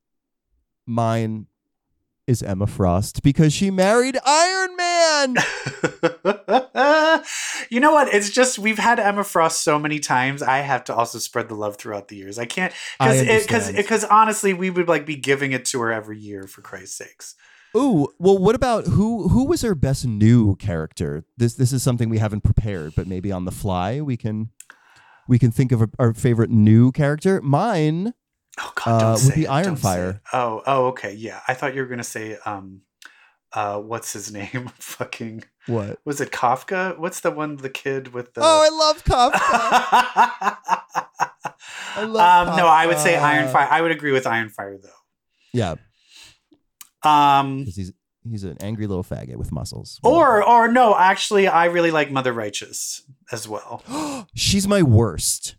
mine 0.86 1.46
is 2.26 2.42
Emma 2.42 2.66
Frost 2.66 3.22
because 3.22 3.52
she 3.52 3.70
married 3.70 4.18
Iron 4.24 4.76
Man. 5.26 5.36
you 7.70 7.80
know 7.80 7.92
what? 7.92 8.12
It's 8.12 8.30
just 8.30 8.58
we've 8.58 8.78
had 8.78 8.98
Emma 9.00 9.24
Frost 9.24 9.62
so 9.62 9.78
many 9.78 9.98
times. 9.98 10.42
I 10.42 10.58
have 10.58 10.84
to 10.84 10.94
also 10.94 11.18
spread 11.18 11.48
the 11.48 11.54
love 11.54 11.76
throughout 11.76 12.08
the 12.08 12.16
years. 12.16 12.38
I 12.38 12.46
can't 12.46 12.72
because 12.98 13.44
because 13.44 13.72
because 13.72 14.04
honestly, 14.04 14.52
we 14.54 14.70
would 14.70 14.88
like 14.88 15.06
be 15.06 15.16
giving 15.16 15.52
it 15.52 15.64
to 15.66 15.80
her 15.80 15.92
every 15.92 16.18
year 16.18 16.46
for 16.46 16.62
Christ's 16.62 16.96
sakes. 16.96 17.34
Ooh, 17.76 18.08
well, 18.18 18.38
what 18.38 18.54
about 18.54 18.86
who? 18.86 19.28
Who 19.28 19.46
was 19.46 19.62
her 19.62 19.74
best 19.74 20.06
new 20.06 20.56
character? 20.56 21.24
This 21.36 21.54
this 21.54 21.72
is 21.72 21.82
something 21.82 22.08
we 22.08 22.18
haven't 22.18 22.42
prepared, 22.42 22.94
but 22.96 23.06
maybe 23.06 23.30
on 23.32 23.44
the 23.44 23.52
fly 23.52 24.00
we 24.00 24.16
can 24.16 24.50
we 25.28 25.38
can 25.38 25.50
think 25.50 25.72
of 25.72 25.82
a, 25.82 25.88
our 25.98 26.14
favorite 26.14 26.50
new 26.50 26.92
character. 26.92 27.42
Mine 27.42 28.14
Oh 28.60 28.72
God, 28.74 28.84
don't 28.84 29.02
Uh, 29.02 29.12
would 29.12 29.20
say 29.20 29.34
be 29.34 29.42
it, 29.42 29.46
don't 29.46 29.76
say 29.76 29.82
Fire. 29.82 30.22
Oh, 30.32 30.62
oh, 30.66 30.86
okay, 30.86 31.12
yeah. 31.14 31.40
I 31.46 31.54
thought 31.54 31.74
you 31.74 31.80
were 31.82 31.86
gonna 31.86 32.02
say, 32.02 32.36
um, 32.44 32.82
uh, 33.52 33.78
what's 33.78 34.12
his 34.12 34.32
name? 34.38 34.70
Fucking 34.78 35.44
what? 35.66 35.98
was 36.04 36.20
it 36.20 36.30
Kafka? 36.30 36.98
What's 36.98 37.20
the 37.20 37.30
one? 37.30 37.56
The 37.56 37.70
kid 37.70 38.12
with 38.14 38.34
the. 38.34 38.40
Oh, 38.42 38.62
I 38.64 38.68
love 38.76 39.04
Kafka. 39.04 40.58
I 41.96 42.04
love 42.04 42.48
um, 42.48 42.56
no, 42.56 42.66
I 42.66 42.86
would 42.86 42.98
say 42.98 43.14
Kafka. 43.14 43.22
Iron 43.22 43.48
Fire. 43.52 43.68
I 43.70 43.80
would 43.82 43.90
agree 43.90 44.12
with 44.12 44.26
Iron 44.26 44.48
Fire 44.50 44.78
though. 44.80 44.88
yeah, 45.52 45.74
Um, 47.02 47.60
because 47.60 47.76
he's 47.76 47.92
he's 48.28 48.44
an 48.44 48.56
angry 48.60 48.86
little 48.86 49.04
faggot 49.04 49.36
with 49.36 49.50
muscles. 49.52 49.98
or 50.02 50.42
or 50.44 50.68
no, 50.70 50.96
actually, 50.96 51.48
I 51.48 51.66
really 51.66 51.90
like 51.90 52.10
Mother 52.10 52.32
Righteous 52.32 53.02
as 53.32 53.48
well. 53.48 53.82
she's 54.34 54.68
my 54.68 54.82
worst. 54.82 55.56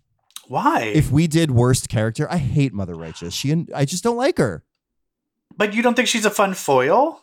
Why? 0.48 0.82
If 0.96 1.12
we 1.12 1.28
did 1.28 1.52
worst 1.52 1.90
character, 1.90 2.28
I 2.32 2.38
hate 2.38 2.74
Mother 2.74 2.96
Righteous. 2.96 3.34
She 3.34 3.52
and 3.52 3.70
I 3.76 3.86
just 3.86 4.04
don't 4.04 4.18
like 4.18 4.38
her. 4.38 4.64
but 5.56 5.74
you 5.74 5.82
don't 5.84 5.94
think 5.96 6.08
she's 6.08 6.26
a 6.26 6.32
fun 6.32 6.54
foil? 6.54 7.22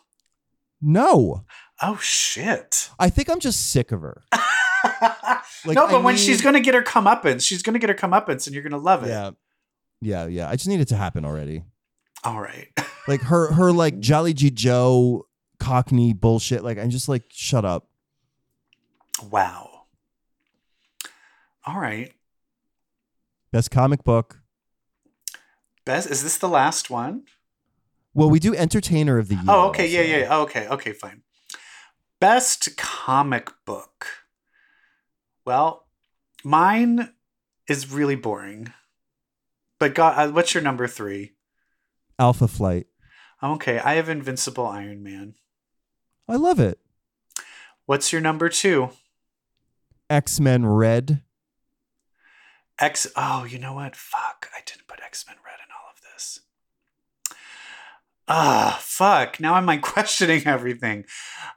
No, 0.81 1.43
Oh 1.81 1.97
shit. 1.97 2.89
I 2.99 3.09
think 3.09 3.29
I'm 3.29 3.39
just 3.39 3.71
sick 3.71 3.91
of 3.91 4.01
her. 4.01 4.23
Like, 5.65 5.75
no, 5.75 5.87
I 5.87 5.91
but 5.91 6.03
when 6.03 6.15
she's 6.15 6.41
gonna 6.41 6.59
get 6.59 6.75
her 6.75 6.83
comeuppance, 6.83 7.41
she's 7.41 7.61
gonna 7.63 7.79
get 7.79 7.89
her 7.89 7.95
comeuppance, 7.95 8.45
and 8.45 8.53
you're 8.53 8.63
gonna 8.63 8.77
love 8.77 9.03
it. 9.03 9.09
Yeah, 9.09 9.31
yeah, 10.01 10.27
yeah. 10.27 10.49
I 10.49 10.55
just 10.55 10.67
need 10.67 10.79
it 10.79 10.87
to 10.89 10.95
happen 10.95 11.25
already. 11.25 11.63
All 12.23 12.39
right. 12.39 12.67
Like 13.07 13.21
her 13.21 13.53
her 13.53 13.71
like 13.71 13.99
Jolly 13.99 14.33
G 14.33 14.49
Joe 14.49 15.27
Cockney 15.61 16.11
bullshit. 16.11 16.61
Like 16.61 16.77
I'm 16.77 16.89
just 16.89 17.07
like, 17.07 17.23
shut 17.29 17.63
up. 17.63 17.87
Wow. 19.31 19.83
All 21.65 21.79
right. 21.79 22.13
Best 23.53 23.71
comic 23.71 24.03
book. 24.03 24.41
Best 25.85 26.11
is 26.11 26.21
this 26.21 26.37
the 26.37 26.49
last 26.49 26.89
one? 26.89 27.23
Well, 28.17 28.31
we 28.31 28.39
do 28.39 28.55
entertainer 28.55 29.19
of 29.19 29.27
the 29.27 29.35
year. 29.35 29.43
Oh, 29.47 29.67
okay. 29.69 29.87
Yeah, 29.87 30.01
yeah. 30.01 30.17
yeah. 30.17 30.37
Okay. 30.39 30.67
Okay, 30.67 30.91
fine. 30.91 31.21
Best 32.19 32.75
comic 32.75 33.51
book. 33.63 34.07
Well, 35.45 35.85
mine 36.43 37.13
is 37.69 37.91
really 37.91 38.15
boring. 38.15 38.73
But 39.79 39.93
God, 39.93 40.17
uh, 40.17 40.31
what's 40.31 40.55
your 40.55 40.63
number 40.63 40.87
3? 40.87 41.33
Alpha 42.17 42.47
Flight. 42.47 42.87
Okay, 43.43 43.77
I 43.77 43.93
have 43.93 44.09
Invincible 44.09 44.65
Iron 44.65 45.03
Man. 45.03 45.35
I 46.27 46.37
love 46.37 46.59
it. 46.59 46.79
What's 47.85 48.11
your 48.11 48.19
number 48.19 48.49
2? 48.49 48.89
X 50.09 50.39
Men 50.39 50.65
Red. 50.65 51.21
X 52.79 53.05
Oh, 53.15 53.43
you 53.43 53.59
know 53.59 53.73
what? 53.73 53.95
Fuck. 53.95 54.49
I 54.55 54.61
didn't 54.65 54.87
put 54.87 55.01
X-Men 55.03 55.37
Red 55.45 55.59
in 55.63 55.71
all 55.71 55.91
of 55.91 56.01
this. 56.01 56.41
Ah, 58.27 58.77
fuck. 58.81 59.39
Now 59.39 59.55
I'm 59.55 59.65
like 59.65 59.81
questioning 59.93 60.45
everything. 60.45 61.05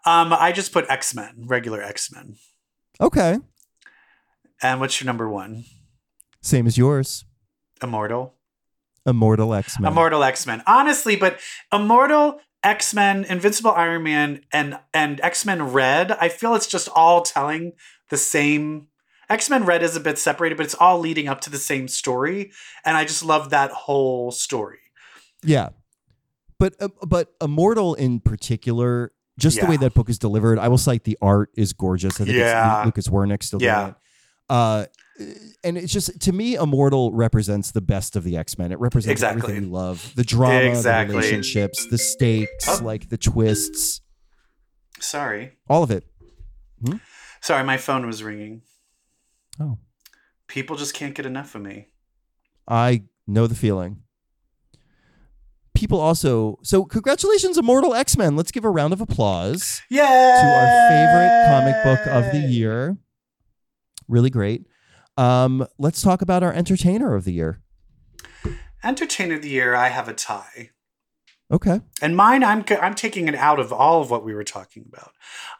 Um, 0.06 0.32
I 0.32 0.52
just 0.52 0.72
put 0.72 0.88
X-Men, 0.88 1.44
regular 1.46 1.82
X-Men. 1.82 2.36
Okay. 3.00 3.38
And 4.62 4.80
what's 4.80 5.00
your 5.00 5.06
number 5.06 5.28
one? 5.28 5.64
Same 6.42 6.66
as 6.66 6.76
yours. 6.78 7.24
Immortal. 7.82 8.34
Immortal 9.06 9.54
X 9.54 9.80
Men. 9.80 9.90
Immortal 9.92 10.22
X-Men. 10.22 10.62
Honestly, 10.66 11.16
but 11.16 11.40
Immortal 11.72 12.40
X-Men, 12.62 13.24
Invincible 13.24 13.70
Iron 13.70 14.02
Man, 14.02 14.42
and 14.52 14.78
and 14.92 15.20
X-Men 15.22 15.72
Red, 15.72 16.12
I 16.12 16.28
feel 16.28 16.54
it's 16.54 16.66
just 16.66 16.88
all 16.94 17.22
telling 17.22 17.72
the 18.10 18.18
same 18.18 18.88
X-Men 19.30 19.64
Red 19.64 19.82
is 19.82 19.96
a 19.96 20.00
bit 20.00 20.18
separated, 20.18 20.56
but 20.56 20.66
it's 20.66 20.74
all 20.74 20.98
leading 20.98 21.28
up 21.28 21.40
to 21.42 21.50
the 21.50 21.58
same 21.58 21.88
story. 21.88 22.52
And 22.84 22.96
I 22.96 23.04
just 23.04 23.24
love 23.24 23.50
that 23.50 23.70
whole 23.70 24.30
story. 24.30 24.80
Yeah. 25.42 25.70
But 26.60 26.74
uh, 26.80 26.88
but 27.06 27.34
Immortal 27.40 27.94
in 27.94 28.20
particular, 28.20 29.12
just 29.38 29.58
the 29.60 29.66
way 29.66 29.76
that 29.78 29.94
book 29.94 30.08
is 30.10 30.18
delivered, 30.18 30.58
I 30.58 30.68
will 30.68 30.78
cite 30.78 31.02
the 31.04 31.18
art 31.22 31.50
is 31.56 31.72
gorgeous. 31.72 32.20
I 32.20 32.24
think 32.26 32.36
Yeah. 32.36 32.78
it's 32.80 32.84
Lucas 32.86 33.08
Werneck 33.08 33.42
still 33.42 33.60
Yeah. 33.62 33.80
doing 33.80 33.88
it. 33.88 33.96
Uh, 34.50 34.86
and 35.64 35.76
it's 35.78 35.92
just 35.92 36.20
to 36.20 36.32
me, 36.32 36.56
Immortal 36.56 37.12
represents 37.12 37.70
the 37.72 37.80
best 37.80 38.14
of 38.14 38.24
the 38.24 38.36
X 38.36 38.58
Men. 38.58 38.72
It 38.72 38.78
represents 38.78 39.10
Exactly. 39.12 39.42
everything 39.42 39.70
we 39.70 39.74
love: 39.76 40.12
the 40.16 40.24
drama, 40.24 40.68
Exactly. 40.68 41.12
the 41.14 41.18
relationships, 41.18 41.86
the 41.90 41.98
stakes, 41.98 42.68
Oh. 42.68 42.84
like 42.84 43.08
the 43.08 43.18
twists, 43.18 44.02
Sorry. 45.00 45.52
all 45.68 45.82
of 45.82 45.90
it. 45.90 46.04
Sorry, 47.40 47.64
my 47.64 47.78
phone 47.78 48.06
was 48.06 48.22
ringing. 48.22 48.62
Oh, 49.58 49.78
People 50.46 50.76
just 50.76 50.92
can't 50.94 51.14
get 51.14 51.24
enough 51.26 51.54
of 51.54 51.62
me. 51.62 51.88
I 52.68 53.04
know 53.26 53.46
the 53.46 53.54
feeling. 53.54 54.02
People 55.80 55.98
also 55.98 56.58
so 56.62 56.84
congratulations, 56.84 57.56
Immortal 57.56 57.94
X 57.94 58.14
Men. 58.14 58.36
Let's 58.36 58.50
give 58.52 58.66
a 58.66 58.70
round 58.70 58.92
of 58.92 59.00
applause. 59.00 59.80
Yeah. 59.88 60.04
to 60.04 60.46
our 60.46 60.90
favorite 60.90 61.46
comic 61.48 61.82
book 61.82 62.06
of 62.06 62.30
the 62.32 62.46
year. 62.46 62.98
Really 64.06 64.28
great. 64.28 64.66
Um, 65.16 65.66
let's 65.78 66.02
talk 66.02 66.20
about 66.20 66.42
our 66.42 66.52
entertainer 66.52 67.14
of 67.14 67.24
the 67.24 67.32
year. 67.32 67.62
Entertainer 68.84 69.36
of 69.36 69.42
the 69.42 69.48
year, 69.48 69.74
I 69.74 69.88
have 69.88 70.06
a 70.06 70.12
tie. 70.12 70.68
Okay. 71.50 71.80
And 72.02 72.14
mine, 72.14 72.44
I'm 72.44 72.62
I'm 72.82 72.94
taking 72.94 73.26
it 73.26 73.34
out 73.34 73.58
of 73.58 73.72
all 73.72 74.02
of 74.02 74.10
what 74.10 74.22
we 74.22 74.34
were 74.34 74.44
talking 74.44 74.84
about. 74.86 75.12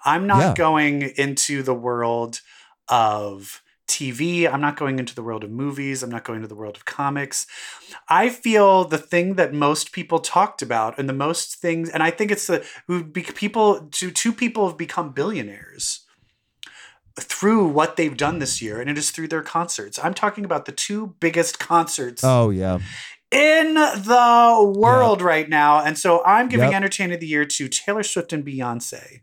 I'm 0.05 0.27
not 0.27 0.41
Yeah. 0.41 0.55
going 0.55 1.01
into 1.17 1.63
the 1.63 1.73
world 1.75 2.43
of 2.89 3.63
TV. 3.91 4.51
I'm 4.51 4.61
not 4.61 4.77
going 4.77 4.99
into 4.99 5.15
the 5.15 5.23
world 5.23 5.45
of 5.45 5.51
movies. 5.51 6.03
I'm 6.03 6.11
not 6.11 6.25
going 6.25 6.41
to 6.43 6.49
the 6.49 6.55
world 6.55 6.77
of 6.77 6.85
comics. 6.85 7.47
I 8.09 8.29
feel 8.31 8.85
the 8.85 8.99
thing 8.99 9.35
that 9.35 9.53
most 9.53 9.93
people 9.93 10.19
talked 10.21 10.63
about, 10.63 10.99
and 10.99 11.09
the 11.09 11.13
most 11.27 11.57
things, 11.57 11.91
and 11.91 12.03
I 12.03 12.11
think 12.11 12.31
it's 12.31 12.47
the 12.47 12.65
people. 13.35 13.89
Two 13.91 14.11
two 14.11 14.33
people 14.33 14.69
have 14.69 14.79
become 14.79 15.11
billionaires 15.13 16.07
through 17.19 17.67
what 17.69 17.97
they've 17.97 18.17
done 18.17 18.39
this 18.39 18.63
year, 18.63 18.81
and 18.81 18.89
it 18.89 18.97
is 18.97 19.11
through 19.11 19.29
their 19.29 19.43
concerts. 19.43 19.99
I'm 20.03 20.15
talking 20.15 20.45
about 20.45 20.65
the 20.65 20.73
two 20.73 21.17
biggest 21.21 21.59
concerts 21.59 22.23
Oh 22.25 22.51
yeah. 22.51 22.79
in 23.31 23.75
the 23.75 24.75
world 24.77 25.21
right 25.21 25.49
now. 25.49 25.81
And 25.83 25.99
so 25.99 26.25
I'm 26.25 26.49
giving 26.49 26.69
Yep. 26.69 26.77
Entertainer 26.77 27.15
of 27.15 27.21
the 27.21 27.27
Year 27.27 27.45
to 27.45 27.69
Taylor 27.69 28.03
Swift 28.05 28.33
and 28.33 28.45
Beyonce. 28.45 29.21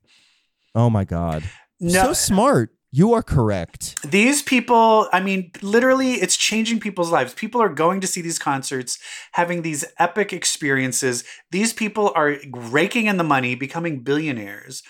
Oh 0.75 0.89
my 0.89 1.05
God. 1.05 1.43
No, 1.79 2.03
So 2.03 2.13
smart. 2.13 2.71
You 2.97 3.13
are 3.13 3.21
correct. 3.21 4.01
these 4.01 4.41
people, 4.41 5.07
I 5.13 5.19
mean, 5.19 5.51
literally, 5.61 6.13
it's 6.13 6.35
changing 6.35 6.79
people's 6.79 7.11
lives. 7.11 7.31
People 7.35 7.61
are 7.61 7.69
going 7.69 8.01
to 8.01 8.07
see 8.07 8.23
these 8.23 8.39
concerts, 8.39 8.97
having 9.33 9.61
these 9.61 9.85
epic 9.99 10.33
experiences. 10.33 11.23
These 11.51 11.73
people 11.73 12.11
are 12.15 12.37
raking 12.51 13.05
in 13.05 13.17
the 13.17 13.23
money, 13.23 13.53
becoming 13.53 13.99
billionaires. 13.99 14.81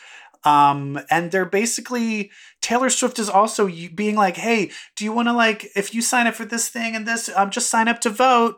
Um, 0.45 0.97
and 1.11 1.31
they're 1.31 1.43
basically 1.43 2.31
Taylor 2.61 2.89
Swift 2.89 3.19
is 3.19 3.29
also 3.29 3.67
being 3.67 4.15
like, 4.15 4.37
"Hey, 4.37 4.71
do 4.95 5.03
you 5.03 5.11
want 5.11 5.27
to 5.27 5.33
like 5.33 5.67
if 5.75 5.93
you 5.93 6.01
sign 6.01 6.27
up 6.27 6.35
for 6.35 6.45
this 6.45 6.69
thing 6.69 6.95
and 6.95 7.05
this, 7.05 7.29
um, 7.35 7.49
just 7.49 7.69
sign 7.69 7.89
up 7.89 7.99
to 8.01 8.09
vote." 8.09 8.55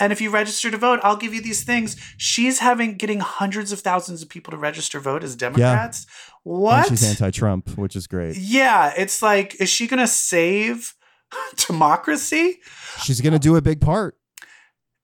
And 0.00 0.12
if 0.12 0.20
you 0.20 0.30
register 0.30 0.70
to 0.70 0.76
vote, 0.78 1.00
I'll 1.02 1.16
give 1.16 1.34
you 1.34 1.42
these 1.42 1.64
things. 1.64 1.96
She's 2.16 2.60
having 2.60 2.96
getting 2.96 3.20
hundreds 3.20 3.72
of 3.72 3.80
thousands 3.80 4.22
of 4.22 4.28
people 4.28 4.50
to 4.52 4.56
register 4.56 4.98
vote 5.00 5.22
as 5.22 5.36
Democrats. 5.36 6.06
And 6.44 6.54
What? 6.54 6.88
she's 6.88 7.04
anti-Trump, 7.04 7.76
which 7.76 7.94
is 7.94 8.06
great. 8.06 8.36
Yeah, 8.36 8.92
it's 8.96 9.20
like, 9.22 9.54
is 9.60 9.68
she 9.68 9.86
gonna 9.86 10.06
save 10.06 10.94
democracy? 11.66 12.60
She's 13.02 13.20
gonna 13.20 13.38
do 13.38 13.56
a 13.56 13.62
big 13.62 13.80
part. 13.80 14.16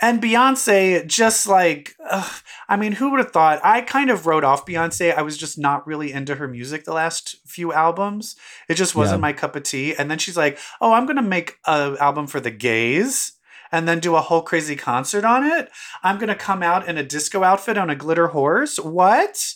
And 0.01 0.23
Beyonce, 0.23 1.05
just 1.09 1.49
like, 1.49 1.97
ugh, 2.09 2.31
I 2.69 2.77
mean, 2.77 2.93
who 2.93 3.11
would 3.11 3.19
have 3.19 3.33
thought? 3.33 3.61
I 3.65 3.81
kind 3.81 4.11
of 4.11 4.27
wrote 4.27 4.45
off 4.45 4.65
Beyonce. 4.65 5.13
I 5.13 5.23
was 5.23 5.37
just 5.37 5.59
not 5.59 5.85
really 5.89 6.13
into 6.13 6.37
her 6.37 6.47
music 6.47 6.85
the 6.85 6.93
last 6.93 7.35
few 7.47 7.73
albums. 7.73 8.37
It 8.69 8.75
just 8.75 8.95
wasn't 8.95 9.19
Yeah. 9.19 9.23
my 9.23 9.33
cup 9.33 9.57
of 9.57 9.65
tea. 9.65 9.97
And 9.97 10.09
then 10.09 10.19
she's 10.19 10.37
like, 10.37 10.59
oh, 10.81 10.93
I'm 10.93 11.05
gonna 11.07 11.21
make 11.23 11.57
an 11.67 11.97
album 11.99 12.29
for 12.29 12.39
the 12.39 12.53
gays. 12.53 13.33
And 13.71 13.87
then 13.87 14.01
do 14.01 14.17
a 14.17 14.21
whole 14.21 14.43
crazy 14.43 14.77
concert 14.77 15.25
on 15.25 15.45
it. 15.45 15.71
I'm 16.03 16.19
gonna 16.19 16.35
come 16.35 16.63
out 16.63 16.89
in 16.89 16.99
a 16.99 17.03
disco 17.03 17.43
outfit 17.43 17.77
on 17.77 17.91
a 17.91 17.95
glitter 17.97 18.29
horse. 18.29 18.79
What? 18.79 19.55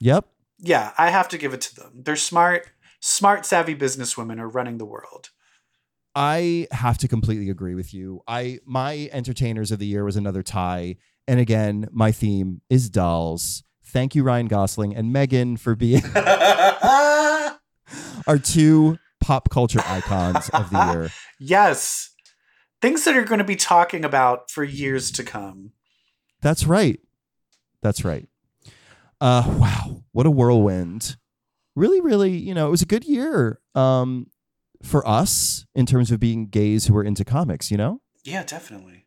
Yep. 0.00 0.26
Yeah, 0.58 0.92
I 0.98 1.10
have 1.10 1.28
to 1.28 1.38
give 1.38 1.54
it 1.54 1.60
to 1.62 1.74
them. 1.74 1.92
They're 2.04 2.16
smart, 2.16 2.70
smart, 3.00 3.46
savvy 3.46 3.74
businesswomen 3.74 4.38
are 4.40 4.48
running 4.48 4.78
the 4.78 4.84
world. 4.84 5.30
I 6.14 6.66
have 6.72 6.98
to 6.98 7.08
completely 7.08 7.48
agree 7.48 7.74
with 7.74 7.94
you. 7.94 8.22
I 8.26 8.58
my 8.66 9.08
entertainers 9.12 9.70
of 9.70 9.78
the 9.78 9.86
year 9.86 10.04
was 10.04 10.16
another 10.16 10.42
tie. 10.42 10.96
And 11.28 11.38
again, 11.38 11.88
my 11.92 12.10
theme 12.10 12.60
is 12.68 12.90
dolls. 12.90 13.62
Thank 13.84 14.14
you, 14.14 14.22
Ryan 14.22 14.46
Gosling 14.46 14.96
and 14.96 15.12
Megan, 15.12 15.56
for 15.56 15.74
being 15.74 16.02
our 18.26 18.38
two 18.42 18.98
pop 19.20 19.48
culture 19.50 19.80
icons 19.86 20.48
of 20.50 20.70
the 20.70 20.92
year. 20.92 21.10
yes. 21.38 22.10
Things 22.80 23.04
that 23.04 23.16
are 23.16 23.24
going 23.24 23.38
to 23.38 23.44
be 23.44 23.56
talking 23.56 24.04
about 24.04 24.50
for 24.50 24.62
years 24.64 25.10
to 25.12 25.24
come. 25.24 25.72
That's 26.40 26.64
right. 26.64 27.00
That's 27.82 28.04
right. 28.04 28.28
Uh 29.20 29.56
wow, 29.58 30.04
what 30.12 30.26
a 30.26 30.30
whirlwind. 30.30 31.16
Really, 31.74 32.00
really, 32.00 32.36
you 32.36 32.54
know, 32.54 32.68
it 32.68 32.70
was 32.70 32.82
a 32.82 32.86
good 32.86 33.04
year 33.04 33.60
um 33.74 34.28
for 34.82 35.06
us 35.06 35.66
in 35.74 35.86
terms 35.86 36.12
of 36.12 36.20
being 36.20 36.46
gays 36.46 36.86
who 36.86 36.96
are 36.96 37.02
into 37.02 37.24
comics, 37.24 37.70
you 37.70 37.76
know? 37.76 38.00
Yeah, 38.24 38.44
definitely. 38.44 39.06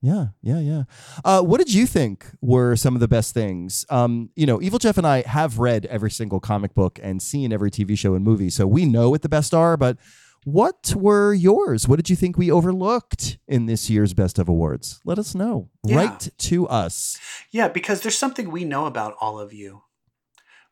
Yeah, 0.00 0.28
yeah, 0.42 0.58
yeah. 0.58 0.82
Uh, 1.24 1.42
what 1.42 1.58
did 1.58 1.72
you 1.72 1.86
think 1.86 2.26
were 2.40 2.74
some 2.74 2.94
of 2.94 3.00
the 3.00 3.08
best 3.08 3.34
things? 3.34 3.86
Um, 3.88 4.30
you 4.34 4.46
know, 4.46 4.60
Evil 4.60 4.80
Jeff 4.80 4.98
and 4.98 5.06
I 5.06 5.22
have 5.22 5.60
read 5.60 5.86
every 5.86 6.10
single 6.10 6.40
comic 6.40 6.74
book 6.74 6.98
and 7.02 7.22
seen 7.22 7.52
every 7.52 7.70
TV 7.70 7.96
show 7.96 8.14
and 8.14 8.24
movie, 8.24 8.50
so 8.50 8.66
we 8.66 8.84
know 8.84 9.10
what 9.10 9.22
the 9.22 9.28
best 9.28 9.54
are. 9.54 9.76
But 9.76 9.98
what 10.44 10.94
were 10.96 11.32
yours? 11.32 11.86
What 11.86 11.96
did 11.96 12.10
you 12.10 12.16
think 12.16 12.36
we 12.36 12.50
overlooked 12.50 13.38
in 13.46 13.66
this 13.66 13.88
year's 13.88 14.12
Best 14.14 14.38
of 14.38 14.48
Awards? 14.48 15.00
Let 15.04 15.18
us 15.18 15.34
know. 15.34 15.68
Yeah. 15.84 15.96
Write 15.96 16.28
to 16.38 16.66
us. 16.68 17.18
Yeah, 17.50 17.68
because 17.68 18.00
there's 18.00 18.18
something 18.18 18.50
we 18.50 18.64
know 18.64 18.86
about 18.86 19.14
all 19.20 19.38
of 19.38 19.52
you. 19.52 19.82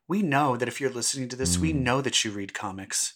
We 0.07 0.21
know 0.21 0.57
that 0.57 0.67
if 0.67 0.81
you're 0.81 0.89
listening 0.89 1.29
to 1.29 1.35
this, 1.37 1.57
we 1.57 1.71
Mm. 1.73 1.81
know 1.83 2.01
that 2.01 2.25
you 2.25 2.31
read 2.31 2.53
comics. 2.53 3.13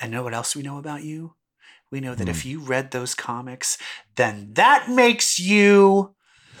And 0.00 0.12
know 0.12 0.22
what 0.22 0.34
else 0.34 0.54
we 0.54 0.62
know 0.62 0.76
about 0.78 1.02
you? 1.02 1.34
We 1.90 2.00
know 2.00 2.14
that 2.14 2.26
Mm. 2.28 2.30
if 2.30 2.44
you 2.44 2.60
read 2.60 2.90
those 2.90 3.14
comics, 3.14 3.78
then 4.16 4.52
that 4.54 4.90
makes 4.90 5.38
you 5.38 6.14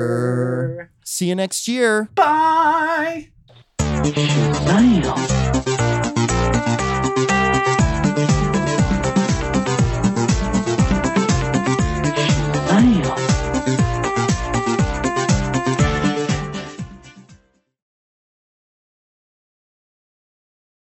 queer. 0.00 0.90
See 1.04 1.26
you 1.28 1.34
next 1.34 1.68
year. 1.68 2.08
Bye. 2.14 3.32
Smile. 4.02 6.09